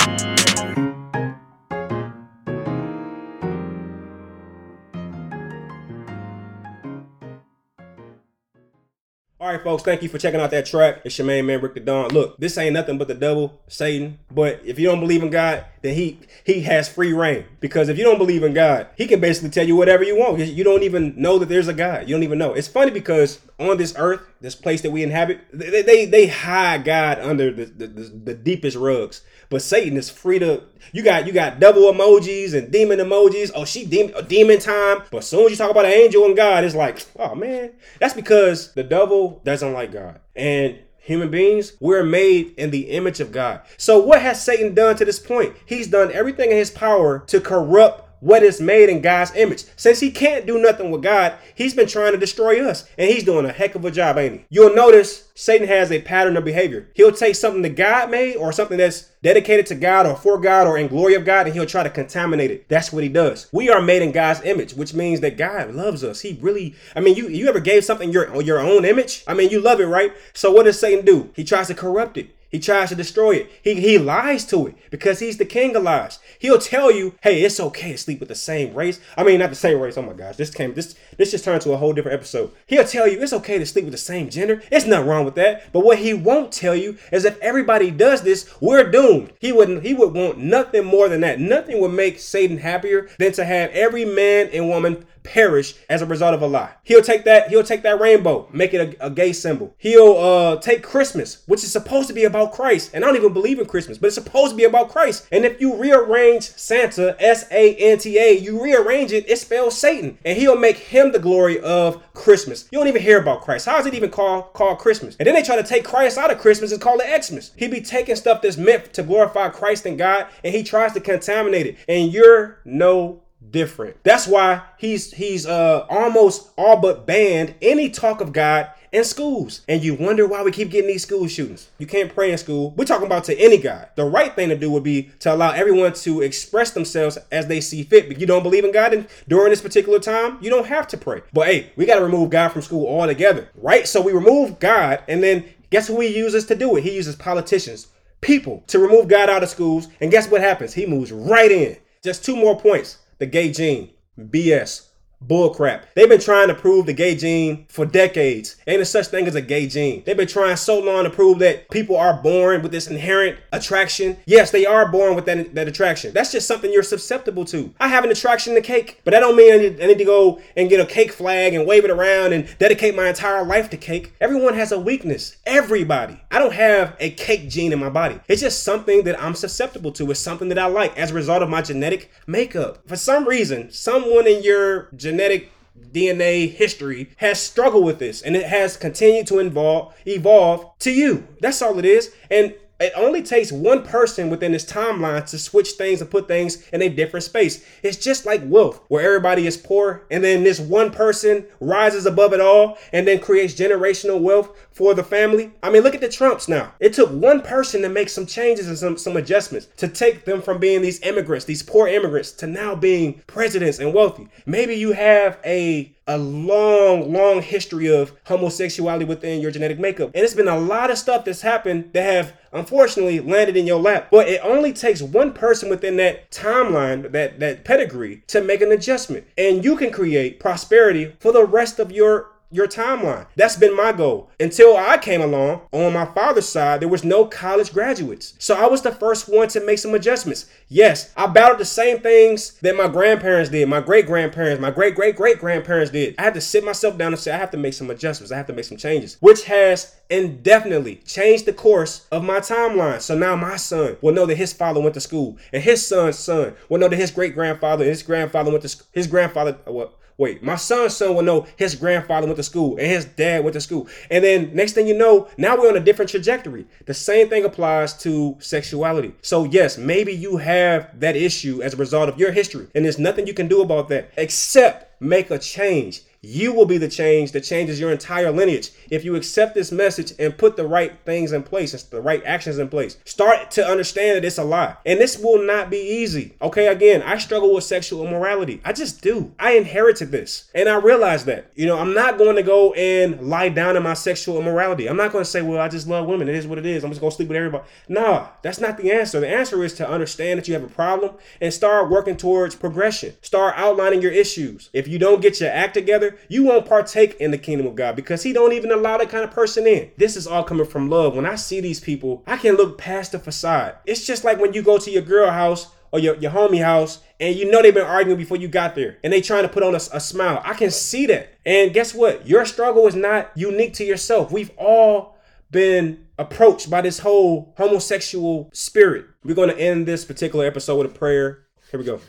Right, 9.55 9.63
folks, 9.63 9.83
thank 9.83 10.03
you 10.03 10.09
for 10.09 10.17
checking 10.17 10.41
out 10.41 10.51
that 10.51 10.65
track. 10.65 10.99
It's 11.05 11.17
your 11.17 11.25
main 11.25 11.45
man, 11.45 11.61
Rick 11.61 11.75
Da 11.75 11.81
Don. 11.81 12.09
Look, 12.09 12.37
this 12.37 12.57
ain't 12.57 12.73
nothing 12.73 12.97
but 12.97 13.07
the 13.07 13.13
devil, 13.13 13.57
Satan. 13.69 14.19
But 14.29 14.59
if 14.65 14.77
you 14.77 14.85
don't 14.85 14.99
believe 14.99 15.23
in 15.23 15.29
God, 15.29 15.63
then 15.81 15.95
he 15.95 16.19
he 16.43 16.59
has 16.63 16.89
free 16.89 17.13
reign. 17.13 17.45
Because 17.61 17.87
if 17.87 17.97
you 17.97 18.03
don't 18.03 18.17
believe 18.17 18.43
in 18.43 18.53
God, 18.53 18.87
he 18.97 19.07
can 19.07 19.21
basically 19.21 19.51
tell 19.51 19.65
you 19.65 19.77
whatever 19.77 20.03
you 20.03 20.17
want. 20.17 20.39
You 20.39 20.65
don't 20.65 20.83
even 20.83 21.13
know 21.15 21.39
that 21.39 21.47
there's 21.47 21.69
a 21.69 21.73
God. 21.73 22.09
You 22.09 22.15
don't 22.15 22.23
even 22.23 22.37
know. 22.37 22.51
It's 22.51 22.67
funny 22.67 22.91
because 22.91 23.39
on 23.59 23.77
this 23.77 23.93
earth, 23.97 24.21
this 24.41 24.55
place 24.55 24.81
that 24.81 24.91
we 24.91 25.03
inhabit, 25.03 25.41
they 25.53 25.81
they, 25.81 26.05
they 26.05 26.27
hide 26.27 26.83
God 26.83 27.19
under 27.19 27.51
the, 27.51 27.65
the, 27.65 27.87
the, 27.87 28.01
the 28.01 28.33
deepest 28.33 28.75
rugs. 28.75 29.21
But 29.49 29.61
Satan 29.61 29.97
is 29.97 30.09
free 30.09 30.39
to 30.39 30.63
you 30.91 31.03
got 31.03 31.25
you 31.25 31.33
got 31.33 31.59
devil 31.59 31.83
emojis 31.83 32.53
and 32.53 32.71
demon 32.71 32.99
emojis. 32.99 33.51
Oh, 33.55 33.65
she 33.65 33.85
demon 33.85 34.25
demon 34.27 34.59
time. 34.59 35.03
But 35.11 35.19
as 35.19 35.27
soon 35.27 35.45
as 35.45 35.51
you 35.51 35.57
talk 35.57 35.71
about 35.71 35.85
an 35.85 35.91
angel 35.91 36.25
and 36.25 36.35
God, 36.35 36.63
it's 36.63 36.75
like, 36.75 37.05
oh 37.17 37.35
man, 37.35 37.71
that's 37.99 38.13
because 38.13 38.73
the 38.73 38.83
devil 38.83 39.41
doesn't 39.45 39.73
like 39.73 39.91
God. 39.91 40.19
And 40.35 40.79
human 40.97 41.29
beings, 41.29 41.73
we're 41.79 42.03
made 42.03 42.55
in 42.57 42.71
the 42.71 42.89
image 42.89 43.19
of 43.19 43.31
God. 43.31 43.61
So 43.77 43.99
what 43.99 44.21
has 44.21 44.43
Satan 44.43 44.73
done 44.73 44.95
to 44.97 45.05
this 45.05 45.19
point? 45.19 45.55
He's 45.65 45.87
done 45.87 46.11
everything 46.11 46.49
in 46.49 46.57
his 46.57 46.71
power 46.71 47.19
to 47.27 47.39
corrupt 47.39 48.04
what 48.19 48.43
is 48.43 48.61
made 48.61 48.89
in 48.89 49.01
God's 49.01 49.35
image. 49.35 49.65
Since 49.75 49.99
he 49.99 50.11
can't 50.11 50.45
do 50.45 50.59
nothing 50.59 50.91
with 50.91 51.03
God, 51.03 51.33
he's 51.53 51.73
been 51.73 51.87
trying 51.87 52.13
to 52.13 52.17
destroy 52.17 52.65
us. 52.65 52.89
And 52.97 53.09
he's 53.09 53.23
doing 53.23 53.45
a 53.45 53.51
heck 53.51 53.75
of 53.75 53.85
a 53.85 53.91
job, 53.91 54.17
ain't 54.17 54.33
he? 54.33 54.45
You'll 54.49 54.75
notice 54.75 55.29
Satan 55.35 55.67
has 55.67 55.91
a 55.91 56.01
pattern 56.01 56.37
of 56.37 56.45
behavior. 56.45 56.89
He'll 56.95 57.11
take 57.11 57.35
something 57.35 57.61
that 57.63 57.75
God 57.75 58.09
made 58.09 58.35
or 58.35 58.51
something 58.51 58.77
that's 58.77 59.11
dedicated 59.21 59.65
to 59.67 59.75
God 59.75 60.05
or 60.05 60.15
for 60.15 60.39
God 60.39 60.67
or 60.67 60.77
in 60.77 60.87
glory 60.87 61.15
of 61.15 61.25
God 61.25 61.47
and 61.47 61.55
he'll 61.55 61.65
try 61.65 61.83
to 61.83 61.89
contaminate 61.89 62.51
it. 62.51 62.69
That's 62.69 62.93
what 62.93 63.03
he 63.03 63.09
does. 63.09 63.49
We 63.51 63.69
are 63.69 63.81
made 63.81 64.01
in 64.01 64.11
God's 64.11 64.41
image, 64.43 64.73
which 64.73 64.93
means 64.93 65.19
that 65.21 65.37
God 65.37 65.73
loves 65.73 66.03
us. 66.03 66.21
He 66.21 66.37
really, 66.41 66.75
I 66.95 66.99
mean, 66.99 67.15
you 67.15 67.27
you 67.27 67.47
ever 67.49 67.59
gave 67.59 67.83
something 67.83 68.11
your 68.11 68.41
your 68.41 68.59
own 68.59 68.85
image? 68.85 69.23
I 69.27 69.33
mean, 69.33 69.49
you 69.49 69.59
love 69.59 69.79
it, 69.79 69.87
right? 69.87 70.13
So 70.33 70.51
what 70.51 70.65
does 70.65 70.79
Satan 70.79 71.03
do? 71.05 71.31
He 71.35 71.43
tries 71.43 71.67
to 71.67 71.75
corrupt 71.75 72.17
it. 72.17 72.35
He 72.55 72.61
tries 72.61 72.87
to 72.87 72.95
destroy 72.95 73.31
it. 73.33 73.51
He, 73.61 73.73
he 73.81 73.97
lies 73.97 74.45
to 74.45 74.67
it 74.67 74.77
because 74.89 75.19
he's 75.19 75.35
the 75.35 75.43
king 75.43 75.75
of 75.75 75.83
lies. 75.83 76.19
He'll 76.39 76.57
tell 76.57 76.89
you, 76.89 77.15
hey, 77.21 77.43
it's 77.43 77.59
okay 77.59 77.91
to 77.91 77.97
sleep 77.97 78.21
with 78.21 78.29
the 78.29 78.35
same 78.35 78.73
race. 78.73 79.01
I 79.17 79.25
mean, 79.25 79.39
not 79.39 79.49
the 79.49 79.57
same 79.57 79.77
race. 79.77 79.97
Oh 79.97 80.03
my 80.03 80.13
gosh, 80.13 80.37
this 80.37 80.51
came 80.51 80.73
this 80.73 80.95
this 81.17 81.31
just 81.31 81.43
turned 81.43 81.59
to 81.63 81.73
a 81.73 81.77
whole 81.77 81.91
different 81.91 82.15
episode. 82.15 82.53
He'll 82.65 82.85
tell 82.85 83.09
you 83.09 83.21
it's 83.21 83.33
okay 83.33 83.57
to 83.57 83.65
sleep 83.65 83.83
with 83.83 83.91
the 83.91 83.97
same 83.97 84.29
gender. 84.29 84.63
It's 84.71 84.85
nothing 84.85 85.05
wrong 85.05 85.25
with 85.25 85.35
that. 85.35 85.73
But 85.73 85.83
what 85.83 85.99
he 85.99 86.13
won't 86.13 86.53
tell 86.53 86.77
you 86.77 86.97
is 87.11 87.25
if 87.25 87.37
everybody 87.41 87.91
does 87.91 88.21
this, 88.21 88.49
we're 88.61 88.89
doomed. 88.89 89.33
He 89.41 89.51
wouldn't 89.51 89.83
he 89.83 89.93
would 89.93 90.13
want 90.13 90.37
nothing 90.37 90.85
more 90.85 91.09
than 91.09 91.19
that. 91.21 91.41
Nothing 91.41 91.81
would 91.81 91.91
make 91.91 92.21
Satan 92.21 92.59
happier 92.59 93.09
than 93.19 93.33
to 93.33 93.43
have 93.43 93.69
every 93.71 94.05
man 94.05 94.47
and 94.53 94.69
woman 94.69 95.05
perish 95.25 95.75
as 95.89 96.01
a 96.01 96.05
result 96.05 96.33
of 96.33 96.41
a 96.41 96.47
lie. 96.47 96.71
He'll 96.83 97.01
take 97.01 97.25
that, 97.25 97.49
he'll 97.49 97.63
take 97.63 97.83
that 97.83 97.99
rainbow, 97.99 98.47
make 98.53 98.73
it 98.73 98.97
a, 98.99 99.07
a, 99.07 99.09
gay 99.09 99.33
symbol. 99.33 99.73
He'll 99.77 100.17
uh 100.17 100.57
take 100.57 100.83
Christmas, 100.83 101.43
which 101.47 101.63
is 101.63 101.71
supposed 101.71 102.07
to 102.07 102.13
be 102.13 102.23
about 102.23 102.53
Christ. 102.53 102.91
And 102.93 103.03
I 103.03 103.07
don't 103.07 103.17
even 103.17 103.33
believe 103.33 103.59
in 103.59 103.65
Christmas, 103.65 103.97
but 103.97 104.07
it's 104.07 104.15
supposed 104.15 104.51
to 104.51 104.55
be 104.55 104.63
about 104.63 104.89
Christ. 104.89 105.27
And 105.31 105.43
if 105.43 105.59
you 105.59 105.75
rearrange 105.75 106.43
Santa, 106.43 107.15
S-A-N-T-A, 107.19 108.39
you 108.39 108.63
rearrange 108.63 109.11
it, 109.11 109.29
it 109.29 109.39
spells 109.39 109.77
Satan. 109.77 110.17
And 110.23 110.37
he'll 110.37 110.57
make 110.57 110.77
him 110.77 111.11
the 111.11 111.19
glory 111.19 111.59
of 111.59 112.01
Christmas. 112.13 112.67
You 112.71 112.77
don't 112.77 112.87
even 112.87 113.01
hear 113.01 113.19
about 113.19 113.41
Christ. 113.41 113.65
How 113.65 113.79
is 113.79 113.85
it 113.85 113.93
even 113.93 114.11
called 114.11 114.53
called 114.53 114.79
Christmas? 114.79 115.15
And 115.17 115.27
then 115.27 115.35
they 115.35 115.43
try 115.43 115.55
to 115.55 115.63
take 115.63 115.83
Christ 115.83 116.17
out 116.17 116.31
of 116.31 116.39
Christmas 116.39 116.71
and 116.71 116.81
call 116.81 116.99
it 116.99 117.25
Xmas. 117.25 117.51
He 117.55 117.67
be 117.67 117.81
taking 117.81 118.15
stuff 118.15 118.41
that's 118.41 118.57
meant 118.57 118.93
to 118.93 119.03
glorify 119.03 119.49
Christ 119.49 119.85
and 119.85 119.97
God, 119.97 120.27
and 120.43 120.53
he 120.53 120.63
tries 120.63 120.93
to 120.93 120.99
contaminate 120.99 121.65
it. 121.65 121.77
And 121.87 122.11
you're 122.11 122.59
no 122.65 123.21
different. 123.51 124.03
That's 124.03 124.27
why 124.27 124.61
he's 124.77 125.13
he's 125.13 125.45
uh 125.45 125.85
almost 125.89 126.49
all 126.57 126.77
but 126.77 127.05
banned 127.05 127.55
any 127.61 127.89
talk 127.89 128.21
of 128.21 128.33
God 128.33 128.69
in 128.95 129.03
schools. 129.03 129.61
And 129.67 129.83
you 129.83 129.93
wonder 129.93 130.25
why 130.25 130.41
we 130.41 130.51
keep 130.51 130.69
getting 130.69 130.87
these 130.87 131.03
school 131.03 131.27
shootings. 131.27 131.69
You 131.77 131.85
can't 131.85 132.13
pray 132.13 132.31
in 132.31 132.37
school. 132.37 132.71
We're 132.71 132.85
talking 132.85 133.05
about 133.05 133.25
to 133.25 133.37
any 133.37 133.57
God. 133.57 133.89
The 133.95 134.05
right 134.05 134.33
thing 134.33 134.49
to 134.49 134.57
do 134.57 134.71
would 134.71 134.83
be 134.83 135.11
to 135.19 135.33
allow 135.33 135.51
everyone 135.51 135.93
to 135.93 136.21
express 136.21 136.71
themselves 136.71 137.17
as 137.31 137.47
they 137.47 137.59
see 137.59 137.83
fit. 137.83 138.07
But 138.07 138.19
you 138.19 138.25
don't 138.25 138.43
believe 138.43 138.63
in 138.63 138.71
God 138.71 138.93
and 138.93 139.07
during 139.27 139.49
this 139.49 139.61
particular 139.61 139.99
time, 139.99 140.37
you 140.41 140.49
don't 140.49 140.67
have 140.67 140.87
to 140.89 140.97
pray. 140.97 141.21
But 141.33 141.47
hey, 141.47 141.71
we 141.75 141.85
got 141.85 141.95
to 141.95 142.05
remove 142.05 142.29
God 142.29 142.49
from 142.49 142.61
school 142.61 142.87
altogether, 142.87 143.49
right? 143.55 143.87
So 143.87 144.01
we 144.01 144.13
remove 144.13 144.59
God 144.59 145.03
and 145.07 145.21
then 145.21 145.43
guess 145.69 145.87
who 145.87 145.99
he 145.99 146.15
uses 146.15 146.45
to 146.45 146.55
do 146.55 146.77
it? 146.77 146.83
He 146.83 146.95
uses 146.95 147.15
politicians, 147.17 147.87
people 148.21 148.63
to 148.67 148.79
remove 148.79 149.09
God 149.09 149.29
out 149.29 149.43
of 149.43 149.49
schools. 149.49 149.89
And 149.99 150.09
guess 150.09 150.29
what 150.29 150.41
happens? 150.41 150.73
He 150.73 150.85
moves 150.85 151.11
right 151.11 151.51
in. 151.51 151.77
Just 152.01 152.23
two 152.23 152.35
more 152.35 152.57
points 152.57 152.99
the 153.17 153.25
gay 153.25 153.51
gene. 153.51 153.91
BS. 154.19 154.89
Bullcrap. 155.25 155.83
They've 155.95 156.09
been 156.09 156.19
trying 156.19 156.47
to 156.49 156.53
prove 156.53 156.85
the 156.85 156.93
gay 156.93 157.15
gene 157.15 157.65
for 157.69 157.85
decades. 157.85 158.57
Ain't 158.67 158.81
a 158.81 158.85
such 158.85 159.07
thing 159.07 159.27
as 159.27 159.35
a 159.35 159.41
gay 159.41 159.67
gene. 159.67 160.03
They've 160.05 160.17
been 160.17 160.27
trying 160.27 160.55
so 160.55 160.79
long 160.79 161.03
to 161.03 161.09
prove 161.09 161.39
that 161.39 161.69
people 161.69 161.97
are 161.97 162.21
born 162.21 162.61
with 162.61 162.71
this 162.71 162.87
inherent 162.87 163.39
attraction. 163.51 164.17
Yes, 164.25 164.51
they 164.51 164.65
are 164.65 164.87
born 164.91 165.15
with 165.15 165.25
that, 165.25 165.55
that 165.55 165.67
attraction. 165.67 166.13
That's 166.13 166.31
just 166.31 166.47
something 166.47 166.71
you're 166.71 166.83
susceptible 166.83 167.45
to. 167.45 167.73
I 167.79 167.87
have 167.87 168.03
an 168.03 168.11
attraction 168.11 168.55
to 168.55 168.61
cake, 168.61 169.01
but 169.03 169.11
that 169.11 169.19
don't 169.19 169.35
mean 169.35 169.53
I 169.53 169.57
need, 169.57 169.81
I 169.81 169.87
need 169.87 169.97
to 169.97 170.05
go 170.05 170.41
and 170.55 170.69
get 170.69 170.79
a 170.79 170.85
cake 170.85 171.11
flag 171.11 171.53
and 171.53 171.65
wave 171.65 171.85
it 171.85 171.91
around 171.91 172.33
and 172.33 172.47
dedicate 172.59 172.95
my 172.95 173.07
entire 173.07 173.43
life 173.43 173.69
to 173.71 173.77
cake. 173.77 174.13
Everyone 174.21 174.53
has 174.53 174.71
a 174.71 174.79
weakness. 174.79 175.37
Everybody. 175.45 176.19
I 176.31 176.39
don't 176.39 176.53
have 176.53 176.95
a 176.99 177.11
cake 177.11 177.49
gene 177.49 177.73
in 177.73 177.79
my 177.79 177.89
body. 177.89 178.19
It's 178.27 178.41
just 178.41 178.63
something 178.63 179.03
that 179.03 179.21
I'm 179.21 179.35
susceptible 179.35 179.91
to. 179.93 180.11
It's 180.11 180.19
something 180.19 180.49
that 180.49 180.59
I 180.59 180.65
like 180.65 180.97
as 180.97 181.11
a 181.11 181.15
result 181.15 181.41
of 181.41 181.49
my 181.49 181.61
genetic 181.61 182.11
makeup. 182.27 182.87
For 182.87 182.95
some 182.95 183.27
reason, 183.27 183.71
someone 183.71 184.27
in 184.27 184.43
your 184.43 184.89
genetic 185.05 185.51
DNA 185.91 186.51
history 186.51 187.11
has 187.17 187.39
struggled 187.39 187.85
with 187.85 187.99
this 187.99 188.23
and 188.23 188.35
it 188.35 188.45
has 188.47 188.75
continued 188.75 189.27
to 189.27 189.37
evolve 189.37 189.93
evolve 190.07 190.77
to 190.79 190.91
you. 190.91 191.27
That's 191.41 191.61
all 191.61 191.77
it 191.77 191.85
is. 191.85 192.11
And 192.31 192.55
it 192.79 192.91
only 192.95 193.21
takes 193.23 193.51
one 193.51 193.83
person 193.83 194.29
within 194.29 194.51
this 194.51 194.65
timeline 194.65 195.25
to 195.27 195.39
switch 195.39 195.71
things 195.71 196.01
and 196.01 196.11
put 196.11 196.27
things 196.27 196.67
in 196.69 196.81
a 196.81 196.89
different 196.89 197.23
space. 197.23 197.65
It's 197.83 197.97
just 197.97 198.25
like 198.25 198.41
wealth, 198.45 198.81
where 198.89 199.05
everybody 199.05 199.47
is 199.47 199.55
poor, 199.55 200.05
and 200.11 200.23
then 200.23 200.43
this 200.43 200.59
one 200.59 200.91
person 200.91 201.45
rises 201.59 202.05
above 202.05 202.33
it 202.33 202.41
all 202.41 202.77
and 202.91 203.07
then 203.07 203.19
creates 203.19 203.53
generational 203.53 204.19
wealth 204.19 204.49
for 204.71 204.93
the 204.93 205.03
family. 205.03 205.51
I 205.63 205.69
mean, 205.69 205.83
look 205.83 205.95
at 205.95 206.01
the 206.01 206.09
Trumps 206.09 206.49
now. 206.49 206.73
It 206.79 206.93
took 206.93 207.09
one 207.11 207.41
person 207.41 207.81
to 207.83 207.89
make 207.89 208.09
some 208.09 208.25
changes 208.25 208.67
and 208.67 208.77
some, 208.77 208.97
some 208.97 209.15
adjustments 209.15 209.67
to 209.77 209.87
take 209.87 210.25
them 210.25 210.41
from 210.41 210.59
being 210.59 210.81
these 210.81 211.01
immigrants, 211.01 211.45
these 211.45 211.63
poor 211.63 211.87
immigrants, 211.87 212.33
to 212.33 212.47
now 212.47 212.75
being 212.75 213.21
presidents 213.27 213.79
and 213.79 213.93
wealthy. 213.93 214.27
Maybe 214.45 214.75
you 214.75 214.91
have 214.91 215.39
a 215.45 215.95
a 216.07 216.17
long, 216.17 217.11
long 217.11 217.41
history 217.41 217.87
of 217.87 218.13
homosexuality 218.25 219.05
within 219.05 219.41
your 219.41 219.49
genetic 219.49 219.79
makeup. 219.79 220.11
And 220.13 220.23
it's 220.23 220.35
been 220.35 220.47
a 220.47 220.57
lot 220.57 220.91
of 220.91 220.97
stuff 220.97 221.25
that's 221.25 221.41
happened 221.41 221.91
that 221.93 222.03
have 222.03 222.37
unfortunately 222.55 223.19
landed 223.19 223.57
in 223.57 223.67
your 223.67 223.79
lap. 223.79 224.07
But 224.09 224.27
it 224.27 224.41
only 224.43 224.73
takes 224.73 225.01
one 225.01 225.33
person 225.33 225.69
within 225.69 225.97
that 225.97 226.31
timeline, 226.31 227.11
that, 227.11 227.39
that 227.39 227.63
pedigree, 227.63 228.23
to 228.27 228.41
make 228.41 228.61
an 228.61 228.71
adjustment. 228.71 229.27
And 229.37 229.63
you 229.63 229.75
can 229.75 229.91
create 229.91 230.39
prosperity 230.39 231.13
for 231.19 231.31
the 231.31 231.45
rest 231.45 231.79
of 231.79 231.91
your 231.91 232.31
your 232.55 232.67
timeline. 232.67 233.27
That's 233.35 233.57
been 233.57 233.75
my 233.75 233.91
goal. 233.91 234.31
Until 234.39 234.77
I 234.77 234.97
came 234.97 235.21
along 235.21 235.61
on 235.71 235.93
my 235.93 236.05
father's 236.05 236.47
side, 236.47 236.79
there 236.79 236.87
was 236.87 237.03
no 237.03 237.25
college 237.25 237.73
graduates. 237.73 238.33
So 238.39 238.55
I 238.55 238.67
was 238.67 238.81
the 238.81 238.91
first 238.91 239.27
one 239.27 239.47
to 239.49 239.65
make 239.65 239.79
some 239.79 239.93
adjustments. 239.93 240.45
Yes, 240.69 241.13
I 241.17 241.27
battled 241.27 241.59
the 241.59 241.65
same 241.65 241.99
things 241.99 242.57
that 242.61 242.75
my 242.75 242.87
grandparents 242.87 243.49
did, 243.49 243.67
my 243.67 243.81
great 243.81 244.05
grandparents, 244.05 244.61
my 244.61 244.71
great 244.71 244.95
great 244.95 245.15
great 245.15 245.39
grandparents 245.39 245.91
did. 245.91 246.15
I 246.17 246.23
had 246.23 246.33
to 246.35 246.41
sit 246.41 246.63
myself 246.63 246.97
down 246.97 247.13
and 247.13 247.19
say, 247.21 247.31
I 247.31 247.37
have 247.37 247.51
to 247.51 247.57
make 247.57 247.73
some 247.73 247.89
adjustments. 247.89 248.31
I 248.31 248.37
have 248.37 248.47
to 248.47 248.53
make 248.53 248.65
some 248.65 248.77
changes, 248.77 249.17
which 249.19 249.43
has 249.45 249.95
indefinitely 250.09 250.97
changed 251.05 251.45
the 251.45 251.53
course 251.53 252.07
of 252.11 252.23
my 252.23 252.39
timeline. 252.39 253.01
So 253.01 253.17
now 253.17 253.35
my 253.35 253.57
son 253.57 253.97
will 254.01 254.13
know 254.13 254.25
that 254.25 254.37
his 254.37 254.53
father 254.53 254.79
went 254.79 254.93
to 254.93 255.01
school, 255.01 255.37
and 255.51 255.61
his 255.61 255.85
son's 255.85 256.17
son 256.17 256.55
will 256.69 256.79
know 256.79 256.87
that 256.87 256.95
his 256.95 257.11
great 257.11 257.33
grandfather 257.35 257.83
and 257.83 257.89
his 257.89 258.03
grandfather 258.03 258.51
went 258.51 258.63
to 258.63 258.83
his 258.91 259.07
grandfather. 259.07 259.57
Uh, 259.67 259.71
well, 259.71 259.93
Wait, 260.17 260.41
my 260.41 260.55
son's 260.55 260.95
son 260.95 261.13
will 261.13 261.23
know 261.23 261.45
his 261.57 261.75
grandfather 261.75 262.25
went 262.25 262.37
to 262.37 262.43
school 262.43 262.77
and 262.77 262.87
his 262.87 263.03
dad 263.03 263.43
went 263.43 263.53
to 263.53 263.59
school. 263.59 263.87
And 264.09 264.23
then 264.23 264.55
next 264.55 264.71
thing 264.71 264.87
you 264.87 264.97
know, 264.97 265.27
now 265.37 265.57
we're 265.57 265.67
on 265.67 265.75
a 265.75 265.81
different 265.81 266.09
trajectory. 266.09 266.65
The 266.85 266.93
same 266.93 267.27
thing 267.27 267.43
applies 267.43 267.93
to 268.03 268.37
sexuality. 268.39 269.13
So, 269.21 269.43
yes, 269.43 269.77
maybe 269.77 270.13
you 270.13 270.37
have 270.37 270.97
that 271.01 271.17
issue 271.17 271.61
as 271.61 271.73
a 271.73 271.77
result 271.77 272.07
of 272.07 272.17
your 272.17 272.31
history, 272.31 272.67
and 272.73 272.85
there's 272.85 272.99
nothing 272.99 273.27
you 273.27 273.33
can 273.33 273.49
do 273.49 273.61
about 273.61 273.89
that 273.89 274.11
except 274.15 275.01
make 275.01 275.31
a 275.31 275.37
change. 275.37 276.01
You 276.25 276.53
will 276.53 276.65
be 276.65 276.77
the 276.77 276.87
change 276.87 277.31
that 277.33 277.41
changes 277.41 277.79
your 277.79 277.91
entire 277.91 278.31
lineage 278.31 278.71
if 278.89 279.05
you 279.05 279.15
accept 279.15 279.55
this 279.55 279.71
message 279.71 280.13
and 280.17 280.37
put 280.37 280.57
the 280.57 280.67
right 280.67 280.97
things 281.05 281.31
in 281.31 281.43
place 281.43 281.75
the 281.83 282.01
right 282.01 282.23
actions 282.25 282.57
in 282.57 282.69
place. 282.69 282.97
Start 283.05 283.51
to 283.51 283.65
understand 283.65 284.17
that 284.17 284.25
it's 284.25 284.37
a 284.37 284.43
lie. 284.43 284.75
And 284.85 284.99
this 284.99 285.17
will 285.17 285.45
not 285.45 285.69
be 285.69 285.77
easy. 285.77 286.35
Okay, 286.41 286.67
again, 286.67 287.01
I 287.01 287.17
struggle 287.17 287.53
with 287.53 287.63
sexual 287.63 288.05
immorality. 288.05 288.61
I 288.63 288.73
just 288.73 289.01
do. 289.01 289.33
I 289.39 289.53
inherited 289.53 290.11
this. 290.11 290.49
And 290.53 290.69
I 290.69 290.75
realize 290.75 291.25
that. 291.25 291.51
You 291.55 291.65
know, 291.65 291.77
I'm 291.77 291.93
not 291.93 292.17
going 292.17 292.35
to 292.35 292.43
go 292.43 292.73
and 292.73 293.29
lie 293.29 293.49
down 293.49 293.77
in 293.77 293.83
my 293.83 293.93
sexual 293.93 294.39
immorality. 294.39 294.87
I'm 294.87 294.97
not 294.97 295.11
going 295.11 295.23
to 295.23 295.29
say, 295.29 295.41
well, 295.41 295.59
I 295.59 295.69
just 295.69 295.87
love 295.87 296.07
women. 296.07 296.27
It 296.29 296.35
is 296.35 296.47
what 296.47 296.57
it 296.57 296.65
is. 296.65 296.83
I'm 296.83 296.91
just 296.91 297.01
going 297.01 297.11
to 297.11 297.15
sleep 297.15 297.29
with 297.29 297.37
everybody. 297.37 297.65
Nah, 297.87 298.29
that's 298.41 298.59
not 298.59 298.77
the 298.77 298.91
answer. 298.91 299.19
The 299.19 299.29
answer 299.29 299.63
is 299.63 299.73
to 299.73 299.89
understand 299.89 300.39
that 300.39 300.47
you 300.47 300.53
have 300.53 300.63
a 300.63 300.67
problem 300.67 301.15
and 301.41 301.53
start 301.53 301.89
working 301.89 302.17
towards 302.17 302.55
progression. 302.55 303.13
Start 303.21 303.55
outlining 303.57 304.01
your 304.01 304.11
issues. 304.11 304.69
If 304.73 304.87
you 304.87 304.99
don't 304.99 305.21
get 305.21 305.39
your 305.39 305.49
act 305.49 305.73
together, 305.73 306.14
you 306.29 306.43
won't 306.43 306.65
partake 306.65 307.15
in 307.19 307.31
the 307.31 307.37
kingdom 307.37 307.67
of 307.67 307.75
God 307.75 307.95
because 307.95 308.23
He 308.23 308.33
don't 308.33 308.53
even 308.53 308.71
allow 308.71 308.97
that 308.97 309.09
kind 309.09 309.23
of 309.23 309.31
person 309.31 309.67
in. 309.67 309.91
This 309.97 310.15
is 310.15 310.27
all 310.27 310.43
coming 310.43 310.65
from 310.65 310.89
love. 310.89 311.15
When 311.15 311.25
I 311.25 311.35
see 311.35 311.61
these 311.61 311.79
people, 311.79 312.23
I 312.27 312.37
can 312.37 312.55
look 312.55 312.77
past 312.77 313.11
the 313.11 313.19
facade. 313.19 313.75
It's 313.85 314.05
just 314.05 314.23
like 314.23 314.39
when 314.39 314.53
you 314.53 314.61
go 314.61 314.77
to 314.77 314.91
your 314.91 315.01
girl 315.01 315.29
house 315.29 315.67
or 315.91 315.99
your, 315.99 316.15
your 316.17 316.31
homie 316.31 316.63
house 316.63 316.99
and 317.19 317.35
you 317.35 317.49
know 317.49 317.61
they've 317.61 317.73
been 317.73 317.85
arguing 317.85 318.17
before 318.17 318.37
you 318.37 318.47
got 318.47 318.75
there 318.75 318.97
and 319.03 319.13
they 319.13 319.21
trying 319.21 319.43
to 319.43 319.49
put 319.49 319.63
on 319.63 319.73
a, 319.73 319.79
a, 319.93 319.99
smile. 319.99 320.41
I 320.43 320.53
can 320.53 320.71
see 320.71 321.05
that. 321.05 321.29
And 321.45 321.73
guess 321.73 321.93
what? 321.93 322.27
Your 322.27 322.45
struggle 322.45 322.85
is 322.87 322.95
not 322.95 323.31
unique 323.35 323.73
to 323.75 323.85
yourself. 323.85 324.31
We've 324.31 324.51
all 324.57 325.17
been 325.51 326.05
approached 326.17 326.69
by 326.69 326.81
this 326.81 326.99
whole 326.99 327.53
homosexual 327.57 328.49
spirit. 328.53 329.05
We're 329.23 329.35
going 329.35 329.49
to 329.49 329.57
end 329.57 329.85
this 329.85 330.05
particular 330.05 330.45
episode 330.45 330.77
with 330.77 330.91
a 330.93 330.97
prayer. 330.97 331.45
Here 331.71 331.79
we 331.79 331.85
go. 331.85 332.01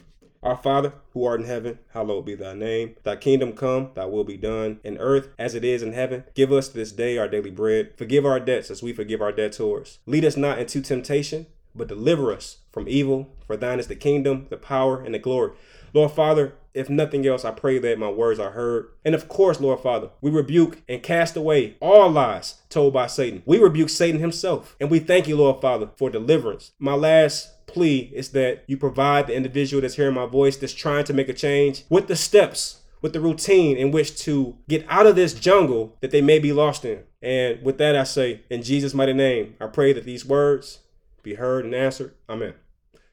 Our 0.46 0.56
Father, 0.56 0.92
who 1.12 1.24
art 1.24 1.40
in 1.40 1.46
heaven, 1.48 1.80
hallowed 1.88 2.26
be 2.26 2.36
thy 2.36 2.54
name. 2.54 2.94
Thy 3.02 3.16
kingdom 3.16 3.54
come, 3.54 3.90
thy 3.94 4.04
will 4.04 4.22
be 4.22 4.36
done, 4.36 4.78
in 4.84 4.96
earth 4.98 5.30
as 5.40 5.56
it 5.56 5.64
is 5.64 5.82
in 5.82 5.92
heaven. 5.92 6.22
Give 6.34 6.52
us 6.52 6.68
this 6.68 6.92
day 6.92 7.18
our 7.18 7.26
daily 7.26 7.50
bread. 7.50 7.94
Forgive 7.98 8.24
our 8.24 8.38
debts 8.38 8.70
as 8.70 8.80
we 8.80 8.92
forgive 8.92 9.20
our 9.20 9.32
debtors. 9.32 9.98
Lead 10.06 10.24
us 10.24 10.36
not 10.36 10.60
into 10.60 10.80
temptation, 10.80 11.46
but 11.74 11.88
deliver 11.88 12.32
us 12.32 12.58
from 12.70 12.88
evil. 12.88 13.34
For 13.44 13.56
thine 13.56 13.80
is 13.80 13.88
the 13.88 13.96
kingdom, 13.96 14.46
the 14.48 14.56
power, 14.56 15.00
and 15.00 15.12
the 15.12 15.18
glory. 15.18 15.50
Lord 15.92 16.12
Father, 16.12 16.54
if 16.74 16.88
nothing 16.88 17.26
else, 17.26 17.44
I 17.44 17.50
pray 17.50 17.80
that 17.80 17.98
my 17.98 18.10
words 18.10 18.38
are 18.38 18.52
heard. 18.52 18.90
And 19.04 19.16
of 19.16 19.28
course, 19.28 19.60
Lord 19.60 19.80
Father, 19.80 20.10
we 20.20 20.30
rebuke 20.30 20.80
and 20.88 21.02
cast 21.02 21.36
away 21.36 21.76
all 21.80 22.08
lies 22.08 22.60
told 22.68 22.92
by 22.92 23.08
Satan. 23.08 23.42
We 23.46 23.58
rebuke 23.58 23.88
Satan 23.88 24.20
himself. 24.20 24.76
And 24.78 24.92
we 24.92 25.00
thank 25.00 25.26
you, 25.26 25.36
Lord 25.36 25.60
Father, 25.60 25.90
for 25.96 26.08
deliverance. 26.08 26.70
My 26.78 26.94
last 26.94 27.50
plea 27.76 28.10
is 28.14 28.30
that 28.30 28.64
you 28.66 28.78
provide 28.78 29.26
the 29.26 29.34
individual 29.34 29.82
that's 29.82 29.96
hearing 29.96 30.14
my 30.14 30.24
voice, 30.24 30.56
that's 30.56 30.72
trying 30.72 31.04
to 31.04 31.12
make 31.12 31.28
a 31.28 31.34
change, 31.34 31.84
with 31.90 32.08
the 32.08 32.16
steps 32.16 32.80
with 33.02 33.12
the 33.12 33.20
routine 33.20 33.76
in 33.76 33.90
which 33.90 34.16
to 34.16 34.56
get 34.68 34.84
out 34.88 35.06
of 35.06 35.14
this 35.14 35.34
jungle 35.34 35.94
that 36.00 36.10
they 36.10 36.22
may 36.22 36.38
be 36.38 36.52
lost 36.52 36.82
in. 36.84 37.04
And 37.20 37.62
with 37.62 37.76
that, 37.76 37.94
I 37.94 38.04
say, 38.04 38.40
in 38.48 38.62
Jesus' 38.62 38.94
mighty 38.94 39.12
name, 39.12 39.54
I 39.60 39.66
pray 39.66 39.92
that 39.92 40.04
these 40.04 40.24
words 40.24 40.80
be 41.22 41.34
heard 41.34 41.66
and 41.66 41.74
answered. 41.74 42.14
Amen. 42.28 42.54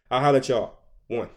I'll 0.10 0.22
holler 0.22 0.38
at 0.38 0.48
y'all. 0.48 0.80
One. 1.08 1.30